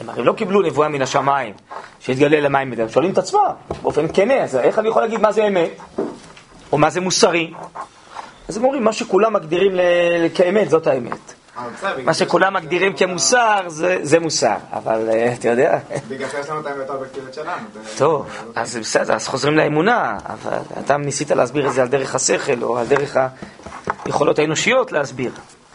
הם 0.00 0.08
הרי 0.08 0.24
לא 0.24 0.32
קיבלו 0.32 0.62
נבואה 0.62 0.88
מן 0.88 1.02
השמיים, 1.02 1.54
שהתגלה 2.00 2.40
למים 2.40 2.70
מדם, 2.70 2.88
שואלים 2.88 3.12
את 3.12 3.18
עצמם, 3.18 3.50
באופן 3.82 4.06
כנה, 4.12 4.34
אז 4.34 4.56
איך 4.56 4.78
אני 4.78 4.88
יכול 4.88 5.02
להגיד 5.02 5.20
מה 5.20 5.32
זה 5.32 5.46
אמת? 5.48 5.70
או 6.72 6.78
מה 6.78 6.90
זה 6.90 7.00
מוסרי? 7.00 7.52
אז 8.48 8.56
הם 8.56 8.64
אומרים, 8.64 8.84
מה 8.84 8.92
שכולם 8.92 9.32
מגדירים 9.32 9.72
כאמת, 10.34 10.70
זאת 10.70 10.86
האמת. 10.86 11.37
מה 12.04 12.14
שכולם 12.14 12.54
מגדירים 12.54 12.96
כמוסר, 12.96 13.60
זה, 13.68 13.98
זה 14.02 14.20
מוסר. 14.20 14.54
אבל 14.72 15.08
אה, 15.10 15.32
אתה 15.32 15.48
יודע, 15.48 15.78
בגלל 16.08 16.28
שיש 16.28 16.48
לנו 16.48 16.60
את 16.60 16.66
האמת 16.66 16.90
האובייקטיבית 16.90 17.34
שלנו. 17.34 17.66
טוב, 17.98 18.26
אז 18.54 18.76
בסדר, 18.76 19.14
אז 19.14 19.26
חוזרים 19.28 19.56
לאמונה, 19.56 20.18
אבל 20.26 20.58
אתה 20.84 20.96
ניסית 20.96 21.30
להסביר 21.30 21.68
את 21.68 21.72
זה 21.72 21.82
על 21.82 21.88
דרך 21.88 22.14
השכל, 22.14 22.62
או 22.62 22.78
על 22.78 22.86
דרך 22.86 23.16
היכולות 24.04 24.38
האנושיות 24.38 24.92
להסביר. 24.92 25.32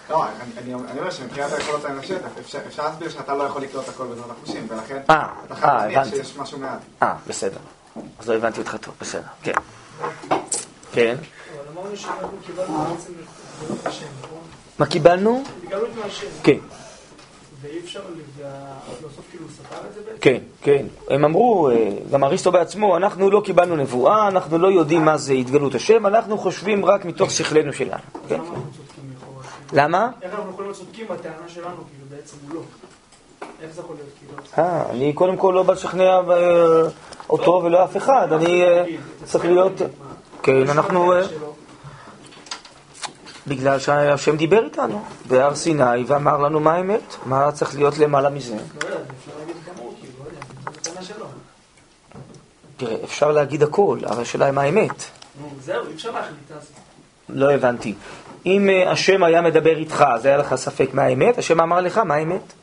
לא, 0.09 0.25
אני- 0.63 0.73
אומר 0.73 1.11
שמבחינת 1.11 1.53
היכולות 1.53 1.85
האנושיות, 1.85 2.21
אפשר 2.67 2.83
להסביר 2.85 3.09
שאתה 3.09 3.33
לא 3.33 3.43
יכול 3.43 3.61
לקלוט 3.61 3.89
הכל 3.89 4.03
בעזרת 4.05 4.25
החושים, 4.29 4.67
ולכן 4.69 4.97
אה, 5.09 5.25
אתה 5.47 5.55
חייב 5.55 5.71
אה, 5.73 5.87
להניח. 5.87 6.07
שיש 6.15 6.37
משהו 6.37 6.59
מעט. 6.59 6.79
אה, 7.03 7.13
בסדר. 7.27 7.57
אז 8.19 8.29
לא 8.29 8.35
הבנתי 8.35 8.59
אותך 8.59 8.75
טוב, 8.81 8.93
בסדר, 9.01 9.21
כן. 9.43 9.51
כן. 10.93 11.15
אבל 11.55 11.65
אמרנו 11.73 11.97
שאנחנו 11.97 12.27
קיבלנו 12.45 12.77
בעצם 12.85 13.13
את 13.81 13.87
השם, 13.87 14.05
נכון? 14.23 14.39
מה 14.79 14.85
קיבלנו? 14.85 15.43
את 15.67 15.73
מהשם. 16.03 16.27
כן. 16.43 16.57
ואי 17.61 17.79
אפשר, 17.79 17.99
והפילוסוף 18.37 19.25
כאילו 19.31 19.45
ספר 19.49 19.87
את 19.89 19.93
זה 19.93 20.01
בעצם? 20.05 20.17
כן, 20.21 20.37
כן. 20.61 20.85
הם 21.09 21.25
אמרו, 21.25 21.69
אה, 21.69 21.89
גם 22.11 22.23
אריסטו 22.23 22.51
בעצמו, 22.51 22.97
אנחנו 22.97 23.31
לא 23.31 23.41
קיבלנו 23.45 23.75
נבואה, 23.75 24.27
אנחנו 24.27 24.57
לא 24.57 24.67
יודעים 24.67 25.05
מה 25.05 25.17
זה 25.17 25.33
התגלות 25.33 25.75
השם, 25.75 26.05
אנחנו 26.05 26.37
חושבים 26.37 26.85
רק 26.85 27.05
מתוך 27.05 27.31
שכלנו 27.31 27.73
שלנו. 27.73 28.01
כן. 28.27 28.39
למה? 29.73 30.09
איך 30.21 30.33
אנחנו 30.33 30.51
יכולים 30.51 30.71
להיות 30.71 30.77
צודקים 30.77 31.07
בטענה 31.07 31.47
שלנו, 31.47 31.67
כאילו 31.67 32.05
בעצם 32.09 32.37
הוא 32.47 32.55
לא? 32.55 32.61
איך 33.61 33.73
זה 33.73 33.81
יכול 33.81 33.95
להיות, 33.95 34.09
כאילו? 34.19 34.67
אה, 34.67 34.83
אני 34.89 35.13
קודם 35.13 35.37
כל 35.37 35.51
לא 35.55 35.63
בא 35.63 35.73
לשכנע 35.73 36.03
אה, 36.03 36.21
אותו 37.29 37.61
ולא 37.65 37.83
אף 37.83 37.97
אחד, 37.97 38.33
אני 38.33 38.63
אה, 38.63 38.83
צריך 39.23 39.45
להיות... 39.45 39.81
כן, 40.41 40.69
אנחנו... 40.69 41.13
בגלל 43.47 43.79
שהשם 43.79 44.37
דיבר 44.37 44.63
איתנו 44.65 45.03
בהר 45.27 45.55
סיני 45.55 46.03
ואמר 46.07 46.37
לנו 46.37 46.59
מה 46.59 46.73
האמת, 46.73 47.15
מה 47.25 47.51
צריך 47.51 47.75
להיות 47.75 47.97
למעלה 47.97 48.29
מזה. 48.29 48.57
תראה, 52.77 52.95
אפשר 53.03 53.31
להגיד 53.31 53.63
הכל, 53.63 53.99
אבל 54.05 54.21
השאלה 54.21 54.45
היא 54.45 54.53
מה 54.53 54.61
האמת. 54.61 55.03
זהו, 55.59 55.87
אי 55.87 55.93
אפשר 55.93 56.11
להחליט 56.11 56.51
אז. 56.57 56.71
לא 57.29 57.51
הבנתי. 57.51 57.93
אם 58.45 58.69
אה, 58.69 58.91
השם 58.91 59.23
היה 59.23 59.41
מדבר 59.41 59.77
איתך, 59.77 60.05
אז 60.07 60.25
היה 60.25 60.37
לך 60.37 60.55
ספק 60.55 60.89
מה 60.93 61.03
האמת? 61.03 61.37
השם 61.37 61.61
אמר 61.61 61.81
לך 61.81 61.97
מה 61.97 62.15
האמת? 62.15 62.53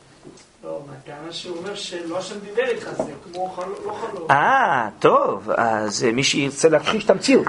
לא, 0.63 0.79
מהטענה 0.87 1.31
שהוא 1.31 1.57
אומר 1.57 1.75
שלא 1.75 2.17
השם 2.17 2.35
דיבר 2.39 2.67
איתך, 2.67 2.89
זה 2.97 3.11
כמו 3.23 3.49
חלום, 3.49 3.75
לא 3.85 3.93
חלום. 3.93 4.31
אה, 4.31 4.89
טוב, 4.99 5.51
אז 5.57 6.03
אה, 6.03 6.11
מי 6.11 6.23
שירצה 6.23 6.69
להכחיש 6.69 7.05
את 7.05 7.09
המציאות. 7.09 7.47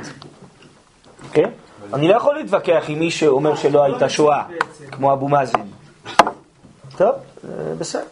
כן? 1.33 1.51
אני 1.95 2.09
לא 2.09 2.17
יכול 2.17 2.35
להתווכח 2.35 2.85
עם 2.89 2.99
מי 2.99 3.11
שאומר 3.11 3.57
שלא 3.57 3.85
הייתה 3.85 4.09
שואה, 4.09 4.43
כמו 4.91 5.13
אבו 5.13 5.29
מאזן. 5.29 5.61
טוב, 6.97 7.15
אה, 7.45 7.75
בסדר. 7.79 8.03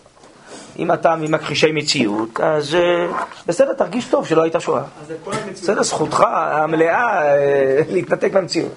אם 0.78 0.92
אתה 0.92 1.16
ממכחישי 1.16 1.72
מציאות, 1.72 2.40
אז 2.40 2.74
אה, 2.74 3.06
בסדר, 3.46 3.72
תרגיש 3.72 4.04
טוב 4.04 4.26
שלא 4.26 4.42
הייתה 4.42 4.60
שואה. 4.60 4.82
בסדר, 5.52 5.82
זכותך 5.82 6.24
המלאה 6.30 7.22
אה, 7.22 7.80
להתנתק 7.88 8.32
מהמציאות. 8.34 8.72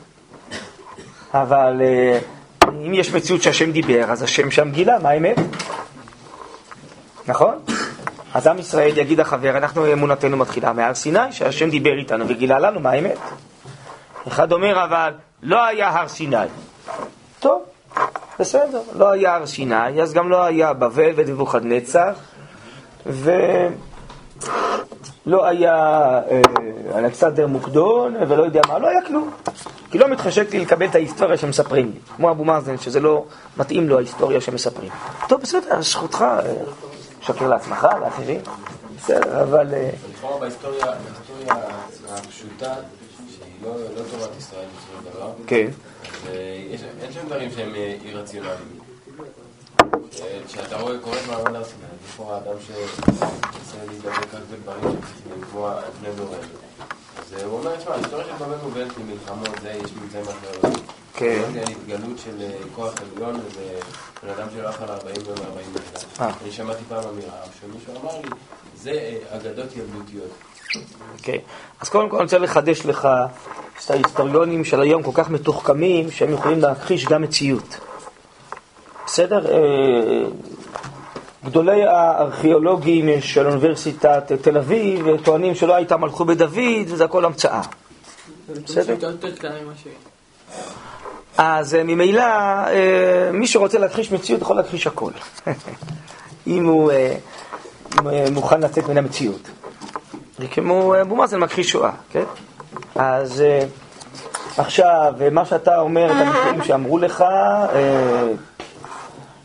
אבל 1.34 1.82
אם 2.86 2.94
יש 2.94 3.14
מציאות 3.14 3.42
שהשם 3.42 3.72
דיבר, 3.72 4.12
אז 4.12 4.24
השם 4.24 4.52
שם 4.52 4.72
גילה, 4.72 5.00
מה 5.00 5.10
האמת? 5.10 5.38
נכון? 7.28 7.56
אז 8.34 8.48
עם 8.48 8.60
ישראל 8.60 8.98
יגיד 8.98 9.20
החבר, 9.20 9.58
אנחנו 9.58 9.94
אמונתנו 9.94 10.38
מתחילה 10.38 10.74
מהר 10.74 10.94
סיני, 10.94 11.32
שהשם 11.32 11.70
דיבר 11.70 11.98
איתנו 12.00 12.26
וגילה 12.28 12.60
לנו 12.60 12.80
מה 12.80 12.92
האמת. 12.92 13.18
אחד 14.28 14.52
אומר 14.52 14.84
אבל, 14.84 15.12
לא 15.44 15.66
היה 15.66 15.90
הר 15.90 16.08
סיני. 16.08 16.38
טוב, 17.40 17.62
בסדר, 18.40 18.82
לא 18.96 19.12
היה 19.12 19.36
הר 19.36 19.46
סיני, 19.46 20.02
אז 20.02 20.14
גם 20.14 20.30
לא 20.30 20.44
היה 20.44 20.74
בבל 20.74 21.12
ונבוכדנצר, 21.16 22.12
ולא 23.06 23.72
היה 25.46 25.76
אה, 26.32 26.42
אלכסנדר 26.96 27.48
מוקדון, 27.48 28.16
ולא 28.16 28.44
יודע 28.44 28.62
מה, 28.68 28.80
לא 28.80 28.88
היה 28.88 29.02
כלום. 29.08 29.32
כי 29.92 29.98
לא 29.98 30.08
מתחשק 30.08 30.54
לי 30.54 30.60
לקבל 30.60 30.86
את 30.86 30.96
ההיסטוריה 30.96 31.38
שמספרים 31.38 31.92
לי, 31.94 32.00
כמו 32.16 32.32
אבו 32.32 32.44
מאזן, 32.44 32.78
שזה 32.78 33.00
לא 33.00 33.26
מתאים 33.58 33.90
לו 33.90 33.98
ההיסטוריה 33.98 34.42
שמספרים. 34.42 34.90
טוב, 35.28 35.42
בסדר, 35.42 35.82
זכותך, 35.82 36.22
אה, 36.22 36.54
שקר 37.22 37.48
לעצמך, 37.48 37.88
לאחרים, 38.02 38.42
בסדר, 38.98 39.44
אבל... 39.44 39.74
אה, 39.74 39.90
לכאורה 40.18 40.40
בהיסטוריה 40.40 40.86
בהיסטוריה 40.86 41.56
הפשוטה, 42.10 42.74
לא 43.62 43.76
לא 43.96 44.02
תורת 44.12 44.30
ישראל 44.38 44.66
בסופו 44.78 44.94
של 45.04 45.18
דבר, 45.18 45.32
כן. 45.48 45.68
אה, 46.28 46.34
יש- 46.72 46.82
שם 47.14 47.26
דברים 47.26 47.50
שהם 47.56 47.76
אה, 47.76 47.98
אי-רציונליים. 48.06 48.80
אה, 50.22 50.40
כשאתה 50.48 50.78
רואה, 50.82 50.98
קורא 51.00 51.16
את 51.18 51.28
מעמד 51.28 51.56
הר 51.56 51.64
סיני, 51.64 51.84
לכאורה 52.08 52.38
אדם 52.38 52.56
שרוצה 52.68 53.26
להידבק 53.88 54.08
רק 54.34 54.42
בדברים 54.52 54.82
שהם 54.82 55.02
צריכים 55.02 55.42
לקבוע 55.42 55.78
על 55.78 55.92
פני 56.00 56.10
דורנו. 56.16 56.34
אז 57.18 57.34
אה, 57.34 57.46
הוא 57.46 57.60
אומר, 57.60 57.76
תשמע, 57.76 57.92
ההיסטוריה 57.94 58.26
של 58.26 58.46
בבל 58.46 58.56
מובלת 58.64 58.92
זה 59.62 59.72
יש 59.72 59.92
אחרים. 60.30 60.74
כן. 61.14 61.42
על 61.58 61.72
התגלות 61.72 62.18
של 62.26 62.42
אה, 62.42 62.52
כוח 62.76 62.94
עליון, 63.02 63.36
איזה 63.46 63.80
בן 64.24 64.30
אדם 64.30 64.48
שהלך 64.56 64.82
על 64.82 64.90
40 64.90 65.16
יום 65.16 65.36
ו-40 65.40 65.44
אה. 66.22 66.26
לילה. 66.26 66.34
אני 66.44 66.52
שמעתי 66.52 66.84
פעם 66.90 67.04
אמירה, 67.10 67.38
שמישהו 67.62 67.94
אמר 68.02 68.22
לי, 68.22 68.30
זה 68.82 68.92
אה, 68.92 69.38
אגדות 69.38 69.76
ילדותיות. 69.78 70.30
אוקיי. 71.18 71.40
אז 71.82 71.90
קודם 71.90 72.10
כל 72.10 72.16
אני 72.16 72.24
רוצה 72.24 72.38
לחדש 72.38 72.86
לך 72.86 73.08
את 73.86 73.92
ההיסטוריונים 73.92 74.66
של 74.66 74.82
היום 74.82 75.04
כל 75.04 75.12
כך 75.14 75.30
מתוחכמים, 75.30 76.12
שהם 76.12 76.34
יכולים 76.34 76.60
להכחיש 76.60 77.06
גם 77.06 77.22
מציאות. 77.22 77.78
בסדר? 79.06 79.54
אה, 79.54 80.28
גדולי 81.46 81.84
הארכיאולוגים 81.84 83.10
של 83.22 83.48
אוניברסיטת 83.48 84.32
תל 84.42 84.58
אביב 84.58 85.06
טוענים 85.24 85.56
שלא 85.56 85.76
הייתה 85.76 85.98
מלכות 85.98 86.28
בדוד 86.28 86.88
וזה 86.88 87.06
הכל 87.06 87.26
המצאה. 87.26 87.62
בסדר? 88.50 88.96
אז 91.38 91.76
אה, 91.76 91.84
ממילא, 91.84 92.22
אה, 92.22 93.30
מי 93.34 93.48
שרוצה 93.48 93.80
להכחיש 93.80 94.12
מציאות 94.12 94.42
יכול 94.42 94.56
להכחיש 94.56 94.88
הכל. 94.88 95.12
אם 96.48 96.66
הוא 96.66 96.92
מוכן 98.32 98.62
לצאת 98.62 98.90
מן 98.90 98.98
המציאות. 98.98 99.50
זה 100.44 100.48
כמו 100.48 101.02
אבו 101.02 101.16
מאזן 101.16 101.40
מכחיש 101.40 101.72
שואה, 101.72 101.92
כן? 102.12 102.24
אז 102.96 103.44
עכשיו, 104.58 105.14
מה 105.32 105.46
שאתה 105.46 105.80
אומר, 105.80 106.06
את 106.06 106.12
המקרים 106.12 106.64
שאמרו 106.64 106.98
לך, 106.98 107.24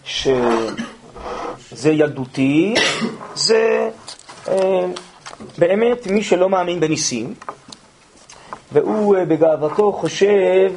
ש... 0.05 0.28
זה 1.70 1.90
ילדותי, 1.90 2.74
זה 3.34 3.90
אה, 4.49 4.86
באמת 5.59 6.07
מי 6.07 6.22
שלא 6.22 6.49
מאמין 6.49 6.80
בניסים, 6.80 7.34
והוא 8.72 9.16
אה, 9.16 9.24
בגאוותו 9.24 9.92
חושב 9.92 10.70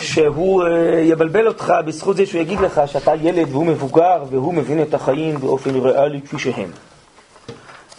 שהוא 0.00 0.62
אה, 0.62 1.00
יבלבל 1.00 1.46
אותך 1.46 1.74
בזכות 1.86 2.16
זה 2.16 2.26
שהוא 2.26 2.40
יגיד 2.40 2.60
לך 2.60 2.80
שאתה 2.86 3.14
ילד 3.14 3.46
והוא 3.50 3.66
מבוגר 3.66 4.24
והוא 4.30 4.54
מבין 4.54 4.82
את 4.82 4.94
החיים 4.94 5.40
באופן 5.40 5.74
ריאלי 5.74 6.20
כפי 6.20 6.38
שהם. 6.38 6.70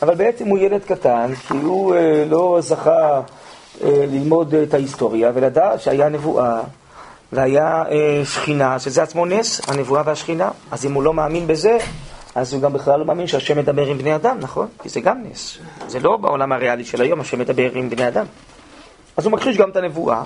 אבל 0.01 0.15
בעצם 0.15 0.47
הוא 0.47 0.59
ילד 0.59 0.81
קטן, 0.83 1.35
כי 1.47 1.53
הוא 1.53 1.95
אה, 1.95 2.25
לא 2.29 2.57
זכה 2.61 3.21
אה, 3.83 4.05
ללמוד 4.11 4.55
את 4.55 4.73
ההיסטוריה 4.73 5.31
ולדעת 5.33 5.81
שהיה 5.81 6.09
נבואה 6.09 6.61
והיה 7.31 7.83
אה, 7.91 8.21
שכינה, 8.25 8.79
שזה 8.79 9.03
עצמו 9.03 9.25
נס, 9.25 9.69
הנבואה 9.69 10.01
והשכינה. 10.05 10.49
אז 10.71 10.85
אם 10.85 10.93
הוא 10.93 11.03
לא 11.03 11.13
מאמין 11.13 11.47
בזה, 11.47 11.77
אז 12.35 12.53
הוא 12.53 12.61
גם 12.61 12.73
בכלל 12.73 12.99
לא 12.99 13.05
מאמין 13.05 13.27
שהשם 13.27 13.57
מדבר 13.57 13.87
עם 13.87 13.97
בני 13.97 14.15
אדם, 14.15 14.37
נכון? 14.39 14.67
כי 14.83 14.89
זה 14.89 14.99
גם 14.99 15.23
נס. 15.23 15.57
זה 15.87 15.99
לא 15.99 16.17
בעולם 16.17 16.51
הריאלי 16.51 16.85
של 16.85 17.01
היום, 17.01 17.19
השם 17.19 17.39
מדבר 17.39 17.71
עם 17.73 17.89
בני 17.89 18.07
אדם. 18.07 18.25
אז 19.17 19.25
הוא 19.25 19.33
מכחיש 19.33 19.57
גם 19.57 19.69
את 19.69 19.75
הנבואה, 19.75 20.23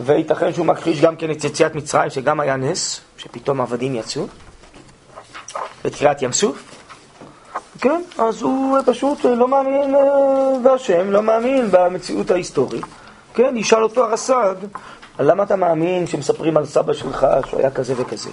וייתכן 0.00 0.52
שהוא 0.52 0.66
מכחיש 0.66 1.00
גם 1.00 1.16
כן 1.16 1.30
את 1.30 1.44
יציאת 1.44 1.74
מצרים, 1.74 2.10
שגם 2.10 2.40
היה 2.40 2.56
נס, 2.56 3.00
שפתאום 3.18 3.60
עבדים 3.60 3.94
יצאו, 3.94 4.26
ואת 5.84 5.94
קריאת 5.94 6.22
ים 6.22 6.32
סוף. 6.32 6.73
כן, 7.80 8.02
אז 8.18 8.42
הוא 8.42 8.78
פשוט 8.86 9.24
לא 9.24 9.48
מאמין 9.48 9.94
אה, 9.94 10.00
בהשם, 10.62 11.10
לא 11.10 11.22
מאמין 11.22 11.68
במציאות 11.70 12.30
ההיסטורית. 12.30 12.84
כן, 13.34 13.56
ישאל 13.56 13.82
אותו 13.82 14.04
הרס"ג, 14.04 14.54
למה 15.18 15.42
אתה 15.42 15.56
מאמין 15.56 16.06
שמספרים 16.06 16.56
על 16.56 16.66
סבא 16.66 16.92
שלך 16.92 17.26
שהוא 17.46 17.60
היה 17.60 17.70
כזה 17.70 17.94
וכזה? 17.96 18.30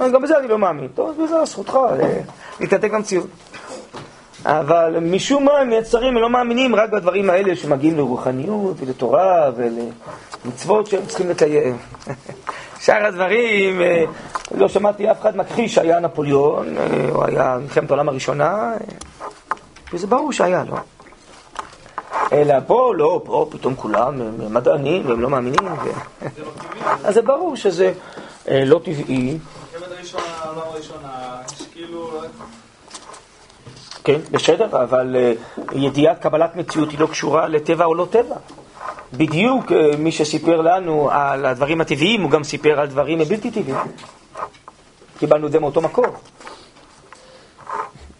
גם 0.00 0.22
בזה 0.22 0.38
אני 0.38 0.48
לא 0.48 0.58
מאמין. 0.58 0.88
טוב, 0.94 1.24
בזה 1.24 1.44
זכותך 1.44 1.74
אה, 1.74 2.20
להתנתק 2.60 2.92
למציאות. 2.92 3.26
אבל 4.46 4.96
משום 5.00 5.44
מה 5.44 5.58
הם 5.58 5.70
נעצרים, 5.70 6.16
הם 6.16 6.22
לא 6.22 6.30
מאמינים 6.30 6.74
רק 6.74 6.90
בדברים 6.90 7.30
האלה 7.30 7.56
שמגיעים 7.56 7.96
לרוחניות 7.96 8.76
ולתורה 8.80 9.50
ולמצוות 9.56 10.86
שהם 10.86 11.06
צריכים 11.06 11.30
לקיים. 11.30 11.76
שאר 12.84 13.06
הדברים, 13.06 13.82
אה, 13.82 14.04
לא 14.54 14.68
שמעתי 14.68 15.10
אף 15.10 15.20
אחד 15.20 15.36
מכחיש 15.36 15.74
שהיה 15.74 16.00
נפוליאון, 16.00 16.76
אה, 16.76 17.08
או 17.10 17.26
היה 17.26 17.58
מלחמת 17.62 17.90
העולם 17.90 18.08
הראשונה, 18.08 18.72
וזה 19.92 20.06
ברור 20.06 20.32
שהיה, 20.32 20.64
לא? 20.64 20.76
אלא 22.32 22.54
פה, 22.66 22.92
לא, 22.96 23.20
פה 23.24 23.46
פתאום 23.50 23.74
כולם 23.74 24.20
הם 24.20 24.54
מדענים 24.54 25.06
והם 25.06 25.20
לא 25.20 25.30
מאמינים. 25.30 25.66
ו... 25.66 25.90
אז 27.06 27.14
זה 27.14 27.22
ברור 27.22 27.56
שזה 27.56 27.92
לא 28.48 28.80
טבעי. 28.84 29.38
כן, 34.04 34.20
בסדר, 34.30 34.82
אבל 34.82 35.16
ידיעת 35.72 36.22
קבלת 36.22 36.56
מציאות 36.56 36.90
היא 36.90 36.98
לא 36.98 37.06
קשורה 37.06 37.48
לטבע 37.48 37.84
או 37.84 37.94
לא 37.94 38.06
טבע. 38.10 38.36
בדיוק 39.16 39.72
מי 39.98 40.12
שסיפר 40.12 40.60
לנו 40.60 41.10
על 41.10 41.46
הדברים 41.46 41.80
הטבעיים, 41.80 42.22
הוא 42.22 42.30
גם 42.30 42.44
סיפר 42.44 42.80
על 42.80 42.86
דברים 42.86 43.18
בלתי 43.18 43.50
טבעיים. 43.50 43.86
קיבלנו 45.18 45.46
את 45.46 45.52
זה 45.52 45.60
מאותו 45.60 45.80
מקור. 45.80 46.06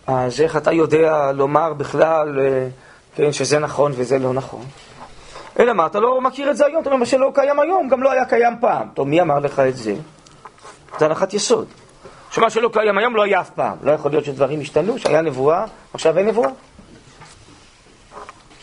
אז 0.07 0.41
איך 0.41 0.57
אתה 0.57 0.73
יודע 0.73 1.33
לומר 1.33 1.73
בכלל 1.73 2.39
כן, 3.17 3.33
שזה 3.33 3.59
נכון 3.59 3.93
וזה 3.95 4.19
לא 4.19 4.33
נכון. 4.33 4.65
אלא 5.59 5.73
מה, 5.73 5.87
אתה 5.87 6.01
לא 6.01 6.21
מכיר 6.21 6.51
את 6.51 6.57
זה 6.57 6.67
היום, 6.67 6.83
אתה 6.83 6.91
אומר, 6.91 7.01
מה 7.01 7.07
שלא 7.07 7.31
קיים 7.35 7.61
היום, 7.61 7.89
גם 7.89 8.03
לא 8.03 8.13
היה 8.13 8.25
קיים 8.25 8.55
פעם. 8.61 8.89
טוב, 8.95 9.09
מי 9.09 9.21
אמר 9.21 9.39
לך 9.39 9.61
את 9.61 9.77
זה? 9.77 9.95
זה 10.99 11.07
הנחת 11.07 11.35
יסוד. 11.35 11.67
שמה 12.31 12.51
שלא 12.51 12.71
קיים 12.73 12.99
היום 12.99 13.17
לא 13.17 13.23
היה 13.23 13.41
אף 13.41 13.51
פעם. 13.51 13.77
לא 13.83 13.93
יכול 13.93 14.11
להיות 14.11 14.25
שדברים 14.25 14.61
השתנו, 14.61 14.99
שהיה 14.99 15.21
נבואה, 15.21 15.65
עכשיו 15.95 16.19
אין 16.19 16.27
נבואה. 16.27 16.51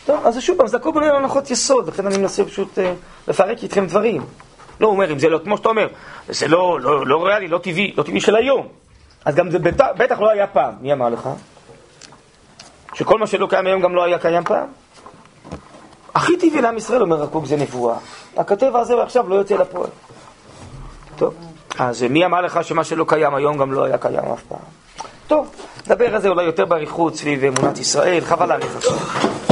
טוב, 0.06 0.26
אז 0.26 0.40
שוב 0.40 0.58
פעם, 0.58 0.66
זה 0.66 0.76
הכל 0.76 0.92
בנוי 0.92 1.08
על 1.08 1.16
הנחות 1.16 1.50
יסוד, 1.50 1.88
לכן 1.88 2.06
אני 2.06 2.16
מנסה 2.16 2.44
פשוט 2.44 2.78
uh, 2.78 2.82
לפרק 3.28 3.62
איתכם 3.62 3.86
דברים. 3.86 4.22
לא 4.80 4.86
אומר, 4.86 5.12
אם 5.12 5.18
זה 5.18 5.28
לא, 5.28 5.38
כמו 5.44 5.56
שאתה 5.56 5.68
אומר, 5.68 5.88
זה 6.28 6.48
לא, 6.48 6.80
לא, 6.80 7.06
לא 7.06 7.26
ריאלי, 7.26 7.48
לא 7.48 7.58
טבעי, 7.58 7.92
לא 7.96 8.02
טבעי 8.02 8.20
של 8.20 8.36
היום. 8.36 8.68
אז 9.24 9.34
גם 9.34 9.50
זה 9.50 9.58
בטח, 9.58 9.86
בטח 9.96 10.20
לא 10.20 10.30
היה 10.30 10.46
פעם. 10.46 10.74
מי 10.80 10.92
אמר 10.92 11.08
לך? 11.08 11.28
שכל 12.94 13.18
מה 13.18 13.26
שלא 13.26 13.46
קיים 13.50 13.66
היום 13.66 13.82
גם 13.82 13.94
לא 13.94 14.04
היה 14.04 14.18
קיים 14.18 14.44
פעם? 14.44 14.66
הכי 16.14 16.36
טבעי 16.36 16.62
לעם 16.62 16.76
ישראל, 16.76 17.02
אומר 17.02 17.22
הקוק, 17.22 17.46
זה 17.46 17.56
נבואה. 17.56 17.96
הכתב 18.36 18.76
הזה 18.76 19.02
עכשיו 19.02 19.28
לא 19.28 19.34
יוצא 19.34 19.54
לפועל. 19.54 19.90
טוב, 21.16 21.34
אז 21.78 22.02
מי 22.02 22.24
אמר 22.24 22.40
לך 22.40 22.64
שמה 22.64 22.84
שלא 22.84 23.04
קיים 23.08 23.34
היום 23.34 23.58
גם 23.58 23.72
לא 23.72 23.84
היה 23.84 23.98
קיים 23.98 24.24
אף 24.32 24.42
פעם? 24.48 24.58
טוב, 25.26 25.50
נדבר 25.86 26.14
על 26.14 26.20
זה 26.20 26.28
אולי 26.28 26.44
יותר 26.44 26.64
באריכות 26.64 27.16
סביב 27.16 27.44
אמונת 27.44 27.78
ישראל, 27.78 28.20
חבל 28.20 28.46
להאריך 28.46 28.76
עכשיו. 28.76 29.51